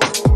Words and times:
Thank 0.00 0.24
you. 0.24 0.29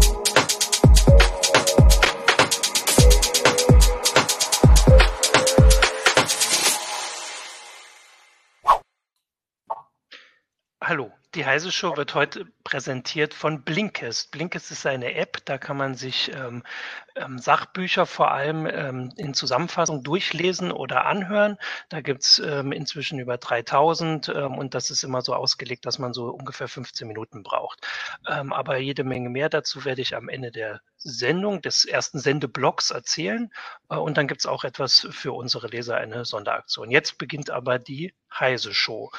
Die 11.34 11.44
Heise 11.44 11.72
Show 11.72 11.96
wird 11.96 12.14
heute 12.14 12.46
präsentiert 12.62 13.34
von 13.34 13.62
Blinkist. 13.62 14.30
Blinkist 14.30 14.70
ist 14.70 14.86
eine 14.86 15.14
App, 15.14 15.44
da 15.44 15.58
kann 15.58 15.76
man 15.76 15.94
sich 15.94 16.30
ähm, 16.32 16.62
ähm, 17.16 17.38
Sachbücher 17.38 18.06
vor 18.06 18.30
allem 18.30 18.66
ähm, 18.66 19.12
in 19.16 19.34
Zusammenfassung 19.34 20.04
durchlesen 20.04 20.70
oder 20.70 21.06
anhören. 21.06 21.56
Da 21.88 22.00
gibt's 22.00 22.38
ähm, 22.38 22.72
inzwischen 22.72 23.18
über 23.18 23.36
3000 23.36 24.28
ähm, 24.28 24.58
und 24.58 24.74
das 24.74 24.90
ist 24.90 25.02
immer 25.02 25.22
so 25.22 25.34
ausgelegt, 25.34 25.86
dass 25.86 25.98
man 25.98 26.12
so 26.12 26.28
ungefähr 26.28 26.68
15 26.68 27.08
Minuten 27.08 27.42
braucht. 27.42 27.80
Ähm, 28.28 28.52
aber 28.52 28.78
jede 28.78 29.02
Menge 29.02 29.28
mehr 29.28 29.48
dazu 29.48 29.84
werde 29.84 30.02
ich 30.02 30.14
am 30.14 30.28
Ende 30.28 30.52
der 30.52 30.80
Sendung 31.04 31.62
des 31.62 31.84
ersten 31.84 32.18
Sendeblocks 32.18 32.90
erzählen. 32.90 33.52
Äh, 33.88 33.96
und 33.96 34.16
dann 34.16 34.26
gibt's 34.26 34.46
auch 34.46 34.64
etwas 34.64 35.06
für 35.10 35.32
unsere 35.32 35.68
Leser, 35.68 35.96
eine 35.96 36.24
Sonderaktion. 36.24 36.90
Jetzt 36.90 37.18
beginnt 37.18 37.50
aber 37.50 37.78
die 37.78 38.14
Heise 38.32 38.74
Show. 38.74 39.12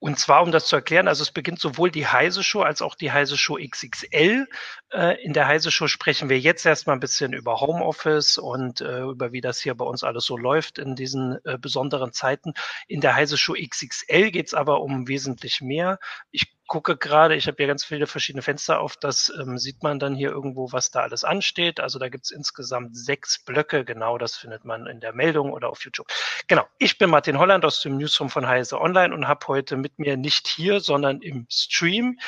Und 0.00 0.18
zwar, 0.18 0.42
um 0.42 0.52
das 0.52 0.66
zu 0.66 0.76
erklären, 0.76 1.08
also 1.08 1.22
es 1.22 1.32
beginnt 1.32 1.58
sowohl 1.58 1.90
die 1.90 2.06
Heise 2.06 2.44
Show 2.44 2.62
als 2.62 2.82
auch 2.82 2.94
die 2.94 3.10
Heise 3.10 3.36
Show 3.36 3.58
XXL. 3.60 4.46
Äh, 4.92 5.22
in 5.24 5.32
der 5.32 5.46
Heise 5.46 5.70
Show 5.70 5.88
sprechen 5.88 6.28
wir 6.28 6.38
jetzt 6.38 6.64
erstmal 6.64 6.96
ein 6.96 7.00
bisschen 7.00 7.32
über 7.32 7.60
Homeoffice 7.60 8.38
und 8.38 8.80
äh, 8.80 9.02
über 9.02 9.32
wie 9.32 9.40
das 9.40 9.60
hier 9.60 9.74
bei 9.74 9.84
uns 9.84 10.04
alles 10.04 10.24
so 10.24 10.36
läuft 10.36 10.78
in 10.78 10.94
diesen 10.94 11.38
besonderen 11.60 12.12
Zeiten. 12.12 12.54
In 12.86 13.00
der 13.00 13.16
Heise 13.16 13.36
Show 13.36 13.54
XXL 13.54 14.30
geht 14.30 14.46
es 14.46 14.54
aber 14.54 14.80
um 14.82 15.08
wesentlich 15.08 15.60
mehr. 15.60 15.98
Ich 16.30 16.57
gucke 16.68 16.96
gerade, 16.96 17.34
ich 17.34 17.48
habe 17.48 17.56
hier 17.56 17.66
ganz 17.66 17.84
viele 17.84 18.06
verschiedene 18.06 18.42
Fenster 18.42 18.80
auf, 18.80 18.96
das 18.96 19.32
ähm, 19.40 19.58
sieht 19.58 19.82
man 19.82 19.98
dann 19.98 20.14
hier 20.14 20.30
irgendwo, 20.30 20.70
was 20.70 20.90
da 20.90 21.00
alles 21.00 21.24
ansteht. 21.24 21.80
Also 21.80 21.98
da 21.98 22.08
gibt 22.08 22.26
es 22.26 22.30
insgesamt 22.30 22.96
sechs 22.96 23.42
Blöcke, 23.44 23.84
genau, 23.84 24.18
das 24.18 24.36
findet 24.36 24.64
man 24.64 24.86
in 24.86 25.00
der 25.00 25.12
Meldung 25.12 25.52
oder 25.52 25.70
auf 25.70 25.82
YouTube. 25.82 26.06
Genau, 26.46 26.64
ich 26.78 26.98
bin 26.98 27.10
Martin 27.10 27.38
Holland 27.38 27.64
aus 27.64 27.80
dem 27.80 27.96
Newsroom 27.96 28.30
von 28.30 28.46
Heise 28.46 28.80
Online 28.80 29.12
und 29.14 29.26
habe 29.26 29.48
heute 29.48 29.76
mit 29.76 29.98
mir 29.98 30.16
nicht 30.16 30.46
hier, 30.46 30.80
sondern 30.80 31.20
im 31.22 31.46
Stream 31.50 32.18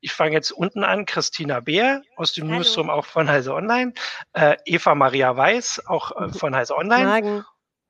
ich 0.00 0.12
fange 0.12 0.32
jetzt 0.32 0.52
unten 0.52 0.84
an, 0.84 1.06
Christina 1.06 1.60
Beer 1.60 2.02
aus 2.16 2.32
dem 2.32 2.46
Hallo. 2.46 2.58
Newsroom 2.58 2.90
auch 2.90 3.04
von 3.04 3.28
Heise 3.28 3.52
Online, 3.54 3.92
äh, 4.32 4.56
Eva 4.64 4.94
Maria 4.94 5.36
Weiß 5.36 5.86
auch 5.86 6.12
äh, 6.16 6.28
von 6.28 6.54
Heise 6.54 6.76
Online 6.76 7.06
Morgen. 7.06 7.44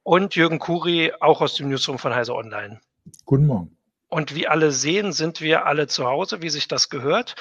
und 0.05 0.35
Jürgen 0.35 0.59
Kuri 0.59 1.13
auch 1.21 1.43
aus 1.43 1.57
dem 1.57 1.69
Newsroom 1.69 1.99
von 1.99 2.15
Heise 2.15 2.35
Online. 2.35 2.81
Guten 3.25 3.47
Morgen. 3.47 3.78
Und 4.09 4.35
wie 4.35 4.49
alle 4.49 4.73
sehen, 4.73 5.13
sind 5.13 5.41
wir 5.41 5.67
alle 5.67 5.87
zu 5.87 6.07
Hause, 6.07 6.41
wie 6.41 6.49
sich 6.49 6.67
das 6.67 6.89
gehört. 6.89 7.35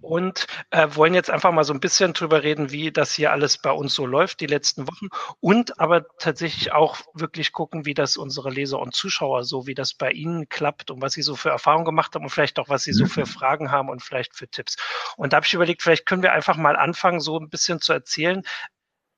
Und 0.00 0.46
äh, 0.70 0.88
wollen 0.92 1.14
jetzt 1.14 1.30
einfach 1.30 1.52
mal 1.52 1.64
so 1.64 1.72
ein 1.72 1.80
bisschen 1.80 2.12
drüber 2.12 2.42
reden, 2.42 2.70
wie 2.70 2.92
das 2.92 3.14
hier 3.14 3.32
alles 3.32 3.58
bei 3.58 3.72
uns 3.72 3.94
so 3.94 4.06
läuft, 4.06 4.40
die 4.40 4.46
letzten 4.46 4.86
Wochen. 4.86 5.08
Und 5.40 5.80
aber 5.80 6.06
tatsächlich 6.18 6.72
auch 6.72 6.98
wirklich 7.14 7.52
gucken, 7.52 7.84
wie 7.84 7.94
das 7.94 8.16
unsere 8.16 8.50
Leser 8.50 8.78
und 8.78 8.94
Zuschauer 8.94 9.44
so, 9.44 9.66
wie 9.66 9.74
das 9.74 9.94
bei 9.94 10.10
ihnen 10.12 10.48
klappt 10.48 10.90
und 10.90 11.02
was 11.02 11.14
sie 11.14 11.22
so 11.22 11.34
für 11.34 11.50
Erfahrungen 11.50 11.84
gemacht 11.84 12.14
haben 12.14 12.24
und 12.24 12.30
vielleicht 12.30 12.58
auch, 12.58 12.68
was 12.68 12.84
sie 12.84 12.92
so 12.92 13.06
für 13.06 13.22
mhm. 13.22 13.26
Fragen 13.26 13.70
haben 13.70 13.88
und 13.88 14.02
vielleicht 14.02 14.36
für 14.36 14.48
Tipps. 14.48 14.76
Und 15.16 15.32
da 15.32 15.38
habe 15.38 15.46
ich 15.46 15.54
überlegt, 15.54 15.82
vielleicht 15.82 16.06
können 16.06 16.22
wir 16.22 16.32
einfach 16.32 16.56
mal 16.56 16.76
anfangen, 16.76 17.20
so 17.20 17.38
ein 17.38 17.48
bisschen 17.48 17.80
zu 17.80 17.92
erzählen, 17.92 18.38
äh, 18.38 18.73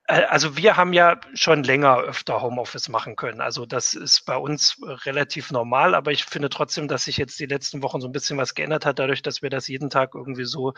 also 0.08 0.56
wir 0.56 0.76
haben 0.76 0.92
ja 0.92 1.20
schon 1.34 1.64
länger 1.64 1.98
öfter 1.98 2.40
Homeoffice 2.40 2.88
machen 2.88 3.16
können. 3.16 3.40
Also 3.40 3.66
das 3.66 3.94
ist 3.94 4.24
bei 4.24 4.36
uns 4.36 4.80
relativ 5.04 5.50
normal, 5.50 5.94
aber 5.94 6.12
ich 6.12 6.24
finde 6.24 6.48
trotzdem, 6.48 6.86
dass 6.86 7.04
sich 7.04 7.16
jetzt 7.16 7.40
die 7.40 7.46
letzten 7.46 7.82
Wochen 7.82 8.00
so 8.00 8.08
ein 8.08 8.12
bisschen 8.12 8.38
was 8.38 8.54
geändert 8.54 8.86
hat, 8.86 9.00
dadurch, 9.00 9.22
dass 9.22 9.42
wir 9.42 9.50
das 9.50 9.66
jeden 9.66 9.90
Tag 9.90 10.14
irgendwie 10.14 10.44
so 10.44 10.74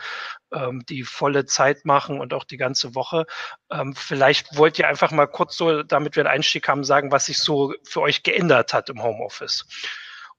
ähm, 0.51 0.83
die 0.89 1.03
volle 1.03 1.45
Zeit 1.45 1.85
machen 1.85 2.19
und 2.19 2.33
auch 2.33 2.43
die 2.43 2.57
ganze 2.57 2.95
Woche. 2.95 3.25
Ähm, 3.71 3.93
vielleicht 3.95 4.57
wollt 4.57 4.79
ihr 4.79 4.87
einfach 4.87 5.11
mal 5.11 5.27
kurz 5.27 5.55
so, 5.55 5.83
damit 5.83 6.15
wir 6.15 6.25
einen 6.25 6.33
Einstieg 6.33 6.67
haben, 6.67 6.83
sagen, 6.83 7.11
was 7.11 7.27
sich 7.27 7.37
so 7.37 7.73
für 7.83 8.01
euch 8.01 8.23
geändert 8.23 8.73
hat 8.73 8.89
im 8.89 9.03
Homeoffice. 9.03 9.65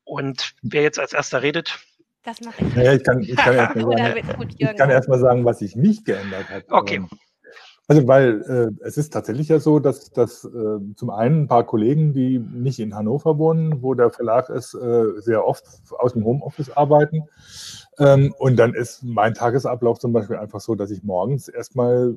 Und 0.02 0.54
wer 0.62 0.82
jetzt 0.82 0.98
als 0.98 1.12
erster 1.12 1.42
redet, 1.42 1.78
das 2.24 2.40
mache 2.40 2.64
ich. 2.64 2.74
Naja, 2.74 2.94
ich 2.94 3.04
kann, 3.04 3.20
ich 3.20 3.36
kann 3.36 3.54
erst 3.56 3.76
mal 3.76 3.96
sagen, 4.76 4.90
erst 4.90 5.08
sagen, 5.08 5.44
was 5.44 5.58
sich 5.60 5.76
nicht 5.76 6.04
geändert 6.04 6.50
hat. 6.50 6.64
Okay. 6.68 6.96
Ähm, 6.96 7.08
also 7.90 8.06
weil 8.06 8.42
äh, 8.42 8.86
es 8.86 8.96
ist 8.96 9.12
tatsächlich 9.12 9.48
ja 9.48 9.58
so, 9.58 9.80
dass, 9.80 10.12
dass 10.12 10.44
äh, 10.44 10.78
zum 10.94 11.10
einen 11.10 11.42
ein 11.42 11.48
paar 11.48 11.66
Kollegen, 11.66 12.12
die 12.12 12.38
nicht 12.38 12.78
in 12.78 12.94
Hannover 12.94 13.36
wohnen, 13.36 13.82
wo 13.82 13.94
der 13.94 14.10
Verlag 14.10 14.48
ist, 14.48 14.74
äh, 14.74 15.06
sehr 15.16 15.44
oft 15.44 15.64
aus 15.98 16.12
dem 16.12 16.24
Homeoffice 16.24 16.70
arbeiten. 16.70 17.24
Ähm, 17.98 18.32
und 18.38 18.54
dann 18.60 18.74
ist 18.74 19.02
mein 19.02 19.34
Tagesablauf 19.34 19.98
zum 19.98 20.12
Beispiel 20.12 20.36
einfach 20.36 20.60
so, 20.60 20.76
dass 20.76 20.92
ich 20.92 21.02
morgens 21.02 21.48
erstmal 21.48 22.14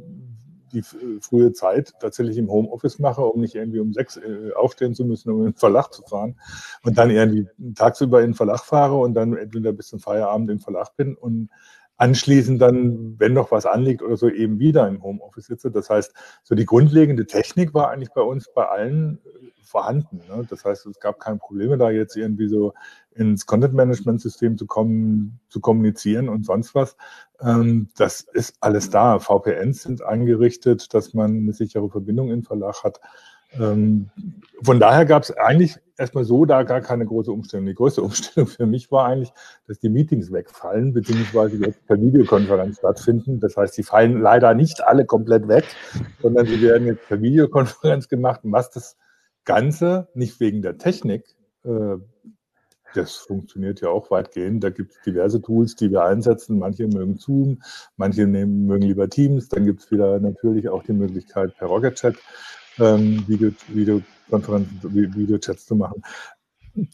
die 0.74 0.84
frühe 1.22 1.54
Zeit 1.54 1.94
tatsächlich 2.00 2.38
im 2.38 2.52
Homeoffice 2.52 3.00
mache, 3.00 3.24
um 3.24 3.42
nicht 3.42 3.56
irgendwie 3.56 3.80
um 3.80 3.94
sechs 3.94 4.18
äh, 4.18 4.52
aufstehen 4.56 4.94
zu 4.94 5.06
müssen, 5.06 5.32
um 5.32 5.40
in 5.40 5.46
den 5.46 5.56
Verlag 5.56 5.92
zu 5.92 6.04
fahren. 6.04 6.36
Und 6.84 7.00
dann 7.00 7.10
irgendwie 7.10 7.48
tagsüber 7.74 8.22
in 8.22 8.30
den 8.30 8.36
Verlag 8.36 8.64
fahre 8.64 8.98
und 8.98 9.16
dann 9.16 9.36
entweder 9.36 9.74
bis 9.74 9.88
zum 9.88 10.00
Feierabend 10.00 10.52
im 10.52 10.60
Verlag 10.60 10.96
bin 10.98 11.16
und 11.16 11.50
anschließend 12.04 12.62
dann, 12.62 13.18
wenn 13.18 13.32
noch 13.32 13.52
was 13.52 13.66
anliegt 13.66 14.02
oder 14.02 14.18
so, 14.18 14.28
eben 14.28 14.60
wieder 14.60 14.86
im 14.90 15.02
Homeoffice 15.02 15.46
sitze. 15.46 15.72
Das 15.72 15.90
heißt, 15.90 16.14
so 16.44 16.54
die 16.54 16.66
grundlegende 16.66 17.26
Technik 17.26 17.74
war 17.74 17.92
eigentlich 17.92 18.12
bei 18.12 18.22
uns 18.22 18.52
bei 18.54 18.68
allen 18.68 19.20
äh, 19.24 19.64
vorhanden. 19.64 20.18
Ne? 20.28 20.46
Das 20.50 20.66
heißt, 20.66 20.86
es 20.86 21.00
gab 21.00 21.22
keine 21.22 21.38
Probleme, 21.38 21.78
da 21.78 21.92
jetzt 21.92 22.18
irgendwie 22.18 22.50
so 22.50 22.74
ins 23.12 23.46
Content-Management-System 23.46 24.58
zu 24.58 24.66
kommen, 24.66 25.40
zu 25.48 25.62
kommunizieren 25.62 26.28
und 26.28 26.46
sonst 26.46 26.76
was. 26.76 26.98
Ähm, 27.40 27.88
das 27.96 28.20
ist 28.20 28.58
alles 28.60 28.90
da. 28.90 29.20
VPNs 29.20 29.84
sind 29.84 30.04
eingerichtet, 30.04 30.94
dass 30.94 31.14
man 31.14 31.38
eine 31.38 31.54
sichere 31.54 31.90
Verbindung 31.90 32.32
im 32.32 32.44
Verlag 32.44 32.84
hat. 32.84 33.00
Ähm, 33.60 34.10
von 34.62 34.80
daher 34.80 35.06
gab 35.06 35.24
es 35.24 35.32
eigentlich 35.32 35.78
erstmal 35.98 36.24
so 36.24 36.46
da 36.46 36.64
gar 36.64 36.82
keine 36.82 37.06
große 37.06 37.32
Umstellung. 37.32 37.66
Die 37.66 37.74
größte 37.74 38.02
Umstellung 38.04 38.48
für 38.48 38.66
mich 38.66 38.92
war 38.92 39.06
eigentlich, 39.06 39.32
dass 39.68 39.80
die 39.80 39.90
Meetings 39.90 40.32
wegfallen, 40.32 40.94
beziehungsweise 40.94 41.58
jetzt 41.58 41.86
per 41.86 42.00
Videokonferenz 42.00 42.78
stattfinden. 42.78 43.40
Das 43.40 43.58
heißt, 43.58 43.78
die 43.78 43.84
fallen 43.84 44.22
leider 44.22 44.54
nicht 44.54 44.84
alle 44.84 45.06
komplett 45.06 45.48
weg, 45.48 45.66
sondern 46.22 46.46
sie 46.46 46.62
werden 46.62 46.88
jetzt 46.88 47.08
per 47.08 47.22
Videokonferenz 47.22 48.08
gemacht. 48.08 48.42
Was 48.44 48.72
das 48.72 48.98
Ganze 49.46 50.08
nicht 50.14 50.40
wegen 50.40 50.62
der 50.62 50.78
Technik, 50.78 51.26
äh, 51.64 51.98
das 52.96 53.16
funktioniert 53.16 53.82
ja 53.82 53.90
auch 53.90 54.12
weitgehend. 54.12 54.64
Da 54.64 54.70
gibt 54.70 54.92
es 54.92 55.02
diverse 55.02 55.42
Tools, 55.42 55.76
die 55.76 55.90
wir 55.90 56.04
einsetzen. 56.04 56.60
Manche 56.60 56.88
mögen 56.88 57.18
Zoom, 57.18 57.62
manche 57.98 58.28
nehmen, 58.28 58.68
mögen 58.68 58.84
lieber 58.84 59.10
Teams. 59.10 59.50
Dann 59.50 59.66
gibt 59.66 59.82
es 59.82 59.92
wieder 59.92 60.20
natürlich 60.20 60.70
auch 60.70 60.84
die 60.84 60.94
Möglichkeit 60.94 61.58
per 61.58 61.70
Rocket 61.70 61.96
Chat 61.96 62.16
ähm, 62.80 63.24
Video, 63.28 63.52
Videokonferenzen, 63.68 64.80
Videochats 65.16 65.66
zu 65.66 65.76
machen. 65.76 66.02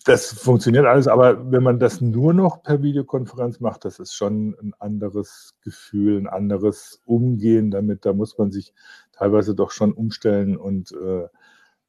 Das 0.03 0.33
funktioniert 0.33 0.85
alles, 0.85 1.07
aber 1.07 1.51
wenn 1.51 1.63
man 1.63 1.79
das 1.79 2.01
nur 2.01 2.33
noch 2.33 2.63
per 2.63 2.83
Videokonferenz 2.83 3.61
macht, 3.61 3.85
das 3.85 3.99
ist 3.99 4.13
schon 4.13 4.55
ein 4.61 4.73
anderes 4.77 5.55
Gefühl, 5.61 6.17
ein 6.17 6.27
anderes 6.27 7.01
Umgehen 7.05 7.71
damit. 7.71 8.05
Da 8.05 8.11
muss 8.11 8.37
man 8.37 8.51
sich 8.51 8.73
teilweise 9.13 9.55
doch 9.55 9.71
schon 9.71 9.93
umstellen 9.93 10.57
und 10.57 10.91
äh, 10.91 11.27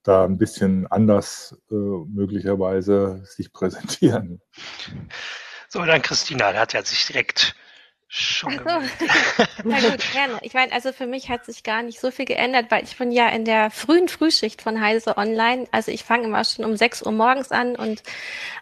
da 0.04 0.24
ein 0.24 0.38
bisschen 0.38 0.86
anders 0.86 1.60
äh, 1.70 1.74
möglicherweise 1.74 3.22
sich 3.24 3.52
präsentieren. 3.52 4.40
So, 5.68 5.84
dann 5.84 6.02
Christina, 6.02 6.52
der 6.52 6.60
hat 6.60 6.72
ja 6.72 6.84
sich 6.84 7.06
direkt 7.06 7.54
Schon. 8.12 8.60
Na 9.64 9.78
gut, 9.78 10.02
gerne. 10.12 10.38
Ich 10.42 10.52
meine, 10.52 10.72
also 10.72 10.92
für 10.92 11.06
mich 11.06 11.28
hat 11.28 11.44
sich 11.44 11.62
gar 11.62 11.84
nicht 11.84 12.00
so 12.00 12.10
viel 12.10 12.24
geändert, 12.24 12.66
weil 12.68 12.82
ich 12.82 12.96
bin 12.96 13.12
ja 13.12 13.28
in 13.28 13.44
der 13.44 13.70
frühen 13.70 14.08
Frühschicht 14.08 14.62
von 14.62 14.80
Heise 14.80 15.16
Online. 15.16 15.68
Also 15.70 15.92
ich 15.92 16.02
fange 16.02 16.24
immer 16.24 16.44
schon 16.44 16.64
um 16.64 16.76
6 16.76 17.06
Uhr 17.06 17.12
morgens 17.12 17.52
an 17.52 17.76
und 17.76 18.02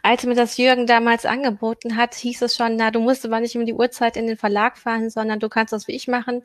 als 0.02 0.24
mir 0.24 0.34
das 0.34 0.58
Jürgen 0.58 0.86
damals 0.86 1.24
angeboten 1.24 1.96
hat, 1.96 2.14
hieß 2.14 2.42
es 2.42 2.56
schon, 2.56 2.76
na, 2.76 2.90
du 2.90 3.00
musst 3.00 3.24
aber 3.24 3.40
nicht 3.40 3.56
um 3.56 3.64
die 3.64 3.72
Uhrzeit 3.72 4.18
in 4.18 4.26
den 4.26 4.36
Verlag 4.36 4.76
fahren, 4.76 5.08
sondern 5.08 5.40
du 5.40 5.48
kannst 5.48 5.72
das 5.72 5.88
wie 5.88 5.92
ich 5.92 6.08
machen. 6.08 6.42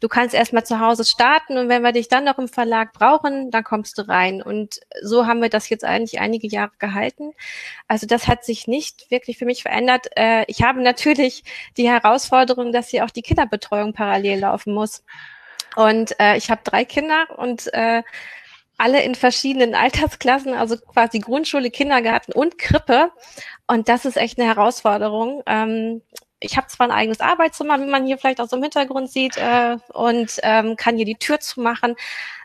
Du 0.00 0.08
kannst 0.08 0.34
erstmal 0.34 0.66
zu 0.66 0.78
Hause 0.78 1.06
starten 1.06 1.56
und 1.56 1.70
wenn 1.70 1.80
wir 1.80 1.92
dich 1.92 2.08
dann 2.08 2.24
noch 2.24 2.36
im 2.36 2.48
Verlag 2.48 2.92
brauchen, 2.92 3.50
dann 3.50 3.64
kommst 3.64 3.96
du 3.96 4.06
rein. 4.06 4.42
Und 4.42 4.80
so 5.00 5.26
haben 5.26 5.40
wir 5.40 5.48
das 5.48 5.70
jetzt 5.70 5.84
eigentlich 5.84 6.20
einige 6.20 6.48
Jahre 6.48 6.72
gehalten. 6.78 7.32
Also 7.88 8.06
das 8.06 8.28
hat 8.28 8.44
sich 8.44 8.66
nicht 8.66 9.10
wirklich 9.10 9.38
für 9.38 9.46
mich 9.46 9.62
verändert. 9.62 10.08
Äh, 10.16 10.44
ich 10.48 10.62
habe 10.62 10.82
natürlich 10.82 11.44
die 11.78 11.88
Herausforderung, 11.88 12.41
Herausforderung, 12.42 12.72
dass 12.72 12.88
hier 12.88 13.04
auch 13.04 13.10
die 13.10 13.22
Kinderbetreuung 13.22 13.92
parallel 13.92 14.40
laufen 14.40 14.74
muss. 14.74 15.04
Und 15.76 16.18
äh, 16.20 16.36
ich 16.36 16.50
habe 16.50 16.60
drei 16.64 16.84
Kinder 16.84 17.26
und 17.36 17.72
äh, 17.72 18.02
alle 18.78 19.02
in 19.02 19.14
verschiedenen 19.14 19.74
Altersklassen, 19.84 20.54
also 20.54 20.76
quasi 20.76 21.18
Grundschule, 21.20 21.70
Kindergarten 21.70 22.32
und 22.32 22.58
Krippe. 22.58 23.10
Und 23.66 23.88
das 23.88 24.04
ist 24.04 24.16
echt 24.16 24.38
eine 24.38 24.48
Herausforderung. 24.48 25.42
Ähm, 25.46 26.02
ich 26.42 26.56
habe 26.56 26.66
zwar 26.68 26.88
ein 26.88 26.92
eigenes 26.92 27.20
Arbeitszimmer, 27.20 27.80
wie 27.80 27.90
man 27.90 28.06
hier 28.06 28.18
vielleicht 28.18 28.40
auch 28.40 28.48
so 28.48 28.56
im 28.56 28.62
Hintergrund 28.62 29.10
sieht, 29.10 29.36
äh, 29.36 29.76
und 29.92 30.38
ähm, 30.42 30.76
kann 30.76 30.96
hier 30.96 31.06
die 31.06 31.16
Tür 31.16 31.40
zumachen. 31.40 31.96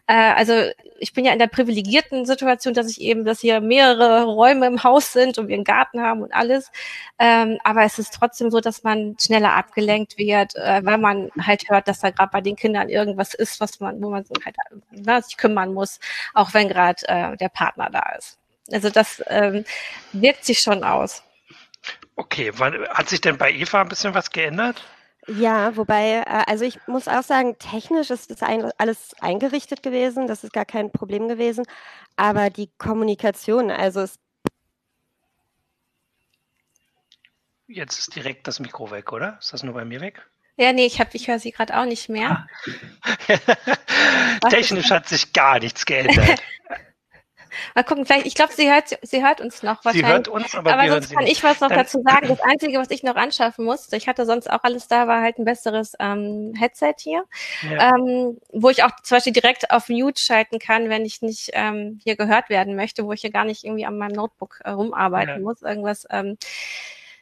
Äh, 0.07 0.13
also 0.13 0.53
ich 0.99 1.13
bin 1.13 1.25
ja 1.25 1.33
in 1.33 1.39
der 1.39 1.47
privilegierten 1.47 2.25
Situation, 2.25 2.73
dass 2.73 2.89
ich 2.89 3.01
eben, 3.01 3.25
dass 3.25 3.41
hier 3.41 3.61
mehrere 3.61 4.23
Räume 4.23 4.65
im 4.65 4.83
Haus 4.83 5.13
sind 5.13 5.37
und 5.37 5.47
wir 5.47 5.55
einen 5.55 5.63
Garten 5.63 6.01
haben 6.01 6.21
und 6.23 6.33
alles. 6.33 6.71
Ähm, 7.19 7.59
aber 7.63 7.83
es 7.83 7.99
ist 7.99 8.13
trotzdem 8.13 8.49
so, 8.49 8.59
dass 8.61 8.83
man 8.83 9.15
schneller 9.19 9.53
abgelenkt 9.53 10.17
wird, 10.17 10.55
äh, 10.55 10.81
weil 10.83 10.97
man 10.97 11.29
halt 11.39 11.69
hört, 11.69 11.87
dass 11.87 11.99
da 11.99 12.09
gerade 12.09 12.31
bei 12.31 12.41
den 12.41 12.55
Kindern 12.55 12.89
irgendwas 12.89 13.33
ist, 13.33 13.59
was 13.59 13.79
man, 13.79 14.01
wo 14.01 14.09
man 14.09 14.23
halt 14.45 14.55
na, 14.91 15.21
sich 15.21 15.37
kümmern 15.37 15.73
muss, 15.73 15.99
auch 16.33 16.53
wenn 16.53 16.69
gerade 16.69 17.07
äh, 17.07 17.37
der 17.37 17.49
Partner 17.49 17.89
da 17.91 18.15
ist. 18.17 18.37
Also 18.71 18.89
das 18.89 19.23
ähm, 19.27 19.65
wirkt 20.13 20.45
sich 20.45 20.59
schon 20.59 20.83
aus. 20.83 21.23
Okay, 22.17 22.51
hat 22.51 23.09
sich 23.09 23.21
denn 23.21 23.37
bei 23.37 23.51
Eva 23.51 23.81
ein 23.81 23.89
bisschen 23.89 24.15
was 24.15 24.31
geändert? 24.31 24.83
Ja, 25.27 25.75
wobei, 25.75 26.23
äh, 26.25 26.43
also 26.47 26.65
ich 26.65 26.79
muss 26.87 27.07
auch 27.07 27.21
sagen, 27.21 27.57
technisch 27.59 28.09
ist 28.09 28.31
das 28.31 28.41
alles 28.41 29.13
eingerichtet 29.19 29.83
gewesen, 29.83 30.25
das 30.25 30.43
ist 30.43 30.51
gar 30.51 30.65
kein 30.65 30.91
Problem 30.91 31.27
gewesen, 31.27 31.65
aber 32.15 32.49
die 32.49 32.71
Kommunikation, 32.77 33.69
also 33.69 34.01
es 34.01 34.15
Jetzt 37.67 37.99
ist 37.99 38.15
direkt 38.15 38.47
das 38.47 38.61
Mikro 38.61 38.91
weg, 38.91 39.11
oder? 39.11 39.37
Ist 39.41 39.51
das 39.51 39.61
nur 39.61 39.73
bei 39.73 39.83
mir 39.83 39.99
weg? 39.99 40.25
Ja, 40.55 40.71
nee, 40.71 40.85
ich, 40.85 41.01
hab, 41.01 41.13
ich 41.13 41.27
höre 41.27 41.37
sie 41.37 41.51
gerade 41.51 41.77
auch 41.77 41.85
nicht 41.85 42.07
mehr. 42.07 42.47
Ah. 43.01 44.47
Technisch 44.49 44.89
hat 44.89 45.07
sich 45.07 45.33
gar 45.33 45.59
nichts 45.59 45.85
geändert. 45.85 46.41
Mal 47.75 47.83
gucken, 47.83 48.05
vielleicht, 48.05 48.25
ich 48.25 48.35
glaube, 48.35 48.53
sie 48.53 48.71
hört, 48.71 48.97
sie 49.01 49.23
hört 49.23 49.41
uns 49.41 49.63
noch 49.63 49.83
wahrscheinlich. 49.83 50.05
Sie 50.05 50.11
hört 50.11 50.27
uns, 50.27 50.55
aber, 50.55 50.73
aber 50.73 50.87
sonst 50.89 51.13
kann 51.13 51.27
ich 51.27 51.43
was 51.43 51.59
noch 51.59 51.69
Dann, 51.69 51.79
dazu 51.79 52.01
sagen. 52.05 52.27
Das 52.27 52.41
Einzige, 52.41 52.79
was 52.79 52.89
ich 52.91 53.03
noch 53.03 53.15
anschaffen 53.15 53.65
musste, 53.65 53.95
ich 53.97 54.07
hatte 54.07 54.25
sonst 54.25 54.49
auch 54.49 54.63
alles 54.63 54.87
da, 54.87 55.07
war 55.07 55.21
halt 55.21 55.39
ein 55.39 55.45
besseres 55.45 55.93
ähm, 55.99 56.53
Headset 56.57 56.95
hier, 56.99 57.23
ja. 57.69 57.95
ähm, 57.95 58.39
wo 58.51 58.69
ich 58.69 58.83
auch 58.83 58.91
zum 59.03 59.17
Beispiel 59.17 59.33
direkt 59.33 59.71
auf 59.71 59.89
Mute 59.89 60.21
schalten 60.21 60.59
kann, 60.59 60.89
wenn 60.89 61.05
ich 61.05 61.21
nicht 61.21 61.49
ähm, 61.53 61.99
hier 62.03 62.15
gehört 62.15 62.49
werden 62.49 62.75
möchte, 62.75 63.05
wo 63.05 63.13
ich 63.13 63.21
hier 63.21 63.31
gar 63.31 63.45
nicht 63.45 63.63
irgendwie 63.63 63.85
an 63.85 63.97
meinem 63.97 64.13
Notebook 64.13 64.59
äh, 64.63 64.71
rumarbeiten 64.71 65.35
ja. 65.35 65.39
muss, 65.39 65.61
irgendwas. 65.61 66.07
Ähm, 66.09 66.37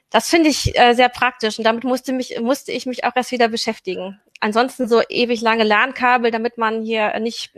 das 0.09 0.29
finde 0.29 0.49
ich 0.49 0.77
äh, 0.79 0.93
sehr 0.93 1.09
praktisch 1.09 1.57
und 1.57 1.65
damit 1.65 1.83
musste, 1.83 2.13
mich, 2.13 2.39
musste 2.39 2.71
ich 2.71 2.85
mich 2.85 3.03
auch 3.03 3.15
erst 3.15 3.31
wieder 3.31 3.49
beschäftigen. 3.49 4.19
Ansonsten 4.39 4.87
so 4.87 5.01
ewig 5.09 5.41
lange 5.41 5.63
LAN-Kabel, 5.63 6.31
damit 6.31 6.57
man 6.57 6.83
hier 6.83 7.19
nicht 7.19 7.51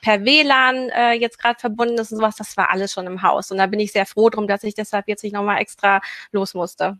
per 0.00 0.24
WLAN 0.24 0.88
äh, 0.90 1.12
jetzt 1.12 1.38
gerade 1.38 1.58
verbunden 1.58 1.98
ist 1.98 2.12
und 2.12 2.18
sowas, 2.18 2.36
das 2.36 2.56
war 2.56 2.70
alles 2.70 2.92
schon 2.92 3.06
im 3.06 3.22
Haus. 3.22 3.50
Und 3.50 3.58
da 3.58 3.66
bin 3.66 3.80
ich 3.80 3.92
sehr 3.92 4.06
froh 4.06 4.30
drum, 4.30 4.46
dass 4.46 4.64
ich 4.64 4.74
deshalb 4.74 5.08
jetzt 5.08 5.22
nicht 5.22 5.32
nochmal 5.32 5.60
extra 5.60 6.00
los 6.32 6.54
musste. 6.54 6.98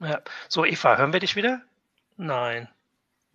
Ja. 0.00 0.20
So, 0.48 0.64
Eva, 0.64 0.96
hören 0.96 1.12
wir 1.12 1.20
dich 1.20 1.36
wieder? 1.36 1.62
Nein. 2.16 2.68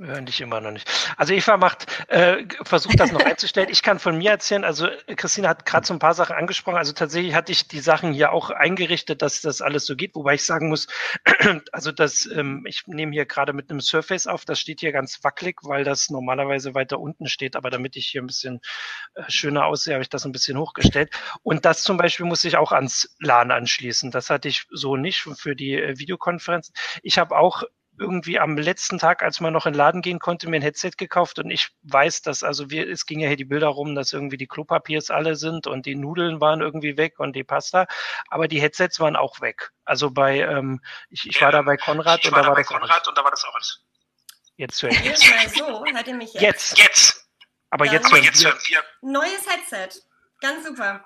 Hören 0.04 0.26
dich 0.26 0.42
immer 0.42 0.60
noch 0.60 0.72
nicht. 0.72 0.90
Also 1.16 1.34
Eva 1.34 1.56
macht, 1.56 1.86
äh, 2.10 2.46
versucht 2.64 3.00
das 3.00 3.14
noch 3.14 3.24
einzustellen. 3.24 3.70
Ich 3.72 3.84
kann 3.84 4.00
von 4.00 4.18
mir 4.18 4.32
erzählen, 4.32 4.66
also 4.66 4.90
Christina 5.16 5.48
hat 5.48 5.66
gerade 5.66 5.88
so 5.88 5.94
ein 5.94 6.00
paar 6.00 6.14
Sachen 6.14 6.36
angesprochen. 6.36 6.76
Also 6.76 6.92
tatsächlich 6.92 7.34
hatte 7.36 7.54
ich 7.54 7.70
die 7.70 7.80
Sachen 7.80 8.12
hier 8.12 8.34
auch 8.34 8.50
eingerichtet, 8.50 9.22
dass 9.22 9.40
das 9.40 9.62
alles 9.62 9.86
so 9.86 9.96
geht, 9.96 10.14
wobei 10.16 10.34
ich 10.34 10.46
sagen 10.46 10.68
muss, 10.68 10.88
also 11.72 11.94
das, 11.94 12.26
ähm, 12.26 12.66
ich 12.68 12.86
nehme 12.86 13.14
hier 13.14 13.26
gerade 13.26 13.54
mit 13.54 13.70
einem 13.70 13.80
Surface 13.80 14.28
auf, 14.28 14.44
das 14.44 14.60
steht 14.60 14.82
hier 14.82 14.92
ganz 14.92 15.24
wackelig, 15.24 15.60
weil 15.64 15.86
das 15.86 16.10
normalerweise 16.10 16.76
weiter 16.76 17.00
unten 17.00 17.28
steht, 17.28 17.56
aber 17.56 17.70
damit 17.70 17.96
ich 17.96 18.08
hier 18.08 18.22
ein 18.22 18.28
bisschen 18.28 18.60
äh, 19.16 19.24
schöner 19.30 19.68
aussehe, 19.68 19.94
habe 19.94 20.04
ich 20.04 20.10
das 20.10 20.26
ein 20.26 20.34
bisschen 20.34 20.58
hochgestellt. 20.58 21.12
Und 21.44 21.64
das 21.64 21.82
zum 21.82 21.96
Beispiel 21.96 22.26
muss 22.26 22.44
ich 22.44 22.58
auch 22.58 22.74
ans 22.74 23.16
LAN 23.22 23.52
anschließen. 23.52 24.12
Das 24.12 24.30
hatte 24.30 24.50
ich 24.50 24.66
so 24.70 24.98
nicht 24.98 25.22
für 25.38 25.56
die 25.56 25.76
äh, 25.76 25.98
Videokonferenz. 25.98 26.74
Ich 27.04 27.18
habe 27.18 27.38
auch 27.38 27.64
irgendwie 27.98 28.40
am 28.40 28.58
letzten 28.58 28.98
Tag, 28.98 29.22
als 29.22 29.40
man 29.40 29.54
noch 29.54 29.66
in 29.66 29.74
den 29.74 29.78
Laden 29.78 30.02
gehen 30.02 30.20
konnte, 30.20 30.50
mir 30.50 30.58
ein 30.58 30.62
Headset 30.62 30.92
gekauft 30.98 31.40
und 31.40 31.52
ich 31.52 31.70
weiß, 31.84 32.22
dass, 32.24 32.44
also 32.44 32.70
wir, 32.70 32.90
es 32.90 33.06
ging 33.06 33.20
ja 33.20 33.28
hier 33.28 33.38
die 33.38 33.46
Bilder 33.46 33.68
rum, 33.68 33.96
dass 33.96 34.14
irgendwie 34.14 34.38
die 34.38 34.48
Klopapiers 34.48 35.10
alle 35.10 35.36
sind 35.36 35.68
und 35.68 35.86
die 35.86 35.96
Nudeln 35.96 36.42
waren 36.42 36.62
irgendwie 36.62 36.98
weg 36.98 37.20
und 37.20 37.36
die 37.36 37.44
Pasta, 37.44 37.86
aber 38.30 38.48
die 38.48 38.62
Headsets 38.62 39.00
waren 39.00 39.16
auch 39.16 39.42
weg. 39.42 39.72
Also 39.86 40.10
bei, 40.10 40.40
ähm, 40.40 40.82
ich, 41.10 41.28
ich 41.28 41.42
war 41.42 41.52
da 41.52 41.62
bei 41.62 41.78
Konrad, 41.78 42.26
und, 42.26 42.36
da 42.36 42.46
war 42.48 42.56
das 42.56 42.68
Konrad 42.68 43.08
und 43.08 43.18
da 43.18 43.24
war 43.24 43.32
das 43.32 43.44
auch 43.46 43.54
alles. 43.54 43.82
Jetzt 44.56 44.82
höre 44.82 44.92
ich 44.92 45.02
jetzt. 45.02 45.30
Mal 45.30 45.50
so, 45.50 45.86
hört 45.86 46.08
ihr 46.08 46.14
mich 46.16 46.34
jetzt? 46.34 46.42
Jetzt, 46.42 46.78
jetzt. 46.78 47.30
Aber 47.70 47.86
Dann 47.86 47.96
jetzt, 47.96 48.12
hören 48.12 48.24
jetzt 48.24 48.46
hören 48.46 48.60
wir. 48.66 48.84
Neues 49.02 49.48
Headset. 49.50 50.00
Ganz 50.42 50.66
super. 50.66 51.04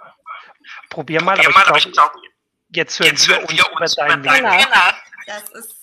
Probier 0.90 1.22
mal, 1.22 1.38
Probier 1.38 1.68
aber, 1.68 1.78
ich 1.78 1.92
glaube, 1.92 2.14
jetzt 2.70 3.00
hören 3.00 3.12
jetzt 3.12 3.28
wir, 3.28 3.42
uns, 3.42 3.52
wir 3.54 3.72
uns 3.72 3.94
über 3.94 4.08
deinen. 4.08 4.24
Das 5.26 5.50
ist 5.50 5.78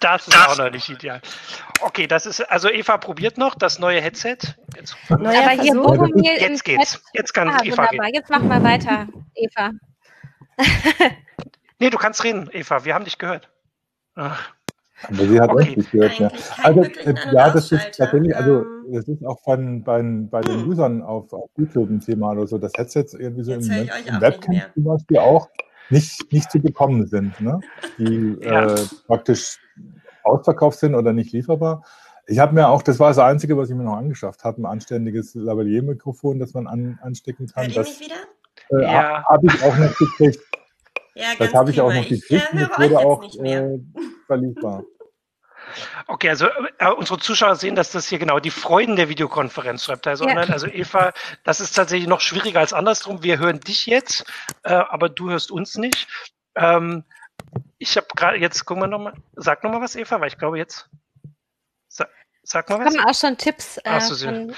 das 0.00 0.26
ist 0.26 0.34
das 0.34 0.48
auch 0.48 0.58
noch 0.58 0.70
nicht 0.70 0.88
ideal. 0.88 1.20
Okay, 1.80 2.06
das 2.06 2.26
ist, 2.26 2.40
also 2.40 2.68
Eva 2.68 2.98
probiert 2.98 3.38
noch 3.38 3.54
das 3.54 3.78
neue 3.78 4.00
Headset. 4.00 4.38
Jetzt, 4.76 4.96
Neuer 5.08 5.42
aber 5.42 5.62
hier 5.62 5.74
Boromir 5.74 6.40
Jetzt 6.40 6.64
geht's. 6.64 7.02
Jetzt 7.12 7.32
kann 7.32 7.48
ah, 7.48 7.58
Eva 7.62 7.84
wunderbar. 7.84 8.08
Jetzt 8.12 8.30
mach 8.30 8.42
mal 8.42 8.62
weiter, 8.62 9.06
Eva. 9.34 9.70
nee, 11.78 11.90
du 11.90 11.98
kannst 11.98 12.24
reden, 12.24 12.48
Eva. 12.52 12.84
Wir 12.84 12.94
haben 12.94 13.04
dich 13.04 13.18
gehört. 13.18 13.48
Ach. 14.14 14.52
Aber 15.02 15.26
sie 15.26 15.40
hat 15.40 15.50
okay. 15.50 15.76
nicht 15.76 15.90
gehört. 15.90 16.18
Ja. 16.18 16.30
Also, 16.62 16.82
äh, 16.82 17.14
ja, 17.32 17.50
das 17.50 17.70
ist 17.70 17.98
tatsächlich, 17.98 18.34
also, 18.34 18.62
ähm. 18.62 18.92
das 18.92 19.06
ist 19.06 19.24
auch 19.26 19.38
von, 19.42 19.82
bei, 19.84 20.00
bei 20.02 20.40
den 20.40 20.66
Usern 20.66 21.02
auf, 21.02 21.32
auf 21.32 21.50
YouTube 21.56 21.90
ein 21.90 22.00
Thema 22.00 22.32
oder 22.32 22.46
so, 22.46 22.56
das 22.56 22.72
Headset 22.76 23.06
irgendwie 23.18 23.44
so 23.44 23.52
im, 23.52 23.60
im 23.60 24.20
Webcam 24.20 24.62
zum 24.74 24.84
Beispiel 24.84 25.18
auch 25.18 25.48
nicht, 25.90 26.32
nicht 26.32 26.50
zu 26.50 26.60
bekommen 26.60 27.06
sind, 27.06 27.40
ne? 27.40 27.60
die 27.98 28.36
ja. 28.42 28.74
äh, 28.74 28.80
praktisch 29.06 29.58
ausverkauft 30.22 30.78
sind 30.78 30.94
oder 30.94 31.12
nicht 31.12 31.32
lieferbar. 31.32 31.84
Ich 32.26 32.38
habe 32.40 32.54
mir 32.54 32.68
auch, 32.68 32.82
das 32.82 32.98
war 32.98 33.08
das 33.08 33.18
Einzige, 33.18 33.56
was 33.56 33.70
ich 33.70 33.76
mir 33.76 33.84
noch 33.84 33.96
angeschafft 33.96 34.42
habe, 34.42 34.60
ein 34.60 34.66
anständiges 34.66 35.34
Lavalier-Mikrofon, 35.34 36.40
das 36.40 36.54
man 36.54 36.66
an, 36.66 36.98
anstecken 37.02 37.46
kann. 37.46 37.66
Hört 37.66 37.76
das 37.76 38.00
wieder? 38.00 38.16
Äh, 38.70 38.82
ja. 38.82 39.24
habe 39.24 39.46
ich 39.46 39.62
auch 39.62 39.76
noch 39.76 39.96
gekriegt. 39.96 40.40
Ja, 41.14 41.26
das 41.38 41.54
habe 41.54 41.70
ich 41.70 41.80
auch 41.80 41.92
noch 41.92 42.02
gekriegt. 42.02 42.26
Ich, 42.28 42.60
äh, 42.60 42.68
das 42.68 42.78
wurde 42.78 42.98
auch 42.98 43.22
äh, 43.44 43.78
verliefbar. 44.26 44.82
Okay, 46.06 46.28
also 46.28 46.46
äh, 46.78 46.90
unsere 46.90 47.18
Zuschauer 47.18 47.56
sehen, 47.56 47.74
dass 47.74 47.92
das 47.92 48.08
hier 48.08 48.18
genau 48.18 48.38
die 48.38 48.50
Freuden 48.50 48.96
der 48.96 49.08
Videokonferenz 49.08 49.84
schreibt. 49.84 50.06
Also, 50.06 50.24
ja. 50.24 50.32
online. 50.32 50.52
also 50.52 50.66
Eva, 50.66 51.12
das 51.44 51.60
ist 51.60 51.72
tatsächlich 51.72 52.08
noch 52.08 52.20
schwieriger 52.20 52.60
als 52.60 52.72
andersrum. 52.72 53.22
Wir 53.22 53.38
hören 53.38 53.60
dich 53.60 53.86
jetzt, 53.86 54.24
äh, 54.62 54.72
aber 54.72 55.08
du 55.08 55.30
hörst 55.30 55.50
uns 55.50 55.76
nicht. 55.76 56.08
Ähm, 56.54 57.04
ich 57.78 57.96
habe 57.96 58.06
gerade 58.16 58.38
jetzt, 58.38 58.64
gucken 58.64 58.82
wir 58.82 58.88
nochmal, 58.88 59.14
sag 59.34 59.62
nochmal 59.62 59.82
was, 59.82 59.96
Eva, 59.96 60.20
weil 60.20 60.28
ich 60.28 60.38
glaube 60.38 60.58
jetzt. 60.58 60.88
Sag, 61.88 62.08
sag 62.42 62.68
mal 62.70 62.80
was. 62.80 62.94
Kommen 62.94 63.06
auch 63.06 63.14
schon 63.14 63.36
Tipps 63.36 63.78
äh, 63.84 64.00
so, 64.00 64.14
von 64.16 64.54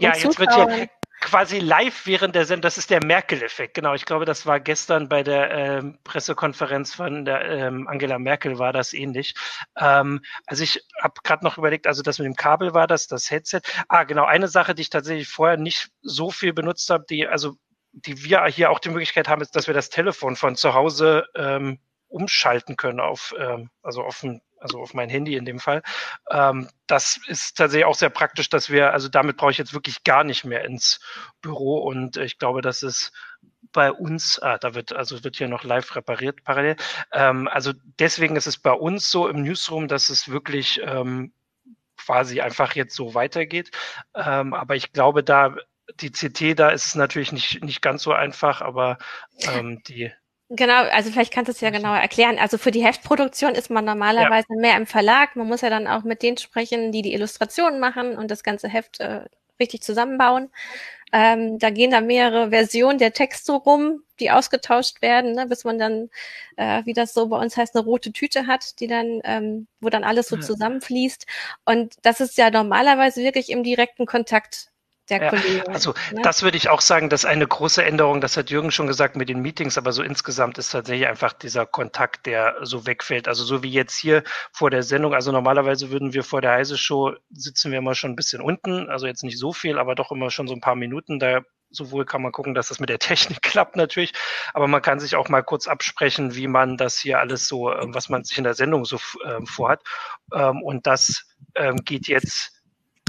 Ja, 0.00 0.14
jetzt 0.14 0.38
wird 0.38 0.54
hier 0.54 0.88
quasi 1.26 1.58
live 1.58 2.06
während 2.06 2.36
der 2.36 2.46
Sendung, 2.46 2.62
das 2.62 2.78
ist 2.78 2.88
der 2.88 3.04
Merkel-Effekt, 3.04 3.74
genau. 3.74 3.94
Ich 3.94 4.06
glaube, 4.06 4.24
das 4.26 4.46
war 4.46 4.60
gestern 4.60 5.08
bei 5.08 5.24
der 5.24 5.50
ähm, 5.50 5.98
Pressekonferenz 6.04 6.94
von 6.94 7.24
der 7.24 7.44
ähm, 7.50 7.88
Angela 7.88 8.20
Merkel 8.20 8.60
war 8.60 8.72
das 8.72 8.92
ähnlich. 8.92 9.34
Ähm, 9.76 10.20
also 10.46 10.62
ich 10.62 10.84
habe 11.02 11.14
gerade 11.24 11.44
noch 11.44 11.58
überlegt, 11.58 11.88
also 11.88 12.02
das 12.02 12.20
mit 12.20 12.26
dem 12.26 12.36
Kabel 12.36 12.74
war 12.74 12.86
das, 12.86 13.08
das 13.08 13.28
Headset. 13.28 13.62
Ah, 13.88 14.04
genau, 14.04 14.24
eine 14.24 14.46
Sache, 14.46 14.76
die 14.76 14.82
ich 14.82 14.90
tatsächlich 14.90 15.26
vorher 15.26 15.56
nicht 15.56 15.90
so 16.00 16.30
viel 16.30 16.52
benutzt 16.52 16.88
habe, 16.90 17.04
die, 17.10 17.26
also 17.26 17.56
die 17.90 18.22
wir 18.22 18.44
hier 18.44 18.70
auch 18.70 18.78
die 18.78 18.90
Möglichkeit 18.90 19.26
haben, 19.26 19.42
ist, 19.42 19.56
dass 19.56 19.66
wir 19.66 19.74
das 19.74 19.90
Telefon 19.90 20.36
von 20.36 20.54
zu 20.54 20.74
Hause 20.74 21.26
ähm, 21.34 21.80
umschalten 22.06 22.76
können 22.76 23.00
auf, 23.00 23.34
ähm, 23.36 23.70
also 23.82 24.04
auf 24.04 24.22
ein 24.22 24.42
also 24.58 24.80
auf 24.80 24.94
mein 24.94 25.08
Handy 25.08 25.36
in 25.36 25.44
dem 25.44 25.58
Fall. 25.58 25.82
Ähm, 26.30 26.68
das 26.86 27.20
ist 27.26 27.56
tatsächlich 27.56 27.86
auch 27.86 27.94
sehr 27.94 28.10
praktisch, 28.10 28.48
dass 28.48 28.70
wir, 28.70 28.92
also 28.92 29.08
damit 29.08 29.36
brauche 29.36 29.50
ich 29.50 29.58
jetzt 29.58 29.74
wirklich 29.74 30.04
gar 30.04 30.24
nicht 30.24 30.44
mehr 30.44 30.64
ins 30.64 31.00
Büro 31.40 31.78
und 31.78 32.16
ich 32.16 32.38
glaube, 32.38 32.62
das 32.62 32.82
ist 32.82 33.12
bei 33.72 33.92
uns, 33.92 34.38
ah, 34.40 34.58
da 34.58 34.74
wird, 34.74 34.92
also 34.92 35.22
wird 35.24 35.36
hier 35.36 35.48
noch 35.48 35.64
live 35.64 35.94
repariert 35.96 36.44
parallel. 36.44 36.76
Ähm, 37.12 37.48
also 37.48 37.72
deswegen 37.98 38.36
ist 38.36 38.46
es 38.46 38.58
bei 38.58 38.72
uns 38.72 39.10
so 39.10 39.28
im 39.28 39.42
Newsroom, 39.42 39.88
dass 39.88 40.08
es 40.08 40.30
wirklich 40.30 40.80
ähm, 40.82 41.32
quasi 41.96 42.40
einfach 42.40 42.74
jetzt 42.74 42.94
so 42.94 43.14
weitergeht. 43.14 43.70
Ähm, 44.14 44.54
aber 44.54 44.76
ich 44.76 44.92
glaube, 44.92 45.22
da 45.24 45.56
die 46.00 46.10
CT, 46.10 46.58
da 46.58 46.70
ist 46.70 46.86
es 46.86 46.94
natürlich 46.94 47.32
nicht, 47.32 47.62
nicht 47.62 47.80
ganz 47.80 48.02
so 48.02 48.12
einfach, 48.12 48.60
aber 48.60 48.98
ähm, 49.42 49.82
die 49.86 50.12
Genau, 50.48 50.84
also 50.84 51.10
vielleicht 51.10 51.32
kannst 51.32 51.48
du 51.48 51.52
es 51.52 51.60
ja 51.60 51.70
genauer 51.70 51.96
erklären. 51.96 52.38
Also 52.38 52.56
für 52.56 52.70
die 52.70 52.84
Heftproduktion 52.84 53.54
ist 53.54 53.68
man 53.68 53.84
normalerweise 53.84 54.46
ja. 54.50 54.60
mehr 54.60 54.76
im 54.76 54.86
Verlag. 54.86 55.34
Man 55.34 55.48
muss 55.48 55.60
ja 55.60 55.70
dann 55.70 55.88
auch 55.88 56.04
mit 56.04 56.22
denen 56.22 56.36
sprechen, 56.36 56.92
die 56.92 57.02
die 57.02 57.14
Illustrationen 57.14 57.80
machen 57.80 58.16
und 58.16 58.30
das 58.30 58.44
ganze 58.44 58.68
Heft 58.68 59.00
äh, 59.00 59.24
richtig 59.58 59.82
zusammenbauen. 59.82 60.50
Ähm, 61.12 61.58
da 61.58 61.70
gehen 61.70 61.90
da 61.90 62.00
mehrere 62.00 62.50
Versionen 62.50 62.98
der 62.98 63.12
Texte 63.12 63.52
rum, 63.52 64.02
die 64.20 64.30
ausgetauscht 64.30 65.02
werden, 65.02 65.32
ne, 65.32 65.46
bis 65.46 65.64
man 65.64 65.78
dann, 65.78 66.10
äh, 66.56 66.82
wie 66.84 66.92
das 66.92 67.14
so 67.14 67.28
bei 67.28 67.38
uns 67.38 67.56
heißt, 67.56 67.74
eine 67.74 67.84
rote 67.84 68.12
Tüte 68.12 68.46
hat, 68.46 68.80
die 68.80 68.86
dann, 68.86 69.20
ähm, 69.24 69.66
wo 69.80 69.88
dann 69.88 70.04
alles 70.04 70.28
so 70.28 70.36
ja. 70.36 70.42
zusammenfließt. 70.42 71.26
Und 71.64 71.94
das 72.02 72.20
ist 72.20 72.36
ja 72.38 72.50
normalerweise 72.50 73.22
wirklich 73.22 73.50
im 73.50 73.62
direkten 73.62 74.06
Kontakt 74.06 74.70
der 75.08 75.22
Ja, 75.22 75.30
Kollegen. 75.30 75.68
also 75.72 75.94
ne? 76.10 76.20
das 76.22 76.42
würde 76.42 76.56
ich 76.56 76.68
auch 76.68 76.80
sagen, 76.80 77.08
dass 77.10 77.24
eine 77.24 77.46
große 77.46 77.84
Änderung, 77.84 78.20
das 78.20 78.36
hat 78.36 78.50
Jürgen 78.50 78.70
schon 78.70 78.86
gesagt 78.86 79.16
mit 79.16 79.28
den 79.28 79.40
Meetings, 79.40 79.78
aber 79.78 79.92
so 79.92 80.02
insgesamt 80.02 80.58
ist 80.58 80.70
tatsächlich 80.70 81.06
einfach 81.08 81.32
dieser 81.32 81.66
Kontakt, 81.66 82.26
der 82.26 82.56
so 82.62 82.86
wegfällt. 82.86 83.28
Also 83.28 83.44
so 83.44 83.62
wie 83.62 83.70
jetzt 83.70 83.96
hier 83.96 84.22
vor 84.52 84.70
der 84.70 84.82
Sendung, 84.82 85.14
also 85.14 85.32
normalerweise 85.32 85.90
würden 85.90 86.12
wir 86.12 86.24
vor 86.24 86.40
der 86.40 86.52
Heise 86.52 86.76
Show 86.78 87.14
sitzen 87.30 87.70
wir 87.72 87.78
immer 87.78 87.94
schon 87.94 88.12
ein 88.12 88.16
bisschen 88.16 88.42
unten, 88.42 88.88
also 88.90 89.06
jetzt 89.06 89.22
nicht 89.24 89.38
so 89.38 89.52
viel, 89.52 89.78
aber 89.78 89.94
doch 89.94 90.10
immer 90.12 90.30
schon 90.30 90.48
so 90.48 90.54
ein 90.54 90.60
paar 90.60 90.76
Minuten. 90.76 91.18
Da 91.18 91.42
sowohl 91.70 92.04
kann 92.04 92.22
man 92.22 92.32
gucken, 92.32 92.54
dass 92.54 92.68
das 92.68 92.80
mit 92.80 92.88
der 92.88 92.98
Technik 93.00 93.42
klappt 93.42 93.76
natürlich, 93.76 94.12
aber 94.54 94.66
man 94.68 94.82
kann 94.82 95.00
sich 95.00 95.16
auch 95.16 95.28
mal 95.28 95.42
kurz 95.42 95.66
absprechen, 95.68 96.34
wie 96.34 96.48
man 96.48 96.76
das 96.76 96.98
hier 96.98 97.20
alles 97.20 97.48
so, 97.48 97.72
ähm, 97.72 97.94
was 97.94 98.08
man 98.08 98.24
sich 98.24 98.38
in 98.38 98.44
der 98.44 98.54
Sendung 98.54 98.84
so 98.84 98.98
ähm, 99.24 99.46
vorhat. 99.46 99.82
Ähm, 100.32 100.62
und 100.62 100.86
das 100.86 101.26
ähm, 101.54 101.76
geht 101.84 102.08
jetzt 102.08 102.55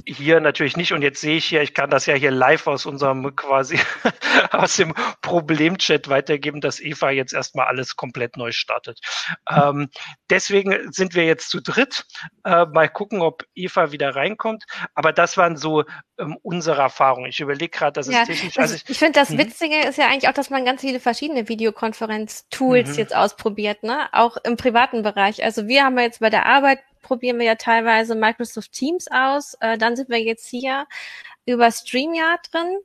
hier 0.08 0.40
natürlich 0.40 0.78
nicht. 0.78 0.94
Und 0.94 1.02
jetzt 1.02 1.20
sehe 1.22 1.38
ich 1.38 1.46
hier, 1.46 1.62
ich 1.62 1.74
kann 1.74 1.90
das 1.90 2.06
ja 2.06 2.16
hier 2.16 2.32
live 2.32 2.68
aus 2.68 2.86
unserem 2.86 3.36
quasi 3.36 3.78
aus 4.52 4.78
dem 4.78 4.94
Problemchat 5.22 6.08
weitergeben, 6.10 6.62
dass 6.62 6.80
Eva 6.80 7.10
jetzt 7.12 7.34
erstmal 7.34 7.68
alles 7.68 7.96
komplett 7.96 8.38
neu 8.38 8.52
startet. 8.52 9.00
Ähm, 9.50 9.90
deswegen 10.30 10.92
sind 10.92 11.14
wir 11.16 11.26
jetzt 11.26 11.50
zu 11.50 11.62
dritt. 11.62 12.06
Äh, 12.46 12.66
mal 12.68 12.88
gucken, 12.90 13.22
ob 13.22 13.44
Eva 13.54 13.92
wieder 13.92 14.16
reinkommt. 14.16 14.64
Aber 14.96 15.12
das 15.14 15.36
waren 15.38 15.58
so 15.58 15.84
ähm, 16.18 16.38
unsere 16.42 16.82
Erfahrungen. 16.82 17.30
Ich 17.30 17.40
überlege 17.42 17.70
gerade, 17.78 17.94
das 17.94 18.08
Ja, 18.08 18.22
ist 18.22 18.28
technisch. 18.28 18.54
das, 18.56 18.64
Also 18.64 18.76
ich, 18.76 18.90
ich 18.90 18.98
finde, 19.00 19.20
das 19.20 19.30
Mhm. 19.32 19.38
Witzige 19.40 19.80
ist 19.82 19.98
ja 19.98 20.08
eigentlich 20.08 20.30
auch, 20.30 20.34
dass 20.34 20.50
man 20.50 20.64
ganz 20.66 20.82
viele 20.82 21.00
verschiedene 21.00 21.48
Videokonferenz-Tools 21.50 22.90
Mhm. 22.92 22.96
jetzt 22.98 23.16
ausprobiert, 23.16 23.84
ne? 23.84 24.08
Auch 24.14 24.38
im 24.44 24.58
privaten 24.58 25.04
Bereich. 25.04 25.44
Also 25.44 25.68
wir 25.68 25.84
haben 25.84 25.98
ja 25.98 26.06
jetzt 26.06 26.20
bei 26.22 26.30
der 26.30 26.46
Arbeit 26.46 26.80
probieren 27.02 27.40
wir 27.40 27.46
ja 27.46 27.56
teilweise 27.56 28.16
Microsoft 28.16 28.72
Teams 28.72 29.08
aus. 29.12 29.56
Äh, 29.60 29.78
dann 29.78 29.96
sind 29.96 30.10
wir 30.10 30.22
jetzt 30.22 30.48
hier 30.48 30.88
über 31.46 31.72
StreamYard 31.72 32.54
drin. 32.54 32.78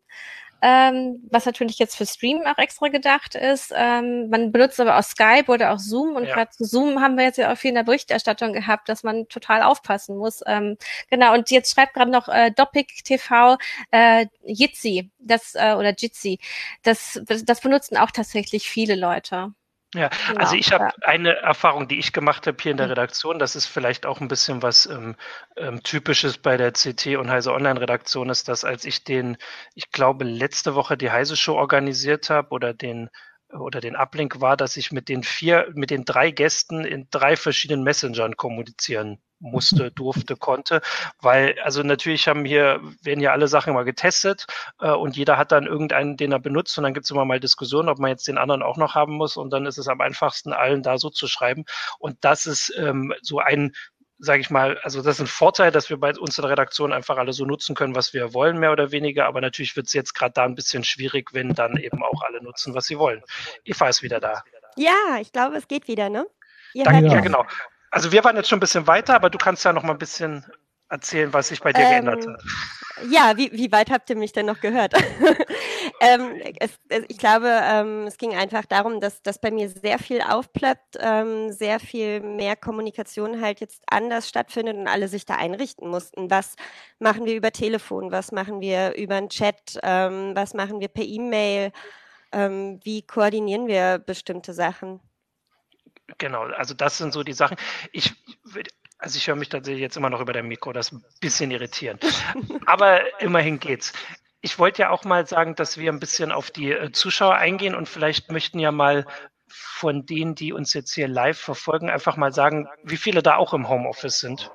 Ähm, 0.64 1.20
was 1.28 1.44
natürlich 1.44 1.80
jetzt 1.80 1.96
für 1.96 2.06
Stream 2.06 2.42
auch 2.46 2.56
extra 2.58 2.86
gedacht 2.86 3.34
ist. 3.34 3.72
Ähm, 3.76 4.28
man 4.30 4.52
benutzt 4.52 4.78
aber 4.78 4.96
auch 4.96 5.02
Skype 5.02 5.46
oder 5.48 5.72
auch 5.72 5.80
Zoom 5.80 6.14
und 6.14 6.26
Ja. 6.26 6.34
gerade 6.34 6.50
zu 6.52 6.64
Zoom 6.64 7.00
haben 7.00 7.16
wir 7.16 7.24
jetzt 7.24 7.38
ja 7.38 7.52
auch 7.52 7.56
viel 7.56 7.70
in 7.70 7.74
der 7.74 7.82
Berichterstattung 7.82 8.52
gehabt, 8.52 8.88
dass 8.88 9.02
man 9.02 9.26
total 9.28 9.62
aufpassen 9.62 10.16
muss. 10.16 10.40
Ähm, 10.46 10.76
genau, 11.10 11.34
und 11.34 11.50
jetzt 11.50 11.74
schreibt 11.74 11.94
gerade 11.94 12.12
noch 12.12 12.28
äh, 12.28 12.52
Doppik 12.52 13.02
TV 13.02 13.56
äh, 13.90 14.26
Jitsi, 14.44 15.10
das 15.18 15.56
äh, 15.56 15.74
oder 15.74 15.94
Jitsi. 15.98 16.38
Das, 16.84 17.20
das 17.26 17.60
benutzen 17.60 17.96
auch 17.96 18.12
tatsächlich 18.12 18.68
viele 18.70 18.94
Leute. 18.94 19.52
Ja, 19.94 20.10
Genau, 20.26 20.40
also 20.40 20.56
ich 20.56 20.72
habe 20.72 20.86
ja. 20.86 20.92
eine 21.02 21.36
Erfahrung, 21.36 21.86
die 21.86 21.98
ich 21.98 22.12
gemacht 22.14 22.46
habe 22.46 22.56
hier 22.62 22.70
in 22.72 22.78
der 22.78 22.86
Mhm. 22.86 22.90
Redaktion. 22.90 23.38
Das 23.38 23.56
ist 23.56 23.66
vielleicht 23.66 24.06
auch 24.06 24.20
ein 24.22 24.28
bisschen 24.28 24.62
was 24.62 24.86
ähm, 24.86 25.16
ähm, 25.56 25.82
Typisches 25.82 26.38
bei 26.38 26.56
der 26.56 26.72
CT 26.72 27.16
und 27.18 27.30
Heise 27.30 27.52
Online 27.52 27.78
Redaktion 27.80 28.30
ist, 28.30 28.48
dass 28.48 28.64
als 28.64 28.84
ich 28.86 29.04
den, 29.04 29.36
ich 29.74 29.90
glaube 29.90 30.24
letzte 30.24 30.74
Woche 30.74 30.96
die 30.96 31.10
Heise 31.10 31.36
Show 31.36 31.54
organisiert 31.56 32.30
habe 32.30 32.50
oder 32.50 32.72
den 32.74 33.10
oder 33.50 33.80
den 33.82 33.96
Uplink 33.96 34.40
war, 34.40 34.56
dass 34.56 34.78
ich 34.78 34.92
mit 34.92 35.10
den 35.10 35.22
vier, 35.22 35.68
mit 35.74 35.90
den 35.90 36.06
drei 36.06 36.30
Gästen 36.30 36.84
in 36.86 37.08
drei 37.10 37.36
verschiedenen 37.36 37.82
Messengern 37.84 38.36
kommunizieren 38.36 39.20
musste, 39.42 39.90
durfte, 39.94 40.36
konnte, 40.36 40.80
weil 41.20 41.56
also 41.62 41.82
natürlich 41.82 42.28
haben 42.28 42.44
hier 42.44 42.80
werden 43.02 43.20
ja 43.20 43.32
alle 43.32 43.48
Sachen 43.48 43.70
immer 43.70 43.84
getestet 43.84 44.46
äh, 44.80 44.90
und 44.90 45.16
jeder 45.16 45.36
hat 45.36 45.52
dann 45.52 45.66
irgendeinen, 45.66 46.16
den 46.16 46.32
er 46.32 46.40
benutzt 46.40 46.76
und 46.78 46.84
dann 46.84 46.94
gibt 46.94 47.04
es 47.04 47.10
immer 47.10 47.24
mal 47.24 47.40
Diskussionen, 47.40 47.88
ob 47.88 47.98
man 47.98 48.10
jetzt 48.10 48.28
den 48.28 48.38
anderen 48.38 48.62
auch 48.62 48.76
noch 48.76 48.94
haben 48.94 49.14
muss 49.14 49.36
und 49.36 49.50
dann 49.50 49.66
ist 49.66 49.78
es 49.78 49.88
am 49.88 50.00
einfachsten, 50.00 50.52
allen 50.52 50.82
da 50.82 50.98
so 50.98 51.10
zu 51.10 51.26
schreiben 51.26 51.64
und 51.98 52.16
das 52.22 52.46
ist 52.46 52.72
ähm, 52.78 53.12
so 53.22 53.38
ein 53.38 53.72
sage 54.24 54.40
ich 54.40 54.50
mal, 54.50 54.78
also 54.84 55.02
das 55.02 55.16
ist 55.16 55.20
ein 55.20 55.26
Vorteil, 55.26 55.72
dass 55.72 55.90
wir 55.90 55.96
bei 55.98 56.16
uns 56.16 56.38
in 56.38 56.42
der 56.42 56.52
Redaktion 56.52 56.92
einfach 56.92 57.18
alle 57.18 57.32
so 57.32 57.44
nutzen 57.44 57.74
können, 57.74 57.96
was 57.96 58.14
wir 58.14 58.32
wollen, 58.32 58.56
mehr 58.56 58.70
oder 58.70 58.92
weniger. 58.92 59.26
Aber 59.26 59.40
natürlich 59.40 59.74
wird 59.74 59.88
es 59.88 59.92
jetzt 59.94 60.14
gerade 60.14 60.32
da 60.32 60.44
ein 60.44 60.54
bisschen 60.54 60.84
schwierig, 60.84 61.34
wenn 61.34 61.54
dann 61.54 61.76
eben 61.76 62.04
auch 62.04 62.22
alle 62.22 62.40
nutzen, 62.40 62.72
was 62.72 62.86
sie 62.86 62.98
wollen. 62.98 63.20
Eva 63.64 63.88
ist 63.88 64.02
wieder 64.02 64.20
da. 64.20 64.44
Ja, 64.76 65.18
ich 65.20 65.32
glaube, 65.32 65.56
es 65.56 65.66
geht 65.66 65.88
wieder, 65.88 66.08
ne? 66.08 66.24
Ihr 66.72 66.84
Danke, 66.84 67.08
ja, 67.08 67.20
genau. 67.20 67.44
Also 67.92 68.10
wir 68.10 68.24
waren 68.24 68.36
jetzt 68.36 68.48
schon 68.48 68.56
ein 68.56 68.60
bisschen 68.60 68.86
weiter, 68.86 69.14
aber 69.14 69.28
du 69.28 69.36
kannst 69.36 69.64
ja 69.64 69.72
noch 69.72 69.82
mal 69.82 69.92
ein 69.92 69.98
bisschen 69.98 70.46
erzählen, 70.88 71.32
was 71.32 71.48
sich 71.48 71.60
bei 71.60 71.72
dir 71.72 71.82
Ähm, 71.82 72.06
geändert 72.06 72.26
hat. 72.26 72.42
Ja, 73.10 73.36
wie, 73.36 73.52
wie 73.52 73.70
weit 73.70 73.90
habt 73.90 74.08
ihr 74.08 74.16
mich 74.16 74.32
denn 74.32 74.46
noch 74.46 74.60
gehört? 74.60 74.94
ähm, 76.00 76.40
es, 76.58 76.70
es, 76.88 77.04
ich 77.08 77.18
glaube, 77.18 77.48
ähm, 77.48 78.06
es 78.06 78.16
ging 78.16 78.34
einfach 78.34 78.64
darum, 78.64 78.98
dass, 79.00 79.22
dass 79.22 79.40
bei 79.40 79.50
mir 79.50 79.68
sehr 79.68 79.98
viel 79.98 80.22
aufploppt, 80.22 80.96
ähm, 81.00 81.52
sehr 81.52 81.80
viel 81.80 82.20
mehr 82.20 82.56
Kommunikation 82.56 83.42
halt 83.42 83.60
jetzt 83.60 83.82
anders 83.90 84.26
stattfindet 84.26 84.76
und 84.76 84.88
alle 84.88 85.08
sich 85.08 85.26
da 85.26 85.34
einrichten 85.34 85.88
mussten. 85.88 86.30
Was 86.30 86.56
machen 86.98 87.26
wir 87.26 87.34
über 87.34 87.52
Telefon? 87.52 88.10
Was 88.10 88.32
machen 88.32 88.62
wir 88.62 88.94
über 88.96 89.16
einen 89.16 89.28
Chat? 89.28 89.78
Ähm, 89.82 90.32
was 90.34 90.54
machen 90.54 90.80
wir 90.80 90.88
per 90.88 91.04
E-Mail? 91.04 91.72
Ähm, 92.32 92.80
wie 92.84 93.02
koordinieren 93.02 93.66
wir 93.66 93.98
bestimmte 93.98 94.54
Sachen? 94.54 95.00
Genau, 96.18 96.42
also 96.44 96.74
das 96.74 96.98
sind 96.98 97.12
so 97.12 97.22
die 97.22 97.32
Sachen. 97.32 97.56
Ich 97.92 98.14
also 99.02 99.16
ich 99.16 99.26
höre 99.26 99.34
mich 99.34 99.48
tatsächlich 99.48 99.80
jetzt 99.80 99.96
immer 99.96 100.10
noch 100.10 100.20
über 100.20 100.32
dein 100.32 100.46
Mikro, 100.46 100.72
das 100.72 100.86
ist 100.86 100.92
ein 100.92 101.04
bisschen 101.20 101.50
irritierend. 101.50 102.04
Aber 102.66 103.20
immerhin 103.20 103.58
geht's. 103.58 103.92
Ich 104.40 104.58
wollte 104.60 104.82
ja 104.82 104.90
auch 104.90 105.04
mal 105.04 105.26
sagen, 105.26 105.56
dass 105.56 105.76
wir 105.76 105.92
ein 105.92 105.98
bisschen 105.98 106.30
auf 106.30 106.52
die 106.52 106.70
äh, 106.72 106.92
Zuschauer 106.92 107.34
eingehen 107.34 107.74
und 107.74 107.88
vielleicht 107.88 108.30
möchten 108.30 108.60
ja 108.60 108.70
mal 108.70 109.04
von 109.48 110.06
denen, 110.06 110.36
die 110.36 110.52
uns 110.52 110.72
jetzt 110.72 110.94
hier 110.94 111.08
live 111.08 111.38
verfolgen, 111.38 111.90
einfach 111.90 112.16
mal 112.16 112.32
sagen, 112.32 112.68
wie 112.84 112.96
viele 112.96 113.22
da 113.22 113.36
auch 113.36 113.54
im 113.54 113.68
Homeoffice 113.68 114.20
sind. 114.20 114.52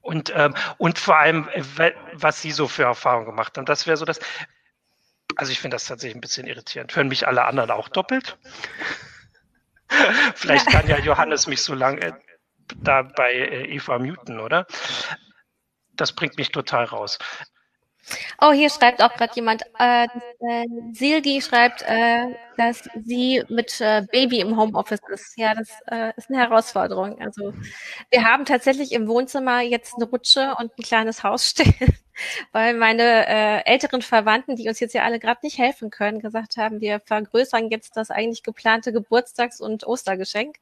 Und, 0.00 0.32
ähm, 0.34 0.54
und 0.78 0.98
vor 0.98 1.18
allem, 1.18 1.48
äh, 1.48 1.92
was 2.14 2.40
sie 2.40 2.52
so 2.52 2.68
für 2.68 2.84
Erfahrungen 2.84 3.26
gemacht 3.26 3.58
haben. 3.58 3.66
Das 3.66 3.86
wäre 3.86 3.96
so 3.96 4.04
das. 4.04 4.20
Also 5.36 5.50
ich 5.50 5.60
finde 5.60 5.74
das 5.74 5.86
tatsächlich 5.86 6.16
ein 6.16 6.20
bisschen 6.20 6.46
irritierend. 6.46 6.94
Hören 6.94 7.08
mich 7.08 7.26
alle 7.26 7.44
anderen 7.44 7.70
auch 7.72 7.88
doppelt? 7.88 8.38
Vielleicht 10.34 10.66
kann 10.68 10.88
ja 10.88 10.98
Johannes 10.98 11.46
mich 11.46 11.62
so 11.62 11.74
lange 11.74 12.18
da 12.82 13.02
bei 13.02 13.32
äh, 13.32 13.74
Eva 13.74 13.98
muten, 13.98 14.40
oder? 14.40 14.66
Das 15.92 16.14
bringt 16.14 16.38
mich 16.38 16.50
total 16.50 16.84
raus. 16.84 17.18
Oh, 18.40 18.52
hier 18.52 18.70
schreibt 18.70 19.02
auch 19.02 19.14
gerade 19.14 19.34
jemand, 19.34 19.62
äh, 19.78 20.04
äh, 20.04 20.66
Silgi 20.92 21.40
schreibt, 21.42 21.82
äh, 21.82 22.26
dass 22.56 22.88
sie 23.04 23.42
mit 23.48 23.80
äh, 23.80 24.06
Baby 24.10 24.40
im 24.40 24.56
Homeoffice 24.56 25.00
ist. 25.08 25.36
Ja, 25.36 25.54
das 25.54 25.68
äh, 25.86 26.12
ist 26.16 26.30
eine 26.30 26.38
Herausforderung. 26.38 27.20
Also 27.20 27.52
wir 28.10 28.24
haben 28.24 28.44
tatsächlich 28.44 28.92
im 28.92 29.06
Wohnzimmer 29.08 29.60
jetzt 29.60 29.94
eine 29.94 30.06
Rutsche 30.06 30.54
und 30.58 30.76
ein 30.76 30.82
kleines 30.82 31.22
Haus 31.22 31.48
stehen, 31.48 31.74
weil 32.52 32.74
meine 32.74 33.26
äh, 33.26 33.64
älteren 33.66 34.02
Verwandten, 34.02 34.56
die 34.56 34.68
uns 34.68 34.80
jetzt 34.80 34.94
ja 34.94 35.04
alle 35.04 35.18
gerade 35.20 35.40
nicht 35.42 35.58
helfen 35.58 35.90
können, 35.90 36.20
gesagt 36.20 36.56
haben, 36.56 36.80
wir 36.80 37.00
vergrößern 37.00 37.68
jetzt 37.70 37.96
das 37.96 38.10
eigentlich 38.10 38.42
geplante 38.42 38.92
Geburtstags- 38.92 39.60
und 39.60 39.86
Ostergeschenk. 39.86 40.56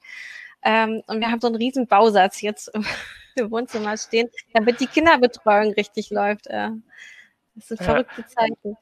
Ähm, 0.62 1.02
und 1.06 1.20
wir 1.20 1.30
haben 1.30 1.40
so 1.40 1.46
einen 1.46 1.56
riesen 1.56 1.86
Bausatz 1.86 2.40
jetzt 2.40 2.68
im, 2.68 2.84
im 3.36 3.50
Wohnzimmer 3.50 3.96
stehen, 3.96 4.28
damit 4.52 4.80
die 4.80 4.86
Kinderbetreuung 4.86 5.72
richtig 5.74 6.10
läuft. 6.10 6.48
Äh, 6.48 6.70
das 7.58 7.68
sind 7.68 7.80
Ja. 7.80 7.84
verrückte 7.84 8.26
Zeiten. 8.26 8.76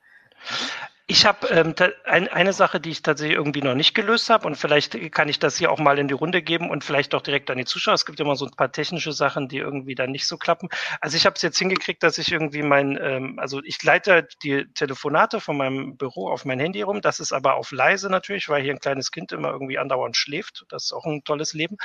Ich 1.09 1.25
habe 1.25 1.47
ähm, 1.51 1.73
ein, 2.05 2.27
eine 2.27 2.53
Sache, 2.53 2.81
die 2.81 2.91
ich 2.91 3.01
tatsächlich 3.01 3.37
irgendwie 3.37 3.63
noch 3.63 3.77
nicht 3.77 3.95
gelöst 3.95 4.29
habe 4.29 4.45
und 4.45 4.57
vielleicht 4.57 5.13
kann 5.13 5.29
ich 5.29 5.39
das 5.39 5.57
hier 5.57 5.71
auch 5.71 5.79
mal 5.79 6.01
in 6.01 6.09
die 6.09 6.15
Runde 6.15 6.43
geben 6.43 6.69
und 6.69 6.83
vielleicht 6.83 7.15
auch 7.15 7.23
direkt 7.23 7.49
an 7.49 7.59
die 7.59 7.65
Zuschauer. 7.65 7.95
Es 7.95 8.07
gibt 8.07 8.19
immer 8.19 8.35
so 8.35 8.45
ein 8.45 8.51
paar 8.57 8.73
technische 8.73 9.13
Sachen, 9.13 9.47
die 9.47 9.59
irgendwie 9.59 9.95
dann 9.95 10.11
nicht 10.11 10.27
so 10.27 10.37
klappen. 10.37 10.69
Also 11.01 11.17
ich 11.17 11.25
habe 11.25 11.35
es 11.37 11.43
jetzt 11.43 11.61
hingekriegt, 11.61 12.03
dass 12.03 12.19
ich 12.19 12.33
irgendwie 12.33 12.63
mein, 12.63 12.99
ähm, 13.01 13.39
also 13.39 13.63
ich 13.63 13.81
leite 13.85 14.27
die 14.43 14.67
Telefonate 14.75 15.39
von 15.39 15.57
meinem 15.57 15.97
Büro 15.97 16.29
auf 16.29 16.45
mein 16.45 16.59
Handy 16.59 16.83
rum. 16.83 17.01
Das 17.01 17.21
ist 17.21 17.33
aber 17.33 17.55
auf 17.55 17.71
leise 17.71 18.11
natürlich, 18.11 18.49
weil 18.49 18.65
hier 18.65 18.73
ein 18.73 18.81
kleines 18.81 19.13
Kind 19.13 19.31
immer 19.31 19.51
irgendwie 19.53 19.79
andauernd 19.79 20.17
schläft. 20.17 20.65
Das 20.71 20.87
ist 20.87 20.93
auch 20.93 21.05
ein 21.05 21.23
tolles 21.23 21.53
Leben. 21.55 21.77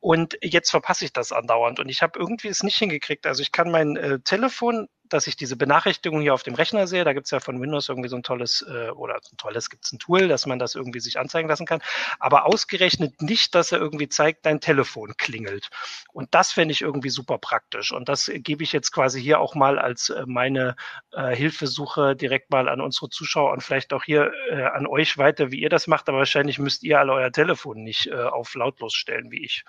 Und 0.00 0.36
jetzt 0.42 0.70
verpasse 0.70 1.06
ich 1.06 1.14
das 1.14 1.32
andauernd 1.32 1.80
und 1.80 1.88
ich 1.88 2.02
habe 2.02 2.18
irgendwie 2.18 2.48
es 2.48 2.62
nicht 2.62 2.76
hingekriegt. 2.76 3.26
Also 3.26 3.40
ich 3.40 3.52
kann 3.52 3.70
mein 3.70 3.96
äh, 3.96 4.18
Telefon 4.20 4.88
dass 5.08 5.26
ich 5.26 5.36
diese 5.36 5.56
Benachrichtigung 5.56 6.20
hier 6.20 6.34
auf 6.34 6.42
dem 6.42 6.54
Rechner 6.54 6.86
sehe. 6.86 7.04
Da 7.04 7.12
gibt 7.12 7.26
es 7.26 7.30
ja 7.30 7.40
von 7.40 7.60
Windows 7.60 7.88
irgendwie 7.88 8.08
so 8.08 8.16
ein 8.16 8.22
tolles, 8.22 8.64
äh, 8.68 8.90
oder 8.90 9.16
ein 9.16 9.36
tolles 9.36 9.70
gibt 9.70 9.84
es 9.84 9.92
ein 9.92 9.98
Tool, 9.98 10.28
dass 10.28 10.46
man 10.46 10.58
das 10.58 10.74
irgendwie 10.74 11.00
sich 11.00 11.18
anzeigen 11.18 11.48
lassen 11.48 11.66
kann. 11.66 11.82
Aber 12.18 12.46
ausgerechnet 12.46 13.22
nicht, 13.22 13.54
dass 13.54 13.72
er 13.72 13.78
irgendwie 13.78 14.08
zeigt, 14.08 14.46
dein 14.46 14.60
Telefon 14.60 15.16
klingelt. 15.16 15.70
Und 16.12 16.34
das 16.34 16.52
fände 16.52 16.72
ich 16.72 16.82
irgendwie 16.82 17.10
super 17.10 17.38
praktisch. 17.38 17.92
Und 17.92 18.08
das 18.08 18.30
gebe 18.34 18.62
ich 18.62 18.72
jetzt 18.72 18.92
quasi 18.92 19.20
hier 19.20 19.40
auch 19.40 19.54
mal 19.54 19.78
als 19.78 20.10
äh, 20.10 20.24
meine 20.26 20.76
äh, 21.12 21.34
Hilfesuche 21.34 22.16
direkt 22.16 22.50
mal 22.50 22.68
an 22.68 22.80
unsere 22.80 23.08
Zuschauer 23.08 23.52
und 23.52 23.62
vielleicht 23.62 23.92
auch 23.92 24.04
hier 24.04 24.32
äh, 24.50 24.62
an 24.64 24.86
euch 24.86 25.18
weiter, 25.18 25.50
wie 25.50 25.60
ihr 25.60 25.70
das 25.70 25.86
macht. 25.86 26.08
Aber 26.08 26.18
wahrscheinlich 26.18 26.58
müsst 26.58 26.82
ihr 26.82 26.98
alle 26.98 27.12
euer 27.12 27.32
Telefon 27.32 27.82
nicht 27.82 28.06
äh, 28.08 28.14
auf 28.14 28.54
lautlos 28.54 28.94
stellen, 28.94 29.30
wie 29.30 29.44
ich. 29.44 29.64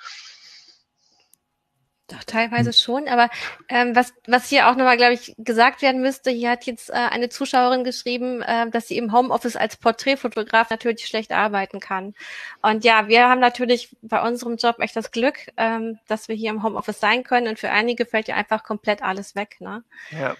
Doch, 2.09 2.23
teilweise 2.23 2.71
schon, 2.71 3.09
aber 3.09 3.29
ähm, 3.67 3.93
was, 3.93 4.13
was 4.27 4.47
hier 4.47 4.69
auch 4.69 4.77
nochmal, 4.77 4.95
glaube 4.95 5.15
ich, 5.15 5.35
gesagt 5.37 5.81
werden 5.81 6.01
müsste, 6.01 6.31
hier 6.31 6.51
hat 6.51 6.63
jetzt 6.63 6.89
äh, 6.89 6.93
eine 6.93 7.27
Zuschauerin 7.27 7.83
geschrieben, 7.83 8.41
äh, 8.41 8.69
dass 8.69 8.87
sie 8.87 8.97
im 8.97 9.11
Homeoffice 9.11 9.57
als 9.57 9.75
Porträtfotograf 9.75 10.69
natürlich 10.69 11.05
schlecht 11.05 11.33
arbeiten 11.33 11.81
kann. 11.81 12.15
Und 12.61 12.85
ja, 12.85 13.09
wir 13.09 13.27
haben 13.27 13.41
natürlich 13.41 13.93
bei 14.01 14.25
unserem 14.25 14.55
Job 14.55 14.79
echt 14.79 14.95
das 14.95 15.11
Glück, 15.11 15.35
ähm, 15.57 15.99
dass 16.07 16.29
wir 16.29 16.35
hier 16.35 16.51
im 16.51 16.63
Homeoffice 16.63 17.01
sein 17.01 17.23
können 17.23 17.49
und 17.49 17.59
für 17.59 17.71
einige 17.71 18.05
fällt 18.05 18.29
ja 18.29 18.35
einfach 18.35 18.63
komplett 18.63 19.01
alles 19.03 19.35
weg. 19.35 19.57
Ne? 19.59 19.83
Ja. 20.11 20.35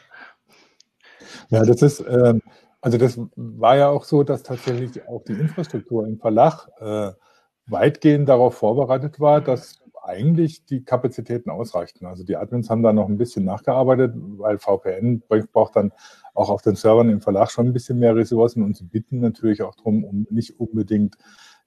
Ja, 1.50 1.66
das 1.66 1.82
ist, 1.82 2.00
ähm, 2.00 2.42
also 2.80 2.98
das 2.98 3.20
war 3.36 3.76
ja 3.76 3.90
auch 3.90 4.06
so, 4.06 4.24
dass 4.24 4.44
tatsächlich 4.44 5.06
auch 5.06 5.24
die 5.26 5.34
Infrastruktur 5.34 6.08
im 6.08 6.18
Verlag 6.18 6.70
äh, 6.80 7.12
weitgehend 7.66 8.30
darauf 8.30 8.56
vorbereitet 8.56 9.20
war, 9.20 9.42
dass 9.42 9.82
eigentlich 10.08 10.66
die 10.66 10.84
Kapazitäten 10.84 11.50
ausreichten. 11.50 12.06
Also 12.06 12.24
die 12.24 12.38
Admins 12.38 12.70
haben 12.70 12.84
da 12.84 12.94
noch 12.94 13.10
ein 13.10 13.18
bisschen 13.18 13.44
nachgearbeitet, 13.46 14.14
weil 14.16 14.58
VPN 14.58 15.22
braucht 15.52 15.76
dann 15.76 15.92
auch 16.34 16.50
auf 16.50 16.62
den 16.62 16.76
Servern 16.76 17.10
im 17.10 17.22
Verlag 17.22 17.52
schon 17.52 17.68
ein 17.68 17.74
bisschen 17.74 18.00
mehr 18.00 18.16
Ressourcen 18.16 18.64
und 18.64 18.78
sie 18.78 18.86
bitten 18.86 19.20
natürlich 19.20 19.62
auch 19.62 19.76
darum, 19.76 20.04
um 20.04 20.28
nicht 20.30 20.60
unbedingt 20.60 21.18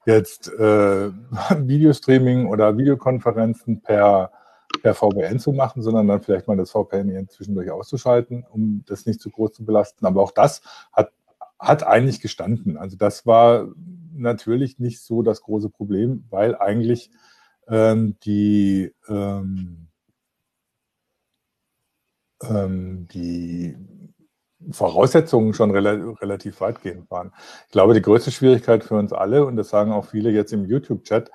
jetzt 0.07 0.49
äh, 0.49 1.11
Videostreaming 1.57 2.47
oder 2.47 2.77
Videokonferenzen 2.79 3.83
per, 3.83 4.33
per 4.83 4.95
VPN 4.95 5.39
zu 5.39 5.53
machen, 5.53 5.83
sondern 5.83 6.09
dann 6.09 6.23
vielleicht 6.23 6.49
mal 6.49 6.57
das 6.57 6.71
VPN 6.71 7.29
zwischendurch 7.29 7.71
auszuschalten, 7.71 8.47
um 8.51 8.85
das 8.87 9.07
nicht 9.07 9.21
zu 9.21 9.31
groß 9.31 9.53
zu 9.53 9.65
belasten. 9.65 10.07
Aber 10.07 10.23
auch 10.23 10.33
das 10.33 10.63
hat, 10.93 11.13
hat 11.59 11.87
eigentlich 11.87 12.21
gestanden. 12.21 12.77
Also 12.77 12.97
das 12.97 13.27
war 13.27 13.69
natürlich 14.15 14.79
nicht 14.79 15.01
so 15.01 15.23
das 15.23 15.43
große 15.43 15.69
Problem, 15.69 16.25
weil 16.31 16.57
eigentlich 16.57 17.11
ähm, 17.69 18.17
die, 18.25 18.93
ähm, 19.09 19.89
ähm, 22.43 23.09
die 23.13 23.77
Voraussetzungen 24.71 25.55
schon 25.55 25.71
rel 25.71 26.11
relativ 26.21 26.61
weitgehend 26.61 27.11
waren. 27.11 27.33
Ich 27.67 27.73
glaube, 27.73 27.95
die 27.95 28.03
größte 28.03 28.31
Schwierigkeit 28.31 28.85
für 28.85 28.97
uns 28.97 29.13
alle, 29.13 29.47
und 29.47 29.57
das 29.57 29.71
sagen 29.71 29.93
auch 29.93 30.07
viele 30.07 30.31
jetzt 30.31 30.53
im 30.53 30.65
YouTube-Chat, 30.65 31.31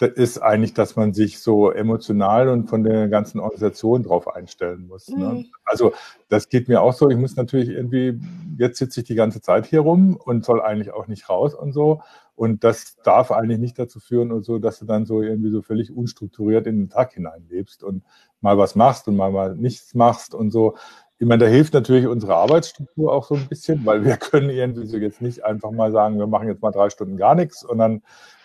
ist 0.00 0.38
eigentlich, 0.38 0.74
dass 0.74 0.96
man 0.96 1.14
sich 1.14 1.38
so 1.38 1.70
emotional 1.70 2.48
und 2.48 2.68
von 2.68 2.82
der 2.82 3.08
ganzen 3.08 3.38
Organisation 3.40 4.02
drauf 4.02 4.34
einstellen 4.34 4.88
muss. 4.88 5.08
Ne? 5.08 5.24
Mhm. 5.24 5.46
Also 5.64 5.92
das 6.28 6.48
geht 6.48 6.68
mir 6.68 6.82
auch 6.82 6.92
so. 6.92 7.08
Ich 7.10 7.16
muss 7.16 7.36
natürlich 7.36 7.68
irgendwie, 7.68 8.20
jetzt 8.58 8.78
sitze 8.78 9.00
ich 9.00 9.06
die 9.06 9.14
ganze 9.14 9.40
Zeit 9.40 9.66
hier 9.66 9.80
rum 9.80 10.16
und 10.16 10.44
soll 10.44 10.60
eigentlich 10.60 10.92
auch 10.92 11.06
nicht 11.06 11.28
raus 11.28 11.54
und 11.54 11.72
so. 11.72 12.02
Und 12.36 12.64
das 12.64 12.96
darf 13.04 13.30
eigentlich 13.30 13.60
nicht 13.60 13.78
dazu 13.78 14.00
führen 14.00 14.32
und 14.32 14.44
so, 14.44 14.58
dass 14.58 14.80
du 14.80 14.86
dann 14.86 15.06
so 15.06 15.22
irgendwie 15.22 15.50
so 15.50 15.62
völlig 15.62 15.92
unstrukturiert 15.92 16.66
in 16.66 16.78
den 16.78 16.88
Tag 16.88 17.12
hineinlebst 17.12 17.84
und 17.84 18.02
mal 18.40 18.58
was 18.58 18.74
machst 18.74 19.06
und 19.06 19.16
mal 19.16 19.30
mal 19.30 19.54
nichts 19.54 19.94
machst 19.94 20.34
und 20.34 20.50
so. 20.50 20.76
Ich 21.18 21.28
meine, 21.28 21.44
da 21.44 21.50
hilft 21.50 21.74
natürlich 21.74 22.08
unsere 22.08 22.34
Arbeitsstruktur 22.34 23.12
auch 23.12 23.24
so 23.24 23.36
ein 23.36 23.48
bisschen, 23.48 23.86
weil 23.86 24.04
wir 24.04 24.16
können 24.18 24.50
irgendwie 24.50 24.86
so 24.86 24.96
jetzt 24.96 25.22
nicht 25.22 25.44
einfach 25.44 25.70
mal 25.70 25.92
sagen, 25.92 26.18
wir 26.18 26.26
machen 26.26 26.48
jetzt 26.48 26.60
mal 26.60 26.72
drei 26.72 26.90
Stunden 26.90 27.16
gar 27.16 27.36
nichts 27.36 27.64
und 27.64 27.78
dann 27.78 28.02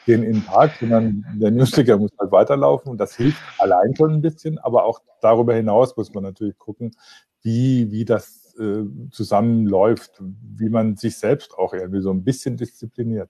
gehen 0.09 0.23
in 0.23 0.33
den 0.33 0.43
Park, 0.43 0.71
sondern 0.79 1.23
der 1.35 1.51
Newsticker 1.51 1.95
muss 1.97 2.09
halt 2.19 2.31
weiterlaufen 2.31 2.89
und 2.89 2.97
das 2.97 3.15
hilft 3.15 3.39
allein 3.59 3.95
schon 3.95 4.11
ein 4.11 4.21
bisschen, 4.21 4.57
aber 4.57 4.83
auch 4.83 5.01
darüber 5.21 5.53
hinaus 5.53 5.95
muss 5.95 6.11
man 6.15 6.23
natürlich 6.23 6.57
gucken, 6.57 6.95
wie, 7.43 7.91
wie 7.91 8.05
das 8.05 8.55
äh, 8.59 8.85
zusammenläuft, 9.11 10.19
wie 10.19 10.69
man 10.69 10.95
sich 10.95 11.15
selbst 11.15 11.53
auch 11.53 11.73
irgendwie 11.73 12.01
so 12.01 12.09
ein 12.09 12.23
bisschen 12.23 12.57
diszipliniert. 12.57 13.29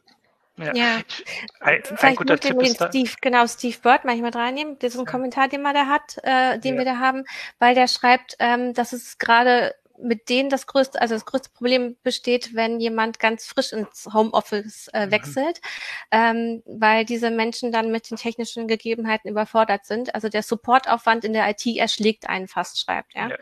Ja, 0.55 0.73
ja. 0.73 0.95
ein, 1.59 1.81
vielleicht 1.83 2.03
ein 2.03 2.15
guter 2.15 2.37
Tipp 2.39 2.57
den 2.57 2.73
Steve, 2.73 3.11
genau, 3.21 3.45
Steve 3.47 3.75
Bird 3.81 4.05
manchmal 4.05 4.31
reinnehmen. 4.31 4.77
Das 4.79 4.93
ist 4.93 4.99
ein 4.99 5.05
Kommentar, 5.05 5.49
den 5.49 5.61
man 5.61 5.73
da 5.73 5.85
hat, 5.85 6.17
äh, 6.23 6.59
den 6.59 6.75
ja. 6.75 6.79
wir 6.79 6.85
da 6.85 6.99
haben, 6.99 7.25
weil 7.59 7.75
der 7.75 7.87
schreibt, 7.87 8.37
ähm, 8.39 8.73
dass 8.73 8.93
es 8.93 9.17
gerade 9.17 9.75
mit 10.01 10.29
denen 10.29 10.49
das 10.49 10.67
größte, 10.67 11.01
also 11.01 11.15
das 11.15 11.25
größte 11.25 11.49
Problem 11.51 11.97
besteht, 12.03 12.55
wenn 12.55 12.79
jemand 12.79 13.19
ganz 13.19 13.45
frisch 13.45 13.73
ins 13.73 14.07
Homeoffice 14.13 14.87
äh, 14.93 15.05
mhm. 15.05 15.11
wechselt, 15.11 15.61
mhm. 16.11 16.11
ähm, 16.11 16.63
weil 16.65 17.05
diese 17.05 17.31
Menschen 17.31 17.71
dann 17.71 17.91
mit 17.91 18.09
den 18.09 18.17
technischen 18.17 18.67
Gegebenheiten 18.67 19.29
überfordert 19.29 19.85
sind. 19.85 20.15
Also 20.15 20.29
der 20.29 20.43
Supportaufwand 20.43 21.25
in 21.25 21.33
der 21.33 21.49
IT 21.49 21.65
erschlägt 21.65 22.29
einen 22.29 22.47
fast, 22.47 22.79
schreibt 22.79 23.15
er. 23.15 23.29
Ja. 23.29 23.37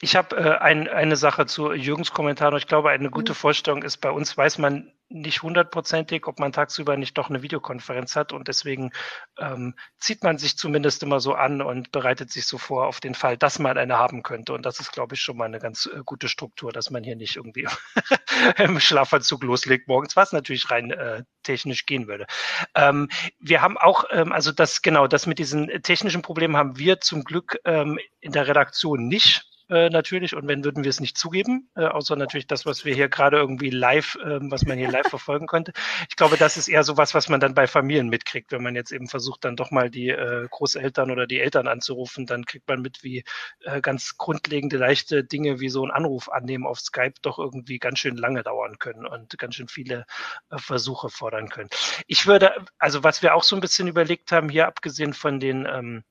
Ich 0.00 0.16
habe 0.16 0.36
äh, 0.36 0.58
ein, 0.58 0.88
eine 0.88 1.16
Sache 1.16 1.46
zu 1.46 1.72
Jürgens 1.72 2.12
Kommentar. 2.12 2.52
Ich 2.54 2.66
glaube, 2.66 2.90
eine 2.90 3.10
gute 3.10 3.32
mhm. 3.32 3.36
Vorstellung 3.36 3.82
ist, 3.82 3.98
bei 3.98 4.10
uns 4.10 4.36
weiß 4.36 4.58
man 4.58 4.92
nicht 5.08 5.42
hundertprozentig, 5.42 6.26
ob 6.26 6.38
man 6.38 6.52
tagsüber 6.52 6.96
nicht 6.96 7.16
doch 7.18 7.28
eine 7.28 7.42
Videokonferenz 7.42 8.16
hat 8.16 8.32
und 8.32 8.48
deswegen 8.48 8.90
ähm, 9.38 9.74
zieht 9.98 10.22
man 10.22 10.38
sich 10.38 10.56
zumindest 10.56 11.02
immer 11.02 11.20
so 11.20 11.34
an 11.34 11.62
und 11.62 11.92
bereitet 11.92 12.30
sich 12.30 12.46
so 12.46 12.58
vor 12.58 12.86
auf 12.86 13.00
den 13.00 13.14
Fall, 13.14 13.36
dass 13.36 13.58
man 13.58 13.78
eine 13.78 13.98
haben 13.98 14.22
könnte. 14.22 14.52
Und 14.52 14.64
das 14.66 14.80
ist, 14.80 14.92
glaube 14.92 15.14
ich, 15.14 15.20
schon 15.20 15.36
mal 15.36 15.44
eine 15.44 15.58
ganz 15.58 15.86
äh, 15.86 16.00
gute 16.04 16.28
Struktur, 16.28 16.72
dass 16.72 16.90
man 16.90 17.04
hier 17.04 17.16
nicht 17.16 17.36
irgendwie 17.36 17.68
im 18.58 18.80
Schlafanzug 18.80 19.42
loslegt 19.44 19.88
morgens, 19.88 20.16
was 20.16 20.32
natürlich 20.32 20.70
rein 20.70 20.90
äh, 20.90 21.24
technisch 21.42 21.86
gehen 21.86 22.08
würde. 22.08 22.26
Ähm, 22.74 23.08
wir 23.38 23.62
haben 23.62 23.78
auch, 23.78 24.04
ähm, 24.10 24.32
also 24.32 24.52
das 24.52 24.82
genau, 24.82 25.06
das 25.06 25.26
mit 25.26 25.38
diesen 25.38 25.68
technischen 25.82 26.22
Problemen 26.22 26.56
haben 26.56 26.78
wir 26.78 27.00
zum 27.00 27.24
Glück 27.24 27.58
ähm, 27.64 27.98
in 28.20 28.32
der 28.32 28.48
Redaktion 28.48 29.06
nicht 29.06 29.44
äh, 29.74 29.90
natürlich. 29.90 30.34
Und 30.34 30.46
wenn 30.48 30.64
würden 30.64 30.84
wir 30.84 30.90
es 30.90 31.00
nicht 31.00 31.18
zugeben, 31.18 31.68
äh, 31.74 31.84
außer 31.84 32.16
natürlich 32.16 32.46
das, 32.46 32.64
was 32.64 32.84
wir 32.84 32.94
hier 32.94 33.08
gerade 33.08 33.36
irgendwie 33.36 33.70
live, 33.70 34.14
äh, 34.16 34.38
was 34.42 34.64
man 34.64 34.78
hier 34.78 34.90
live 34.90 35.08
verfolgen 35.10 35.46
konnte. 35.46 35.72
Ich 36.08 36.16
glaube, 36.16 36.36
das 36.36 36.56
ist 36.56 36.68
eher 36.68 36.84
so 36.84 36.96
was, 36.96 37.14
was 37.14 37.28
man 37.28 37.40
dann 37.40 37.54
bei 37.54 37.66
Familien 37.66 38.08
mitkriegt. 38.08 38.52
Wenn 38.52 38.62
man 38.62 38.76
jetzt 38.76 38.92
eben 38.92 39.08
versucht, 39.08 39.44
dann 39.44 39.56
doch 39.56 39.70
mal 39.70 39.90
die 39.90 40.10
äh, 40.10 40.46
Großeltern 40.48 41.10
oder 41.10 41.26
die 41.26 41.40
Eltern 41.40 41.66
anzurufen, 41.66 42.26
dann 42.26 42.44
kriegt 42.44 42.68
man 42.68 42.80
mit, 42.80 43.02
wie 43.02 43.24
äh, 43.64 43.80
ganz 43.80 44.16
grundlegende, 44.16 44.76
leichte 44.76 45.24
Dinge 45.24 45.60
wie 45.60 45.68
so 45.68 45.84
ein 45.84 45.90
Anruf 45.90 46.28
annehmen 46.28 46.66
auf 46.66 46.80
Skype 46.80 47.14
doch 47.22 47.38
irgendwie 47.38 47.78
ganz 47.78 47.98
schön 47.98 48.16
lange 48.16 48.42
dauern 48.42 48.78
können 48.78 49.06
und 49.06 49.36
ganz 49.38 49.56
schön 49.56 49.68
viele 49.68 50.06
äh, 50.50 50.58
Versuche 50.58 51.08
fordern 51.08 51.48
können. 51.48 51.70
Ich 52.06 52.26
würde, 52.26 52.52
also 52.78 53.02
was 53.02 53.22
wir 53.22 53.34
auch 53.34 53.42
so 53.42 53.56
ein 53.56 53.60
bisschen 53.60 53.88
überlegt 53.88 54.30
haben, 54.30 54.48
hier 54.48 54.68
abgesehen 54.68 55.12
von 55.12 55.40
den 55.40 55.66
ähm, 55.66 56.04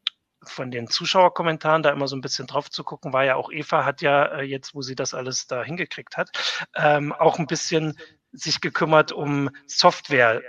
von 0.49 0.71
den 0.71 0.87
Zuschauerkommentaren 0.87 1.83
da 1.83 1.91
immer 1.91 2.07
so 2.07 2.15
ein 2.15 2.21
bisschen 2.21 2.47
drauf 2.47 2.69
zu 2.69 2.83
gucken, 2.83 3.13
war 3.13 3.23
ja 3.23 3.35
auch 3.35 3.51
Eva 3.51 3.85
hat 3.85 4.01
ja 4.01 4.25
äh, 4.25 4.41
jetzt, 4.43 4.75
wo 4.75 4.81
sie 4.81 4.95
das 4.95 5.13
alles 5.13 5.47
da 5.47 5.63
hingekriegt 5.63 6.17
hat, 6.17 6.29
ähm, 6.75 7.13
auch 7.13 7.39
ein 7.39 7.47
bisschen 7.47 7.97
sich 8.31 8.61
gekümmert 8.61 9.11
um 9.11 9.49
Software, 9.67 10.41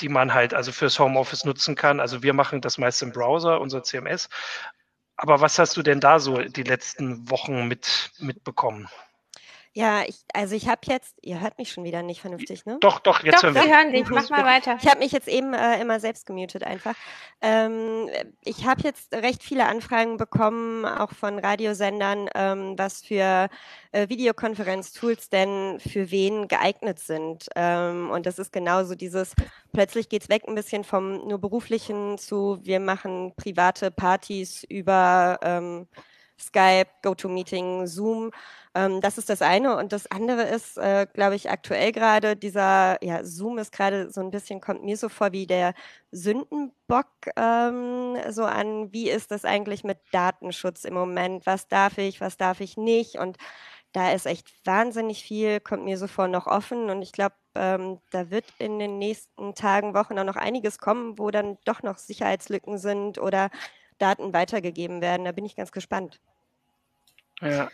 die 0.00 0.08
man 0.08 0.34
halt 0.34 0.54
also 0.54 0.72
fürs 0.72 0.98
Homeoffice 0.98 1.44
nutzen 1.44 1.74
kann. 1.74 2.00
Also 2.00 2.22
wir 2.22 2.34
machen 2.34 2.60
das 2.60 2.78
meist 2.78 3.02
im 3.02 3.12
Browser, 3.12 3.60
unser 3.60 3.82
CMS. 3.82 4.28
Aber 5.16 5.40
was 5.40 5.58
hast 5.58 5.76
du 5.76 5.82
denn 5.82 6.00
da 6.00 6.18
so 6.18 6.42
die 6.42 6.62
letzten 6.62 7.30
Wochen 7.30 7.68
mit 7.68 8.10
mitbekommen? 8.18 8.88
Ja, 9.76 10.04
ich, 10.06 10.24
also 10.32 10.54
ich 10.54 10.68
habe 10.68 10.80
jetzt, 10.86 11.18
ihr 11.20 11.38
hört 11.38 11.58
mich 11.58 11.70
schon 11.70 11.84
wieder 11.84 12.02
nicht 12.02 12.22
vernünftig, 12.22 12.64
ne? 12.64 12.78
Doch, 12.80 12.98
doch, 12.98 13.22
jetzt 13.22 13.36
doch, 13.36 13.42
hören 13.42 13.54
wir. 13.54 13.64
wir 13.64 13.76
hören 13.76 13.92
dich, 13.92 14.08
mach 14.08 14.30
mal 14.30 14.42
weiter. 14.42 14.78
Ich 14.80 14.88
habe 14.88 15.00
mich 15.00 15.12
jetzt 15.12 15.28
eben 15.28 15.52
äh, 15.52 15.78
immer 15.82 16.00
selbst 16.00 16.24
gemutet 16.24 16.64
einfach. 16.64 16.94
Ähm, 17.42 18.08
ich 18.42 18.64
habe 18.64 18.80
jetzt 18.84 19.12
recht 19.12 19.42
viele 19.42 19.66
Anfragen 19.66 20.16
bekommen, 20.16 20.86
auch 20.86 21.12
von 21.12 21.38
Radiosendern, 21.38 22.30
ähm, 22.34 22.78
was 22.78 23.02
für 23.02 23.50
äh, 23.92 24.08
Videokonferenz-Tools 24.08 25.28
denn 25.28 25.78
für 25.78 26.10
wen 26.10 26.48
geeignet 26.48 26.98
sind. 26.98 27.46
Ähm, 27.54 28.08
und 28.10 28.24
das 28.24 28.38
ist 28.38 28.52
genauso 28.52 28.94
dieses, 28.94 29.34
plötzlich 29.74 30.08
geht's 30.08 30.30
weg 30.30 30.44
ein 30.48 30.54
bisschen 30.54 30.84
vom 30.84 31.28
nur 31.28 31.38
beruflichen 31.38 32.16
zu, 32.16 32.60
wir 32.62 32.80
machen 32.80 33.34
private 33.36 33.90
Partys 33.90 34.64
über 34.64 35.38
ähm, 35.42 35.86
Skype, 36.38 36.88
GoToMeeting, 37.02 37.86
Zoom. 37.86 38.30
Ähm, 38.74 39.00
das 39.00 39.18
ist 39.18 39.30
das 39.30 39.42
eine. 39.42 39.76
Und 39.76 39.92
das 39.92 40.10
andere 40.10 40.42
ist, 40.42 40.76
äh, 40.78 41.06
glaube 41.12 41.36
ich, 41.36 41.50
aktuell 41.50 41.92
gerade 41.92 42.36
dieser, 42.36 43.02
ja, 43.02 43.24
Zoom 43.24 43.58
ist 43.58 43.72
gerade 43.72 44.10
so 44.10 44.20
ein 44.20 44.30
bisschen, 44.30 44.60
kommt 44.60 44.84
mir 44.84 44.96
so 44.96 45.08
vor 45.08 45.32
wie 45.32 45.46
der 45.46 45.74
Sündenbock 46.10 47.06
ähm, 47.36 48.16
so 48.30 48.44
an, 48.44 48.92
wie 48.92 49.10
ist 49.10 49.30
das 49.30 49.44
eigentlich 49.44 49.84
mit 49.84 49.98
Datenschutz 50.12 50.84
im 50.84 50.94
Moment? 50.94 51.46
Was 51.46 51.68
darf 51.68 51.98
ich, 51.98 52.20
was 52.20 52.36
darf 52.36 52.60
ich 52.60 52.76
nicht? 52.76 53.16
Und 53.18 53.38
da 53.92 54.12
ist 54.12 54.26
echt 54.26 54.46
wahnsinnig 54.66 55.22
viel, 55.22 55.58
kommt 55.60 55.84
mir 55.84 55.96
so 55.96 56.06
vor, 56.06 56.28
noch 56.28 56.46
offen. 56.46 56.90
Und 56.90 57.00
ich 57.02 57.12
glaube, 57.12 57.34
ähm, 57.54 57.98
da 58.10 58.30
wird 58.30 58.44
in 58.58 58.78
den 58.78 58.98
nächsten 58.98 59.54
Tagen, 59.54 59.94
Wochen 59.94 60.18
auch 60.18 60.24
noch 60.24 60.36
einiges 60.36 60.78
kommen, 60.78 61.18
wo 61.18 61.30
dann 61.30 61.56
doch 61.64 61.82
noch 61.82 61.96
Sicherheitslücken 61.96 62.76
sind 62.78 63.18
oder 63.18 63.50
Daten 63.98 64.32
weitergegeben 64.32 65.00
werden. 65.00 65.24
Da 65.24 65.32
bin 65.32 65.44
ich 65.44 65.56
ganz 65.56 65.72
gespannt. 65.72 66.20
Ja. 67.40 67.68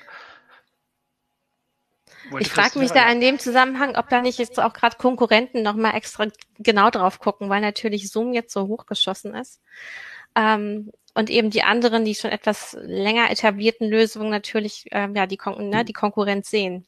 ich 2.39 2.49
frage 2.49 2.79
mich 2.79 2.91
da 2.91 3.11
in 3.11 3.21
dem 3.21 3.39
Zusammenhang, 3.39 3.97
ob 3.97 4.09
da 4.09 4.21
nicht 4.21 4.39
jetzt 4.39 4.59
auch 4.59 4.73
gerade 4.73 4.97
Konkurrenten 4.97 5.63
nochmal 5.63 5.95
extra 5.95 6.27
genau 6.59 6.91
drauf 6.91 7.19
gucken, 7.21 7.49
weil 7.49 7.61
natürlich 7.61 8.11
Zoom 8.11 8.33
jetzt 8.33 8.53
so 8.53 8.67
hochgeschossen 8.67 9.35
ist. 9.35 9.61
Ähm, 10.35 10.93
und 11.15 11.31
eben 11.31 11.51
die 11.51 11.63
anderen, 11.63 12.05
die 12.05 12.15
schon 12.15 12.31
etwas 12.31 12.77
länger 12.81 13.31
etablierten 13.31 13.89
Lösungen 13.89 14.31
natürlich 14.31 14.87
ähm, 14.93 15.15
ja 15.15 15.27
die, 15.27 15.37
Kon 15.37 15.69
ne, 15.69 15.85
die 15.85 15.93
Konkurrenz 15.93 16.51
sehen. 16.51 16.87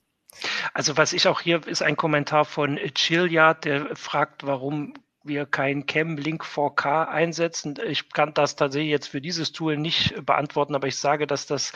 Also 0.72 0.96
was 0.96 1.12
ich 1.12 1.28
auch 1.28 1.40
hier 1.40 1.66
ist 1.66 1.82
ein 1.82 1.96
Kommentar 1.96 2.44
von 2.44 2.76
Chilliard, 2.76 3.64
der 3.64 3.94
fragt, 3.94 4.44
warum 4.44 4.94
wir 5.24 5.46
kein 5.46 5.86
Cam 5.86 6.16
Link 6.16 6.44
4K 6.44 7.08
einsetzen. 7.08 7.74
Ich 7.86 8.08
kann 8.10 8.34
das 8.34 8.56
tatsächlich 8.56 8.90
jetzt 8.90 9.08
für 9.08 9.20
dieses 9.20 9.52
Tool 9.52 9.76
nicht 9.76 10.14
beantworten, 10.24 10.74
aber 10.74 10.86
ich 10.86 10.96
sage, 10.96 11.26
dass 11.26 11.46
das, 11.46 11.72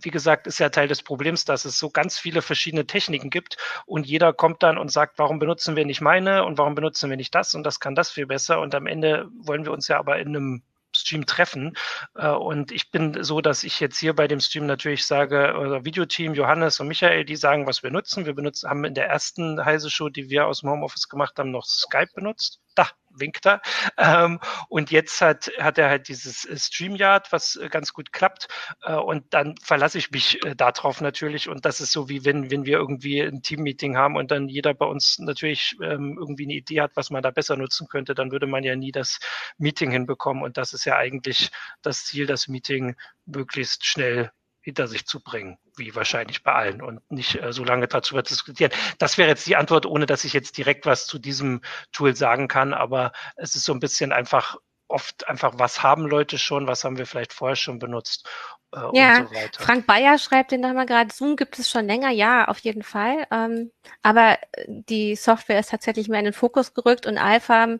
wie 0.00 0.10
gesagt, 0.10 0.46
ist 0.46 0.58
ja 0.58 0.70
Teil 0.70 0.88
des 0.88 1.02
Problems, 1.02 1.44
dass 1.44 1.64
es 1.64 1.78
so 1.78 1.90
ganz 1.90 2.18
viele 2.18 2.42
verschiedene 2.42 2.86
Techniken 2.86 3.30
gibt 3.30 3.56
und 3.86 4.06
jeder 4.06 4.32
kommt 4.32 4.62
dann 4.62 4.78
und 4.78 4.90
sagt, 4.90 5.18
warum 5.18 5.38
benutzen 5.38 5.76
wir 5.76 5.84
nicht 5.84 6.00
meine 6.00 6.44
und 6.44 6.58
warum 6.58 6.74
benutzen 6.74 7.10
wir 7.10 7.16
nicht 7.16 7.34
das 7.34 7.54
und 7.54 7.64
das 7.64 7.80
kann 7.80 7.94
das 7.94 8.10
viel 8.10 8.26
besser 8.26 8.60
und 8.60 8.74
am 8.74 8.86
Ende 8.86 9.28
wollen 9.38 9.64
wir 9.64 9.72
uns 9.72 9.88
ja 9.88 9.98
aber 9.98 10.18
in 10.18 10.28
einem 10.28 10.62
Stream 10.96 11.26
treffen. 11.26 11.76
Äh, 12.14 12.28
und 12.28 12.72
ich 12.72 12.90
bin 12.90 13.22
so, 13.22 13.40
dass 13.40 13.64
ich 13.64 13.80
jetzt 13.80 13.98
hier 13.98 14.14
bei 14.14 14.28
dem 14.28 14.40
Stream 14.40 14.66
natürlich 14.66 15.04
sage, 15.04 15.56
unser 15.58 15.84
Videoteam, 15.84 16.34
Johannes 16.34 16.80
und 16.80 16.88
Michael, 16.88 17.24
die 17.24 17.36
sagen, 17.36 17.66
was 17.66 17.82
wir 17.82 17.90
nutzen. 17.90 18.26
Wir 18.26 18.34
benutzen, 18.34 18.68
haben 18.68 18.84
in 18.84 18.94
der 18.94 19.08
ersten 19.08 19.64
Heise 19.64 19.90
Show, 19.90 20.08
die 20.08 20.30
wir 20.30 20.46
aus 20.46 20.60
dem 20.60 20.70
Homeoffice 20.70 21.08
gemacht 21.08 21.38
haben, 21.38 21.50
noch 21.50 21.66
Skype 21.66 22.10
benutzt. 22.14 22.60
Da, 22.74 22.88
winkt 23.18 23.46
er. 23.46 23.60
Ähm, 23.96 24.40
und 24.68 24.90
jetzt 24.90 25.20
hat, 25.20 25.50
hat 25.58 25.78
er 25.78 25.88
halt 25.88 26.08
dieses 26.08 26.44
äh, 26.44 26.56
StreamYard, 26.56 27.32
was 27.32 27.56
äh, 27.56 27.68
ganz 27.68 27.92
gut 27.92 28.12
klappt. 28.12 28.48
Äh, 28.82 28.94
und 28.94 29.32
dann 29.34 29.54
verlasse 29.62 29.98
ich 29.98 30.10
mich 30.10 30.44
äh, 30.44 30.54
darauf 30.54 31.00
natürlich. 31.00 31.48
Und 31.48 31.64
das 31.64 31.80
ist 31.80 31.92
so 31.92 32.08
wie 32.08 32.24
wenn, 32.24 32.50
wenn 32.50 32.66
wir 32.66 32.78
irgendwie 32.78 33.20
ein 33.20 33.42
Teammeeting 33.42 33.96
haben 33.96 34.16
und 34.16 34.30
dann 34.30 34.48
jeder 34.48 34.74
bei 34.74 34.86
uns 34.86 35.18
natürlich 35.18 35.76
ähm, 35.82 36.16
irgendwie 36.18 36.44
eine 36.44 36.54
Idee 36.54 36.80
hat, 36.80 36.92
was 36.94 37.10
man 37.10 37.22
da 37.22 37.30
besser 37.30 37.56
nutzen 37.56 37.88
könnte, 37.88 38.14
dann 38.14 38.30
würde 38.32 38.46
man 38.46 38.64
ja 38.64 38.76
nie 38.76 38.92
das 38.92 39.18
Meeting 39.58 39.90
hinbekommen. 39.90 40.42
Und 40.42 40.56
das 40.56 40.72
ist 40.72 40.84
ja 40.84 40.96
eigentlich 40.96 41.50
das 41.82 42.04
Ziel, 42.04 42.26
das 42.26 42.48
Meeting 42.48 42.96
möglichst 43.26 43.84
schnell 43.86 44.30
hinter 44.66 44.88
sich 44.88 45.06
zu 45.06 45.20
bringen, 45.20 45.58
wie 45.76 45.94
wahrscheinlich 45.94 46.42
bei 46.42 46.52
allen 46.52 46.82
und 46.82 47.00
nicht 47.08 47.40
äh, 47.40 47.52
so 47.52 47.62
lange 47.62 47.86
dazu 47.86 48.20
diskutieren. 48.20 48.72
Das 48.98 49.16
wäre 49.16 49.28
jetzt 49.28 49.46
die 49.46 49.54
Antwort, 49.54 49.86
ohne 49.86 50.06
dass 50.06 50.24
ich 50.24 50.32
jetzt 50.32 50.58
direkt 50.58 50.86
was 50.86 51.06
zu 51.06 51.20
diesem 51.20 51.60
Tool 51.92 52.16
sagen 52.16 52.48
kann, 52.48 52.74
aber 52.74 53.12
es 53.36 53.54
ist 53.54 53.62
so 53.62 53.72
ein 53.72 53.78
bisschen 53.78 54.10
einfach 54.10 54.56
oft 54.88 55.28
einfach, 55.28 55.54
was 55.56 55.82
haben 55.82 56.06
Leute 56.06 56.38
schon, 56.38 56.66
was 56.66 56.84
haben 56.84 56.98
wir 56.98 57.06
vielleicht 57.06 57.32
vorher 57.32 57.56
schon 57.56 57.78
benutzt 57.78 58.28
äh, 58.72 58.98
ja, 58.98 59.20
und 59.20 59.28
so 59.28 59.34
weiter. 59.34 59.62
Frank 59.62 59.86
Bayer 59.86 60.18
schreibt 60.18 60.50
den 60.50 60.60
nochmal 60.60 60.86
gerade, 60.86 61.12
Zoom 61.12 61.36
gibt 61.36 61.58
es 61.58 61.70
schon 61.70 61.86
länger, 61.86 62.10
ja, 62.10 62.46
auf 62.46 62.58
jeden 62.58 62.82
Fall. 62.82 63.26
Ähm, 63.30 63.70
aber 64.02 64.38
die 64.66 65.16
Software 65.16 65.60
ist 65.60 65.70
tatsächlich 65.70 66.08
mehr 66.08 66.18
in 66.18 66.26
den 66.26 66.34
Fokus 66.34 66.74
gerückt 66.74 67.06
und 67.06 67.16
Alpha 67.18 67.76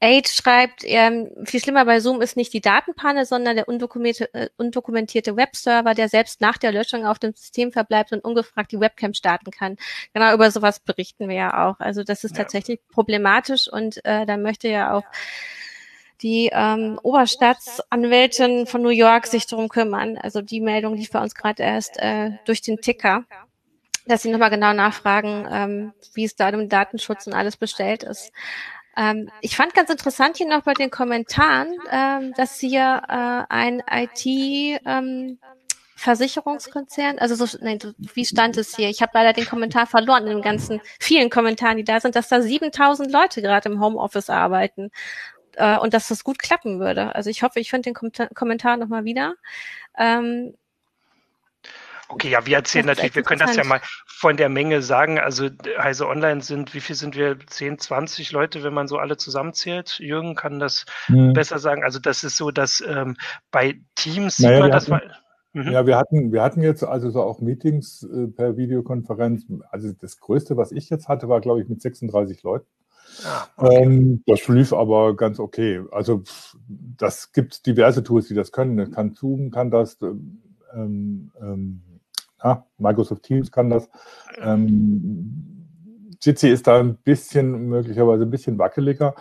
Age 0.00 0.28
schreibt, 0.28 0.82
ähm, 0.84 1.30
viel 1.44 1.60
schlimmer 1.60 1.84
bei 1.84 2.00
Zoom 2.00 2.20
ist 2.20 2.36
nicht 2.36 2.52
die 2.52 2.60
Datenpanne, 2.60 3.24
sondern 3.24 3.56
der 3.56 3.68
undokumentierte, 3.68 4.34
äh, 4.34 4.48
undokumentierte 4.56 5.36
Webserver, 5.36 5.94
der 5.94 6.08
selbst 6.08 6.40
nach 6.40 6.58
der 6.58 6.72
Löschung 6.72 7.06
auf 7.06 7.18
dem 7.18 7.34
System 7.34 7.70
verbleibt 7.70 8.12
und 8.12 8.24
ungefragt 8.24 8.72
die 8.72 8.80
Webcam 8.80 9.14
starten 9.14 9.50
kann. 9.50 9.76
Genau 10.12 10.32
über 10.34 10.50
sowas 10.50 10.80
berichten 10.80 11.28
wir 11.28 11.36
ja 11.36 11.68
auch. 11.68 11.78
Also 11.78 12.02
das 12.04 12.24
ist 12.24 12.36
ja. 12.36 12.42
tatsächlich 12.42 12.80
problematisch 12.88 13.68
und 13.68 14.04
äh, 14.04 14.26
da 14.26 14.36
möchte 14.36 14.68
ja 14.68 14.94
auch 14.94 15.04
die 16.22 16.50
ähm, 16.52 16.98
Oberstaatsanwältin 17.02 18.66
von 18.66 18.82
New 18.82 18.90
York 18.90 19.26
sich 19.26 19.46
darum 19.46 19.68
kümmern. 19.68 20.16
Also 20.18 20.40
die 20.40 20.60
Meldung 20.60 20.94
lief 20.94 21.10
bei 21.10 21.20
uns 21.20 21.34
gerade 21.34 21.62
erst 21.62 21.98
äh, 21.98 22.32
durch 22.44 22.62
den 22.62 22.80
Ticker, 22.80 23.24
dass 24.06 24.22
sie 24.22 24.30
nochmal 24.30 24.50
genau 24.50 24.72
nachfragen, 24.72 25.46
ähm, 25.50 25.92
wie 26.14 26.24
es 26.24 26.36
da 26.36 26.48
um 26.50 26.68
Datenschutz 26.68 27.26
und 27.26 27.34
alles 27.34 27.56
bestellt 27.56 28.02
ist. 28.04 28.32
Ähm, 28.96 29.30
ich 29.40 29.56
fand 29.56 29.74
ganz 29.74 29.90
interessant 29.90 30.36
hier 30.36 30.48
noch 30.48 30.62
bei 30.62 30.74
den 30.74 30.90
Kommentaren, 30.90 31.74
ähm, 31.90 32.32
dass 32.36 32.60
hier 32.60 33.02
äh, 33.08 33.44
ein 33.48 33.82
IT 33.90 34.26
ähm, 34.26 35.38
Versicherungskonzern, 36.02 37.20
also 37.20 37.36
so, 37.36 37.56
nein, 37.60 37.78
wie 37.96 38.24
stand 38.24 38.56
es 38.56 38.74
hier? 38.74 38.88
Ich 38.88 39.02
habe 39.02 39.12
leider 39.14 39.32
den 39.32 39.46
Kommentar 39.46 39.86
verloren 39.86 40.26
in 40.26 40.34
den 40.34 40.42
ganzen 40.42 40.80
vielen 40.98 41.30
Kommentaren, 41.30 41.76
die 41.76 41.84
da 41.84 42.00
sind, 42.00 42.16
dass 42.16 42.28
da 42.28 42.42
7000 42.42 43.10
Leute 43.12 43.40
gerade 43.40 43.68
im 43.68 43.80
Homeoffice 43.80 44.28
arbeiten 44.28 44.90
äh, 45.56 45.78
und 45.78 45.94
dass 45.94 46.08
das 46.08 46.24
gut 46.24 46.38
klappen 46.38 46.80
würde. 46.80 47.14
Also 47.14 47.30
ich 47.30 47.42
hoffe, 47.42 47.60
ich 47.60 47.70
finde 47.70 47.90
den 47.90 47.94
Kom 47.94 48.10
Kommentar 48.34 48.76
nochmal 48.76 49.04
wieder. 49.04 49.34
Ähm, 49.98 50.54
Okay, 52.12 52.28
ja, 52.28 52.44
wir 52.44 52.56
erzählen 52.56 52.84
natürlich, 52.84 53.14
wir 53.14 53.22
können 53.22 53.40
das 53.40 53.56
ja 53.56 53.64
mal 53.64 53.80
von 54.06 54.36
der 54.36 54.50
Menge 54.50 54.82
sagen. 54.82 55.18
Also 55.18 55.48
Heise 55.78 56.06
Online 56.06 56.42
sind, 56.42 56.74
wie 56.74 56.80
viel 56.80 56.94
sind 56.94 57.16
wir? 57.16 57.38
10, 57.46 57.78
20 57.78 58.32
Leute, 58.32 58.62
wenn 58.62 58.74
man 58.74 58.86
so 58.86 58.98
alle 58.98 59.16
zusammenzählt. 59.16 59.98
Jürgen 59.98 60.34
kann 60.34 60.60
das 60.60 60.84
mhm. 61.08 61.32
besser 61.32 61.58
sagen. 61.58 61.82
Also 61.82 61.98
das 61.98 62.22
ist 62.22 62.36
so, 62.36 62.50
dass 62.50 62.82
ähm, 62.86 63.16
bei 63.50 63.80
Teams 63.94 64.38
naja, 64.38 64.56
sieht 64.56 64.60
man 64.60 64.70
das 64.70 64.88
mal. 64.88 65.16
Mhm. 65.54 65.72
Ja, 65.72 65.86
wir 65.86 65.96
hatten, 65.96 66.32
wir 66.32 66.42
hatten 66.42 66.62
jetzt 66.62 66.84
also 66.84 67.10
so 67.10 67.22
auch 67.22 67.40
Meetings 67.40 68.02
äh, 68.02 68.26
per 68.26 68.56
Videokonferenz. 68.58 69.46
Also 69.70 69.92
das 69.98 70.18
Größte, 70.18 70.56
was 70.56 70.72
ich 70.72 70.90
jetzt 70.90 71.08
hatte, 71.08 71.28
war, 71.28 71.40
glaube 71.40 71.62
ich, 71.62 71.68
mit 71.68 71.80
36 71.80 72.42
Leuten. 72.42 72.66
Ah, 73.24 73.46
okay. 73.56 73.82
ähm, 73.82 74.22
das 74.26 74.48
lief 74.48 74.72
aber 74.72 75.16
ganz 75.16 75.38
okay. 75.38 75.82
Also 75.90 76.22
das 76.68 77.32
gibt 77.32 77.66
diverse 77.66 78.02
Tools, 78.02 78.28
die 78.28 78.34
das 78.34 78.52
können. 78.52 78.90
Kann 78.92 79.14
Zoom, 79.14 79.50
kann 79.50 79.70
das, 79.70 79.98
ähm, 80.74 81.30
ähm, 81.40 81.82
ja, 82.42 82.66
Microsoft 82.78 83.22
Teams 83.22 83.50
kann 83.50 83.70
das. 83.70 83.88
Ähm, 84.40 85.62
Jitsi 86.20 86.48
ist 86.48 86.68
da 86.68 86.78
ein 86.78 86.96
bisschen, 86.96 87.68
möglicherweise 87.68 88.22
ein 88.22 88.30
bisschen 88.30 88.58
wackeliger. 88.58 89.14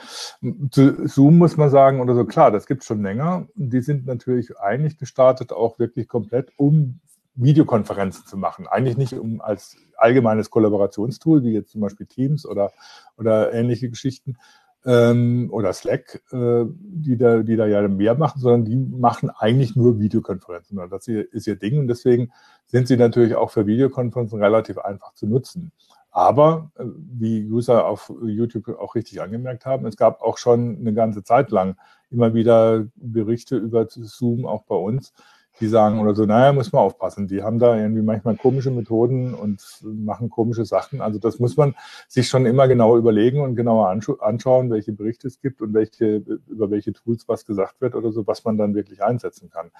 Zu 0.69 1.07
Zoom 1.07 1.39
muss 1.39 1.57
man 1.57 1.71
sagen, 1.71 1.99
oder 1.99 2.13
so, 2.13 2.25
klar, 2.25 2.51
das 2.51 2.67
gibt 2.67 2.81
es 2.81 2.87
schon 2.87 3.01
länger. 3.01 3.47
Die 3.55 3.81
sind 3.81 4.05
natürlich 4.05 4.55
eigentlich 4.59 4.97
gestartet, 4.97 5.51
auch 5.51 5.79
wirklich 5.79 6.07
komplett, 6.07 6.51
um 6.57 6.99
Videokonferenzen 7.35 8.25
zu 8.25 8.37
machen. 8.37 8.67
Eigentlich 8.67 8.97
nicht 8.97 9.13
um 9.13 9.41
als 9.41 9.77
allgemeines 9.97 10.49
Kollaborationstool, 10.49 11.43
wie 11.43 11.53
jetzt 11.53 11.71
zum 11.71 11.81
Beispiel 11.81 12.05
Teams 12.05 12.45
oder, 12.45 12.71
oder 13.17 13.53
ähnliche 13.53 13.89
Geschichten, 13.89 14.37
ähm, 14.85 15.49
oder 15.51 15.73
Slack, 15.73 16.21
äh, 16.31 16.65
die, 16.67 17.17
da, 17.17 17.43
die 17.43 17.55
da 17.55 17.67
ja 17.67 17.87
mehr 17.87 18.15
machen, 18.15 18.39
sondern 18.39 18.65
die 18.65 18.75
machen 18.75 19.29
eigentlich 19.29 19.75
nur 19.75 19.99
Videokonferenzen. 19.99 20.79
Das 20.89 21.07
ist 21.07 21.47
ihr 21.47 21.55
Ding 21.55 21.79
und 21.79 21.87
deswegen 21.87 22.31
sind 22.65 22.87
sie 22.87 22.97
natürlich 22.97 23.35
auch 23.35 23.51
für 23.51 23.67
Videokonferenzen 23.67 24.41
relativ 24.41 24.77
einfach 24.79 25.13
zu 25.13 25.27
nutzen. 25.27 25.71
Aber, 26.09 26.71
äh, 26.75 26.85
wie 26.85 27.49
User 27.49 27.85
auf 27.85 28.11
YouTube 28.23 28.67
auch 28.79 28.95
richtig 28.95 29.21
angemerkt 29.21 29.65
haben, 29.65 29.85
es 29.85 29.97
gab 29.97 30.21
auch 30.21 30.37
schon 30.37 30.77
eine 30.79 30.93
ganze 30.93 31.23
Zeit 31.23 31.51
lang 31.51 31.77
immer 32.09 32.33
wieder 32.33 32.85
Berichte 32.95 33.57
über 33.57 33.87
Zoom, 33.87 34.45
auch 34.45 34.63
bei 34.63 34.75
uns, 34.75 35.13
die 35.61 35.67
sagen 35.67 35.99
oder 35.99 36.15
so, 36.15 36.25
naja, 36.25 36.51
muss 36.51 36.73
man 36.73 36.81
aufpassen. 36.81 37.27
Die 37.27 37.43
haben 37.43 37.59
da 37.59 37.77
irgendwie 37.77 38.01
manchmal 38.01 38.35
komische 38.35 38.71
Methoden 38.71 39.33
und 39.33 39.61
machen 39.83 40.29
komische 40.29 40.65
Sachen. 40.65 41.01
Also 41.01 41.19
das 41.19 41.39
muss 41.39 41.55
man 41.55 41.75
sich 42.07 42.27
schon 42.27 42.45
immer 42.45 42.67
genau 42.67 42.97
überlegen 42.97 43.41
und 43.41 43.55
genauer 43.55 43.87
anschauen, 44.19 44.71
welche 44.71 44.91
Berichte 44.91 45.27
es 45.27 45.39
gibt 45.39 45.61
und 45.61 45.73
welche, 45.73 46.17
über 46.47 46.71
welche 46.71 46.93
Tools 46.93 47.27
was 47.27 47.45
gesagt 47.45 47.79
wird 47.79 47.95
oder 47.95 48.11
so, 48.11 48.27
was 48.27 48.43
man 48.43 48.57
dann 48.57 48.75
wirklich 48.75 49.03
einsetzen 49.03 49.49
kann. 49.49 49.71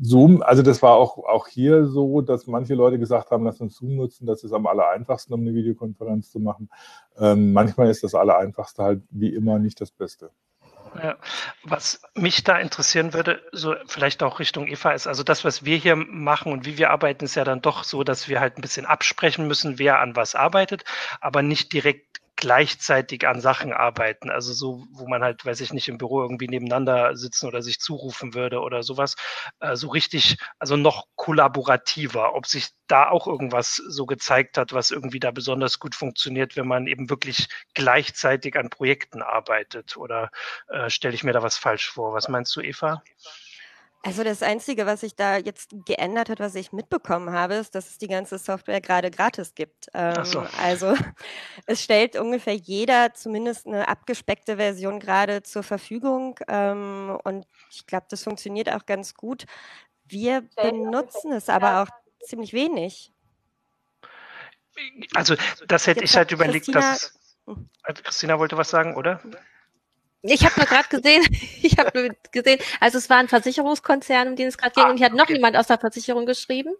Zoom, 0.00 0.42
also 0.42 0.62
das 0.62 0.82
war 0.82 0.94
auch, 0.94 1.18
auch 1.18 1.48
hier 1.48 1.86
so, 1.86 2.20
dass 2.20 2.46
manche 2.46 2.74
Leute 2.74 2.98
gesagt 2.98 3.30
haben, 3.30 3.44
lass 3.44 3.60
uns 3.60 3.76
Zoom 3.76 3.96
nutzen, 3.96 4.26
das 4.26 4.44
ist 4.44 4.52
am 4.52 4.66
aller 4.66 4.88
einfachsten, 4.90 5.32
um 5.32 5.40
eine 5.40 5.54
Videokonferenz 5.54 6.30
zu 6.30 6.38
machen. 6.38 6.68
Ähm, 7.18 7.52
manchmal 7.52 7.90
ist 7.90 8.04
das 8.04 8.14
aller 8.14 8.38
einfachste 8.38 8.82
halt 8.82 9.02
wie 9.10 9.34
immer 9.34 9.58
nicht 9.58 9.80
das 9.80 9.90
Beste. 9.90 10.30
Was 11.62 12.02
mich 12.14 12.44
da 12.44 12.58
interessieren 12.58 13.12
würde, 13.12 13.42
so 13.52 13.74
vielleicht 13.86 14.22
auch 14.22 14.38
Richtung 14.38 14.66
Eva 14.66 14.92
ist, 14.92 15.06
also 15.06 15.22
das, 15.22 15.44
was 15.44 15.64
wir 15.64 15.76
hier 15.76 15.96
machen 15.96 16.52
und 16.52 16.64
wie 16.64 16.78
wir 16.78 16.90
arbeiten, 16.90 17.24
ist 17.24 17.34
ja 17.34 17.44
dann 17.44 17.62
doch 17.62 17.84
so, 17.84 18.04
dass 18.04 18.28
wir 18.28 18.40
halt 18.40 18.58
ein 18.58 18.62
bisschen 18.62 18.86
absprechen 18.86 19.46
müssen, 19.46 19.78
wer 19.78 20.00
an 20.00 20.16
was 20.16 20.34
arbeitet, 20.34 20.84
aber 21.20 21.42
nicht 21.42 21.72
direkt 21.72 22.20
gleichzeitig 22.38 23.26
an 23.26 23.40
Sachen 23.40 23.72
arbeiten. 23.72 24.30
Also 24.30 24.52
so, 24.52 24.86
wo 24.92 25.08
man 25.08 25.24
halt, 25.24 25.44
weiß 25.44 25.60
ich 25.60 25.72
nicht, 25.72 25.88
im 25.88 25.98
Büro 25.98 26.22
irgendwie 26.22 26.46
nebeneinander 26.46 27.16
sitzen 27.16 27.48
oder 27.48 27.62
sich 27.62 27.80
zurufen 27.80 28.32
würde 28.32 28.60
oder 28.60 28.84
sowas. 28.84 29.16
Äh, 29.58 29.74
so 29.74 29.88
richtig, 29.88 30.36
also 30.60 30.76
noch 30.76 31.08
kollaborativer. 31.16 32.36
Ob 32.36 32.46
sich 32.46 32.68
da 32.86 33.08
auch 33.08 33.26
irgendwas 33.26 33.74
so 33.74 34.06
gezeigt 34.06 34.56
hat, 34.56 34.72
was 34.72 34.92
irgendwie 34.92 35.18
da 35.18 35.32
besonders 35.32 35.80
gut 35.80 35.96
funktioniert, 35.96 36.56
wenn 36.56 36.68
man 36.68 36.86
eben 36.86 37.10
wirklich 37.10 37.48
gleichzeitig 37.74 38.56
an 38.56 38.70
Projekten 38.70 39.20
arbeitet. 39.20 39.96
Oder 39.96 40.30
äh, 40.68 40.90
stelle 40.90 41.16
ich 41.16 41.24
mir 41.24 41.32
da 41.32 41.42
was 41.42 41.58
falsch 41.58 41.90
vor? 41.90 42.14
Was 42.14 42.28
meinst 42.28 42.54
du, 42.54 42.60
Eva? 42.60 43.02
Also 44.02 44.22
das 44.22 44.42
Einzige, 44.42 44.86
was 44.86 45.00
sich 45.00 45.16
da 45.16 45.36
jetzt 45.36 45.74
geändert 45.84 46.28
hat, 46.28 46.38
was 46.38 46.54
ich 46.54 46.72
mitbekommen 46.72 47.32
habe, 47.32 47.54
ist, 47.54 47.74
dass 47.74 47.90
es 47.90 47.98
die 47.98 48.06
ganze 48.06 48.38
Software 48.38 48.80
gerade 48.80 49.10
gratis 49.10 49.54
gibt. 49.54 49.88
Ähm, 49.92 50.24
so. 50.24 50.46
Also 50.62 50.94
es 51.66 51.82
stellt 51.82 52.16
ungefähr 52.16 52.54
jeder 52.54 53.12
zumindest 53.14 53.66
eine 53.66 53.88
abgespeckte 53.88 54.56
Version 54.56 55.00
gerade 55.00 55.42
zur 55.42 55.64
Verfügung. 55.64 56.38
Ähm, 56.46 57.18
und 57.24 57.46
ich 57.70 57.86
glaube, 57.86 58.06
das 58.08 58.22
funktioniert 58.22 58.70
auch 58.72 58.86
ganz 58.86 59.14
gut. 59.14 59.46
Wir 60.06 60.42
benutzen 60.56 61.32
es 61.32 61.48
aber 61.48 61.82
auch 61.82 61.88
ziemlich 62.24 62.52
wenig. 62.52 63.12
Also 65.14 65.34
das 65.66 65.86
hätte 65.88 66.04
ich 66.04 66.16
halt 66.16 66.30
überlegt, 66.30 66.66
Christina, 66.66 66.80
dass. 66.80 67.18
Christina 68.04 68.38
wollte 68.38 68.56
was 68.56 68.70
sagen, 68.70 68.96
oder? 68.96 69.20
Ich 70.30 70.44
habe 70.44 70.54
nur 70.56 70.66
gerade 70.66 70.88
gesehen, 70.88 71.24
ich 71.62 71.78
habe 71.78 71.90
nur 71.98 72.10
gesehen, 72.32 72.60
also 72.80 72.98
es 72.98 73.10
war 73.10 73.18
ein 73.18 73.28
Versicherungskonzern, 73.28 74.28
um 74.28 74.36
den 74.36 74.48
es 74.48 74.58
gerade 74.58 74.72
ging, 74.74 74.84
ah, 74.84 74.90
und 74.90 74.96
hier 74.98 75.06
hat 75.06 75.14
noch 75.14 75.24
okay. 75.24 75.34
jemand 75.34 75.56
aus 75.56 75.66
der 75.66 75.78
Versicherung 75.78 76.26
geschrieben, 76.26 76.74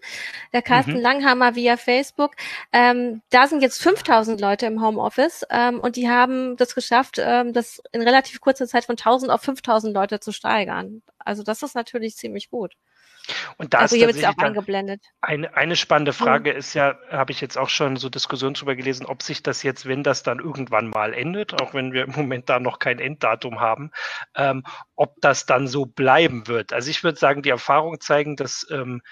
der 0.52 0.62
Carsten 0.62 0.94
mhm. 0.94 1.00
Langhammer 1.00 1.54
via 1.54 1.76
Facebook. 1.76 2.32
Ähm, 2.72 3.22
da 3.30 3.46
sind 3.46 3.62
jetzt 3.62 3.82
5000 3.82 4.40
Leute 4.40 4.66
im 4.66 4.82
Homeoffice 4.82 5.44
ähm, 5.50 5.80
und 5.80 5.96
die 5.96 6.08
haben 6.08 6.56
das 6.56 6.74
geschafft, 6.74 7.16
ähm, 7.18 7.52
das 7.52 7.82
in 7.92 8.02
relativ 8.02 8.40
kurzer 8.40 8.66
Zeit 8.66 8.84
von 8.84 8.94
1000 8.94 9.30
auf 9.30 9.42
5000 9.42 9.94
Leute 9.94 10.20
zu 10.20 10.32
steigern. 10.32 11.02
Also 11.18 11.42
das 11.42 11.62
ist 11.62 11.74
natürlich 11.74 12.16
ziemlich 12.16 12.50
gut. 12.50 12.74
Und 13.56 13.74
da 13.74 13.80
Also 13.80 13.96
ist 13.96 13.96
hier 13.96 14.06
wird 14.06 14.16
es 14.16 14.24
auch 14.24 14.38
eingeblendet. 14.38 15.02
eine, 15.20 15.54
eine 15.56 15.74
spannende 15.76 16.12
Frage 16.12 16.52
ist 16.52 16.74
ja, 16.74 16.96
habe 17.10 17.32
ich 17.32 17.40
jetzt 17.40 17.58
auch 17.58 17.68
schon 17.68 17.96
so 17.96 18.08
Diskussionen 18.08 18.54
drüber 18.54 18.76
gelesen, 18.76 19.04
ob 19.06 19.22
sich 19.22 19.42
das 19.42 19.62
jetzt, 19.64 19.86
wenn 19.86 20.02
das 20.04 20.22
dann 20.22 20.38
irgendwann 20.38 20.88
mal 20.88 21.12
endet, 21.12 21.54
auch 21.54 21.74
wenn 21.74 21.92
wir 21.92 22.04
im 22.04 22.12
Moment 22.12 22.48
da 22.48 22.60
noch 22.60 22.78
kein 22.78 23.00
Enddatum 23.00 23.60
haben, 23.60 23.90
ähm, 24.36 24.62
ob 24.94 25.16
das 25.20 25.46
dann 25.46 25.66
so 25.66 25.86
bleiben 25.86 26.46
wird. 26.46 26.72
Also 26.72 26.90
ich 26.90 27.02
würde 27.02 27.18
sagen, 27.18 27.42
die 27.42 27.50
Erfahrungen 27.50 28.00
zeigen, 28.00 28.36
dass, 28.36 28.66
ähm, 28.70 29.02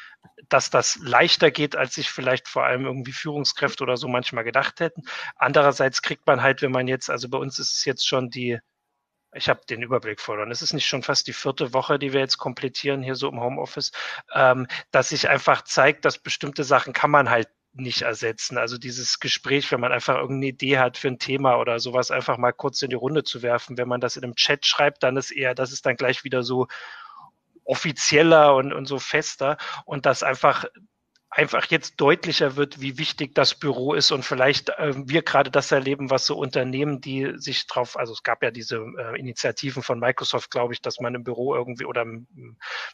dass 0.48 0.70
das 0.70 0.98
leichter 1.02 1.50
geht, 1.50 1.76
als 1.76 1.94
sich 1.94 2.10
vielleicht 2.10 2.48
vor 2.48 2.64
allem 2.64 2.84
irgendwie 2.86 3.12
Führungskräfte 3.12 3.82
oder 3.82 3.96
so 3.96 4.08
manchmal 4.08 4.44
gedacht 4.44 4.80
hätten. 4.80 5.02
Andererseits 5.36 6.02
kriegt 6.02 6.26
man 6.26 6.42
halt, 6.42 6.62
wenn 6.62 6.72
man 6.72 6.88
jetzt, 6.88 7.10
also 7.10 7.28
bei 7.28 7.38
uns 7.38 7.58
ist 7.58 7.72
es 7.72 7.84
jetzt 7.84 8.06
schon 8.06 8.30
die 8.30 8.58
ich 9.36 9.48
habe 9.48 9.60
den 9.68 9.82
Überblick 9.82 10.20
verloren. 10.20 10.50
Es 10.50 10.62
ist 10.62 10.72
nicht 10.72 10.86
schon 10.86 11.02
fast 11.02 11.26
die 11.26 11.32
vierte 11.32 11.72
Woche, 11.72 11.98
die 11.98 12.12
wir 12.12 12.20
jetzt 12.20 12.38
komplettieren 12.38 13.02
hier 13.02 13.14
so 13.14 13.28
im 13.28 13.40
Homeoffice, 13.40 13.92
ähm, 14.34 14.66
dass 14.90 15.10
sich 15.10 15.28
einfach 15.28 15.62
zeigt, 15.62 16.04
dass 16.04 16.18
bestimmte 16.18 16.64
Sachen 16.64 16.92
kann 16.92 17.10
man 17.10 17.30
halt 17.30 17.48
nicht 17.72 18.02
ersetzen. 18.02 18.58
Also 18.58 18.78
dieses 18.78 19.20
Gespräch, 19.20 19.70
wenn 19.70 19.80
man 19.80 19.92
einfach 19.92 20.16
irgendeine 20.16 20.46
Idee 20.46 20.78
hat 20.78 20.96
für 20.96 21.08
ein 21.08 21.18
Thema 21.18 21.58
oder 21.58 21.78
sowas, 21.78 22.10
einfach 22.10 22.38
mal 22.38 22.52
kurz 22.52 22.82
in 22.82 22.90
die 22.90 22.96
Runde 22.96 23.22
zu 23.22 23.42
werfen. 23.42 23.76
Wenn 23.76 23.88
man 23.88 24.00
das 24.00 24.16
in 24.16 24.24
einem 24.24 24.34
Chat 24.34 24.64
schreibt, 24.66 25.02
dann 25.02 25.16
ist 25.16 25.30
eher, 25.30 25.54
das 25.54 25.72
ist 25.72 25.86
dann 25.86 25.96
gleich 25.96 26.24
wieder 26.24 26.42
so 26.42 26.68
offizieller 27.64 28.54
und, 28.54 28.72
und 28.72 28.86
so 28.86 28.98
fester 28.98 29.56
und 29.84 30.06
das 30.06 30.22
einfach 30.22 30.64
einfach 31.36 31.66
jetzt 31.66 32.00
deutlicher 32.00 32.56
wird, 32.56 32.80
wie 32.80 32.96
wichtig 32.96 33.34
das 33.34 33.54
Büro 33.54 33.92
ist 33.92 34.10
und 34.10 34.24
vielleicht 34.24 34.70
äh, 34.70 34.94
wir 34.96 35.20
gerade 35.20 35.50
das 35.50 35.70
erleben, 35.70 36.08
was 36.08 36.24
so 36.24 36.34
Unternehmen, 36.34 37.02
die 37.02 37.34
sich 37.36 37.66
drauf, 37.66 37.98
also 37.98 38.14
es 38.14 38.22
gab 38.22 38.42
ja 38.42 38.50
diese 38.50 38.76
äh, 38.76 39.20
Initiativen 39.20 39.82
von 39.82 40.00
Microsoft, 40.00 40.50
glaube 40.50 40.72
ich, 40.72 40.80
dass 40.80 40.98
man 40.98 41.14
im 41.14 41.24
Büro 41.24 41.54
irgendwie 41.54 41.84
oder 41.84 42.02
im, 42.02 42.26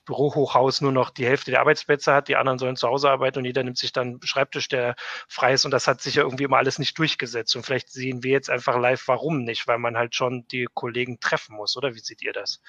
Bürohochhaus 0.07 0.81
nur 0.81 0.91
noch 0.91 1.11
die 1.11 1.25
Hälfte 1.25 1.53
der 1.53 1.61
Arbeitsplätze 1.61 2.13
hat, 2.13 2.27
die 2.27 2.35
anderen 2.35 2.59
sollen 2.59 2.75
zu 2.75 2.89
Hause 2.89 3.11
arbeiten 3.11 3.39
und 3.39 3.45
jeder 3.45 3.63
nimmt 3.63 3.79
sich 3.79 3.93
dann 3.93 4.09
einen 4.09 4.23
Schreibtisch, 4.27 4.67
der 4.67 4.97
frei 5.29 5.53
ist 5.53 5.65
und 5.65 5.71
das 5.71 5.87
hat 5.87 6.01
sich 6.01 6.17
ja 6.17 6.25
irgendwie 6.25 6.45
immer 6.45 6.59
alles 6.59 6.81
nicht 6.81 6.99
durchgesetzt 6.99 7.55
und 7.55 7.65
vielleicht 7.65 7.91
sehen 7.91 8.25
wir 8.25 8.33
jetzt 8.33 8.51
einfach 8.51 8.77
live, 8.77 9.07
warum 9.07 9.45
nicht, 9.45 9.69
weil 9.69 9.79
man 9.79 9.97
halt 9.97 10.17
schon 10.17 10.49
die 10.49 10.67
Kollegen 10.75 11.21
treffen 11.21 11.55
muss, 11.55 11.77
oder 11.77 11.95
wie 11.95 12.01
seht 12.01 12.23
ihr 12.23 12.33
das? 12.33 12.61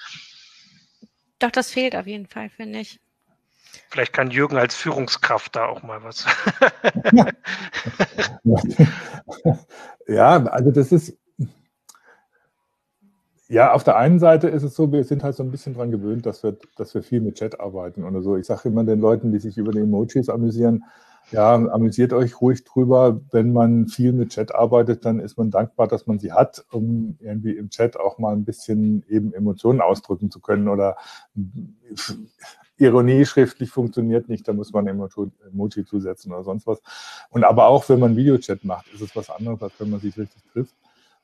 Doch, 1.40 1.50
das 1.50 1.72
fehlt 1.72 1.96
auf 1.96 2.06
jeden 2.06 2.28
Fall, 2.28 2.48
finde 2.48 2.78
ich. 2.78 3.00
Vielleicht 3.88 4.12
kann 4.12 4.30
Jürgen 4.30 4.56
als 4.56 4.74
Führungskraft 4.74 5.56
da 5.56 5.66
auch 5.66 5.82
mal 5.82 6.02
was. 6.02 6.26
ja, 10.08 10.44
also 10.46 10.70
das 10.70 10.92
ist, 10.92 11.16
ja, 13.48 13.72
auf 13.72 13.84
der 13.84 13.96
einen 13.96 14.18
Seite 14.18 14.48
ist 14.48 14.62
es 14.62 14.74
so, 14.74 14.90
wir 14.90 15.04
sind 15.04 15.22
halt 15.22 15.36
so 15.36 15.42
ein 15.42 15.50
bisschen 15.50 15.74
dran 15.74 15.90
gewöhnt, 15.90 16.24
dass 16.26 16.42
wir, 16.42 16.56
dass 16.76 16.94
wir 16.94 17.02
viel 17.02 17.20
mit 17.20 17.36
Chat 17.36 17.60
arbeiten 17.60 18.04
oder 18.04 18.22
so. 18.22 18.36
Ich 18.36 18.46
sage 18.46 18.68
immer 18.68 18.84
den 18.84 19.00
Leuten, 19.00 19.32
die 19.32 19.38
sich 19.38 19.58
über 19.58 19.70
die 19.70 19.80
Emojis 19.80 20.28
amüsieren, 20.28 20.84
ja, 21.30 21.54
amüsiert 21.54 22.12
euch 22.12 22.40
ruhig 22.40 22.64
drüber. 22.64 23.20
Wenn 23.30 23.52
man 23.52 23.88
viel 23.88 24.12
mit 24.12 24.30
Chat 24.30 24.54
arbeitet, 24.54 25.04
dann 25.04 25.20
ist 25.20 25.38
man 25.38 25.50
dankbar, 25.50 25.88
dass 25.88 26.06
man 26.06 26.18
sie 26.18 26.32
hat, 26.32 26.64
um 26.70 27.16
irgendwie 27.20 27.52
im 27.52 27.70
Chat 27.70 27.98
auch 27.98 28.18
mal 28.18 28.32
ein 28.32 28.44
bisschen 28.44 29.04
eben 29.08 29.32
Emotionen 29.32 29.80
ausdrücken 29.80 30.30
zu 30.30 30.40
können 30.40 30.68
oder 30.68 30.96
Ironie 32.76 33.24
schriftlich 33.24 33.70
funktioniert 33.70 34.28
nicht, 34.28 34.48
da 34.48 34.52
muss 34.52 34.72
man 34.72 34.86
Emoji 34.86 35.84
zusetzen 35.84 36.32
oder 36.32 36.42
sonst 36.42 36.66
was. 36.66 36.80
Und 37.30 37.44
aber 37.44 37.66
auch 37.66 37.88
wenn 37.88 38.00
man 38.00 38.16
Videochat 38.16 38.64
macht, 38.64 38.92
ist 38.92 39.00
es 39.00 39.14
was 39.14 39.30
anderes, 39.30 39.62
als 39.62 39.74
wenn 39.78 39.90
man 39.90 40.00
sich 40.00 40.16
richtig 40.18 40.42
trifft. 40.52 40.74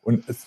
Und 0.03 0.29
es 0.29 0.47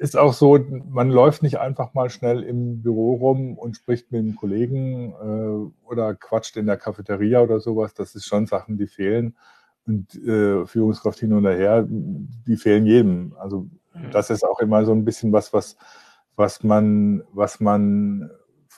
ist 0.00 0.16
auch 0.16 0.32
so, 0.32 0.58
man 0.88 1.10
läuft 1.10 1.42
nicht 1.42 1.58
einfach 1.58 1.92
mal 1.92 2.08
schnell 2.08 2.42
im 2.42 2.80
Büro 2.80 3.14
rum 3.16 3.58
und 3.58 3.76
spricht 3.76 4.10
mit 4.10 4.20
einem 4.20 4.34
Kollegen 4.34 5.12
äh, 5.12 5.86
oder 5.86 6.14
quatscht 6.14 6.56
in 6.56 6.66
der 6.66 6.78
Cafeteria 6.78 7.42
oder 7.42 7.60
sowas. 7.60 7.92
Das 7.92 8.14
ist 8.14 8.26
schon 8.26 8.46
Sachen, 8.46 8.78
die 8.78 8.86
fehlen. 8.86 9.36
Und 9.86 10.14
äh, 10.14 10.66
Führungskraft 10.66 11.18
hin 11.20 11.32
und 11.32 11.46
her, 11.46 11.84
die 11.86 12.56
fehlen 12.56 12.86
jedem. 12.86 13.34
Also 13.38 13.68
mhm. 13.94 14.10
das 14.10 14.30
ist 14.30 14.44
auch 14.44 14.58
immer 14.60 14.84
so 14.86 14.92
ein 14.92 15.04
bisschen 15.04 15.32
was, 15.32 15.52
was, 15.52 15.76
was 16.34 16.62
man, 16.64 17.22
was 17.32 17.60
man 17.60 18.30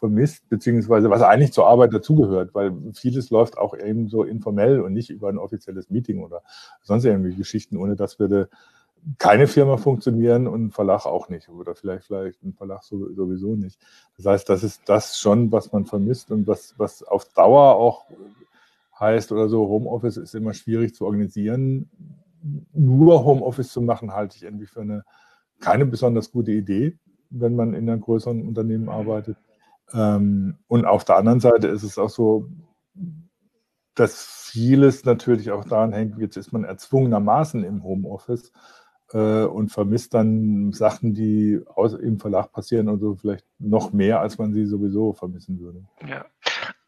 vermisst, 0.02 0.48
beziehungsweise 0.48 1.10
was 1.10 1.22
eigentlich 1.22 1.52
zur 1.52 1.68
Arbeit 1.68 1.94
dazugehört, 1.94 2.56
weil 2.56 2.72
vieles 2.92 3.30
läuft 3.30 3.56
auch 3.56 3.78
eben 3.78 4.08
so 4.08 4.24
informell 4.24 4.80
und 4.80 4.92
nicht 4.94 5.10
über 5.10 5.28
ein 5.28 5.38
offizielles 5.38 5.90
Meeting 5.90 6.24
oder 6.24 6.42
sonst 6.82 7.04
irgendwie 7.04 7.36
Geschichten. 7.36 7.76
Ohne 7.76 7.94
das 7.94 8.18
würde 8.18 8.48
keine 9.18 9.46
Firma 9.46 9.76
funktionieren 9.76 10.48
und 10.48 10.64
ein 10.64 10.70
Verlag 10.72 11.06
auch 11.06 11.28
nicht 11.28 11.48
oder 11.48 11.76
vielleicht 11.76 12.06
vielleicht 12.06 12.42
ein 12.42 12.52
Verlag 12.52 12.82
sowieso 12.82 13.54
nicht. 13.54 13.78
Das 14.16 14.26
heißt, 14.26 14.48
das 14.48 14.64
ist 14.64 14.82
das 14.86 15.20
schon, 15.20 15.52
was 15.52 15.70
man 15.70 15.86
vermisst 15.86 16.32
und 16.32 16.48
was, 16.48 16.74
was 16.78 17.04
auf 17.04 17.32
Dauer 17.32 17.76
auch 17.76 18.06
heißt 18.98 19.30
oder 19.30 19.48
so, 19.48 19.68
Homeoffice 19.68 20.16
ist 20.16 20.34
immer 20.34 20.52
schwierig 20.52 20.96
zu 20.96 21.06
organisieren. 21.06 21.88
Nur 22.72 23.24
Homeoffice 23.24 23.70
zu 23.70 23.80
machen, 23.80 24.12
halte 24.12 24.36
ich 24.36 24.42
irgendwie 24.42 24.66
für 24.66 24.80
eine 24.80 25.04
keine 25.60 25.86
besonders 25.86 26.32
gute 26.32 26.50
Idee, 26.50 26.98
wenn 27.30 27.54
man 27.54 27.74
in 27.74 27.88
einem 27.88 28.00
größeren 28.00 28.42
Unternehmen 28.48 28.88
arbeitet. 28.88 29.36
Ähm, 29.94 30.58
und 30.68 30.84
auf 30.84 31.04
der 31.04 31.16
anderen 31.16 31.40
Seite 31.40 31.68
ist 31.68 31.82
es 31.82 31.98
auch 31.98 32.10
so, 32.10 32.48
dass 33.94 34.24
vieles 34.24 35.04
natürlich 35.04 35.50
auch 35.50 35.64
daran 35.64 35.92
hängt, 35.92 36.18
jetzt 36.18 36.36
ist 36.36 36.52
man 36.52 36.64
erzwungenermaßen 36.64 37.62
im 37.64 37.82
Homeoffice 37.82 38.52
äh, 39.12 39.44
und 39.44 39.70
vermisst 39.70 40.14
dann 40.14 40.72
Sachen, 40.72 41.14
die 41.14 41.60
aus, 41.66 41.92
im 41.94 42.18
Verlag 42.18 42.52
passieren 42.52 42.88
und 42.88 43.00
so 43.00 43.16
vielleicht 43.16 43.46
noch 43.58 43.92
mehr, 43.92 44.20
als 44.20 44.38
man 44.38 44.52
sie 44.52 44.66
sowieso 44.66 45.12
vermissen 45.12 45.60
würde. 45.60 45.84
Ja. 46.08 46.24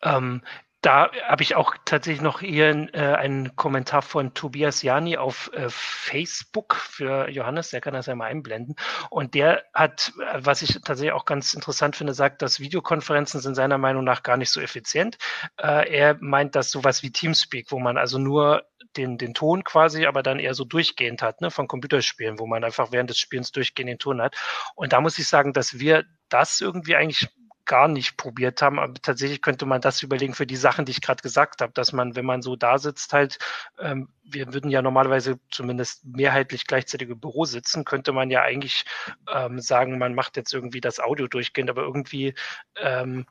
Ähm, 0.02 0.42
da 0.84 1.10
habe 1.26 1.42
ich 1.42 1.56
auch 1.56 1.74
tatsächlich 1.86 2.20
noch 2.20 2.40
hier 2.40 2.88
äh, 2.92 3.14
einen 3.14 3.56
Kommentar 3.56 4.02
von 4.02 4.34
Tobias 4.34 4.82
Jani 4.82 5.16
auf 5.16 5.50
äh, 5.54 5.68
Facebook 5.70 6.74
für 6.74 7.30
Johannes, 7.30 7.70
der 7.70 7.80
kann 7.80 7.94
das 7.94 8.04
ja 8.04 8.14
mal 8.14 8.26
einblenden. 8.26 8.76
Und 9.08 9.32
der 9.34 9.64
hat, 9.72 10.12
äh, 10.20 10.40
was 10.40 10.60
ich 10.60 10.74
tatsächlich 10.82 11.12
auch 11.12 11.24
ganz 11.24 11.54
interessant 11.54 11.96
finde, 11.96 12.12
sagt, 12.12 12.42
dass 12.42 12.60
Videokonferenzen 12.60 13.40
sind 13.40 13.54
seiner 13.54 13.78
Meinung 13.78 14.04
nach 14.04 14.22
gar 14.22 14.36
nicht 14.36 14.50
so 14.50 14.60
effizient. 14.60 15.16
Äh, 15.56 15.90
er 15.90 16.18
meint, 16.20 16.54
dass 16.54 16.70
sowas 16.70 17.02
wie 17.02 17.10
Teamspeak, 17.10 17.72
wo 17.72 17.78
man 17.78 17.96
also 17.96 18.18
nur 18.18 18.64
den, 18.98 19.16
den 19.16 19.32
Ton 19.32 19.64
quasi, 19.64 20.04
aber 20.04 20.22
dann 20.22 20.38
eher 20.38 20.52
so 20.52 20.64
durchgehend 20.64 21.22
hat, 21.22 21.40
ne, 21.40 21.50
von 21.50 21.66
Computerspielen, 21.66 22.38
wo 22.38 22.46
man 22.46 22.62
einfach 22.62 22.92
während 22.92 23.08
des 23.08 23.18
Spielens 23.18 23.52
durchgehend 23.52 23.88
den 23.88 23.98
Ton 23.98 24.20
hat. 24.20 24.36
Und 24.74 24.92
da 24.92 25.00
muss 25.00 25.18
ich 25.18 25.28
sagen, 25.28 25.54
dass 25.54 25.78
wir 25.78 26.04
das 26.28 26.60
irgendwie 26.60 26.94
eigentlich 26.94 27.28
gar 27.66 27.88
nicht 27.88 28.16
probiert 28.16 28.62
haben. 28.62 28.78
Aber 28.78 28.94
tatsächlich 28.94 29.42
könnte 29.42 29.66
man 29.66 29.80
das 29.80 30.02
überlegen 30.02 30.34
für 30.34 30.46
die 30.46 30.56
Sachen, 30.56 30.84
die 30.84 30.92
ich 30.92 31.00
gerade 31.00 31.22
gesagt 31.22 31.60
habe, 31.60 31.72
dass 31.72 31.92
man, 31.92 32.16
wenn 32.16 32.24
man 32.24 32.42
so 32.42 32.56
da 32.56 32.78
sitzt, 32.78 33.12
halt, 33.12 33.38
ähm, 33.78 34.08
wir 34.22 34.52
würden 34.52 34.70
ja 34.70 34.82
normalerweise 34.82 35.38
zumindest 35.50 36.04
mehrheitlich 36.04 36.66
gleichzeitig 36.66 37.08
im 37.08 37.20
Büro 37.20 37.44
sitzen, 37.44 37.84
könnte 37.84 38.12
man 38.12 38.30
ja 38.30 38.42
eigentlich 38.42 38.84
ähm, 39.32 39.60
sagen, 39.60 39.98
man 39.98 40.14
macht 40.14 40.36
jetzt 40.36 40.52
irgendwie 40.52 40.80
das 40.80 41.00
Audio 41.00 41.28
durchgehend, 41.28 41.70
aber 41.70 41.82
irgendwie 41.82 42.34
ähm, 42.76 43.26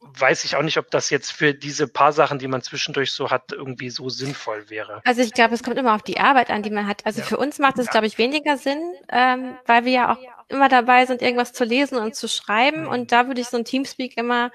weiß 0.00 0.44
ich 0.44 0.56
auch 0.56 0.62
nicht, 0.62 0.78
ob 0.78 0.90
das 0.90 1.10
jetzt 1.10 1.32
für 1.32 1.54
diese 1.54 1.88
paar 1.88 2.12
Sachen, 2.12 2.38
die 2.38 2.48
man 2.48 2.62
zwischendurch 2.62 3.12
so 3.12 3.30
hat, 3.30 3.52
irgendwie 3.52 3.90
so 3.90 4.08
sinnvoll 4.08 4.70
wäre. 4.70 5.02
Also 5.04 5.22
ich 5.22 5.32
glaube, 5.32 5.54
es 5.54 5.62
kommt 5.62 5.76
immer 5.76 5.94
auf 5.94 6.02
die 6.02 6.20
Arbeit 6.20 6.50
an, 6.50 6.62
die 6.62 6.70
man 6.70 6.86
hat. 6.86 7.04
Also 7.04 7.20
ja. 7.20 7.26
für 7.26 7.36
uns 7.36 7.58
macht 7.58 7.78
es, 7.78 7.88
glaube 7.88 8.06
ich, 8.06 8.18
weniger 8.18 8.56
Sinn, 8.56 8.80
ähm, 9.08 9.56
weil 9.66 9.84
wir 9.84 9.92
ja 9.92 10.12
auch 10.12 10.37
immer 10.48 10.68
dabei 10.68 11.06
sind, 11.06 11.22
irgendwas 11.22 11.52
zu 11.52 11.64
lesen 11.64 11.98
und 11.98 12.14
zu 12.14 12.28
schreiben. 12.28 12.86
Und 12.86 13.12
da 13.12 13.26
würde 13.26 13.40
ich 13.40 13.48
so 13.48 13.56
ein 13.56 13.64
Teamspeak 13.64 14.16
immer 14.16 14.50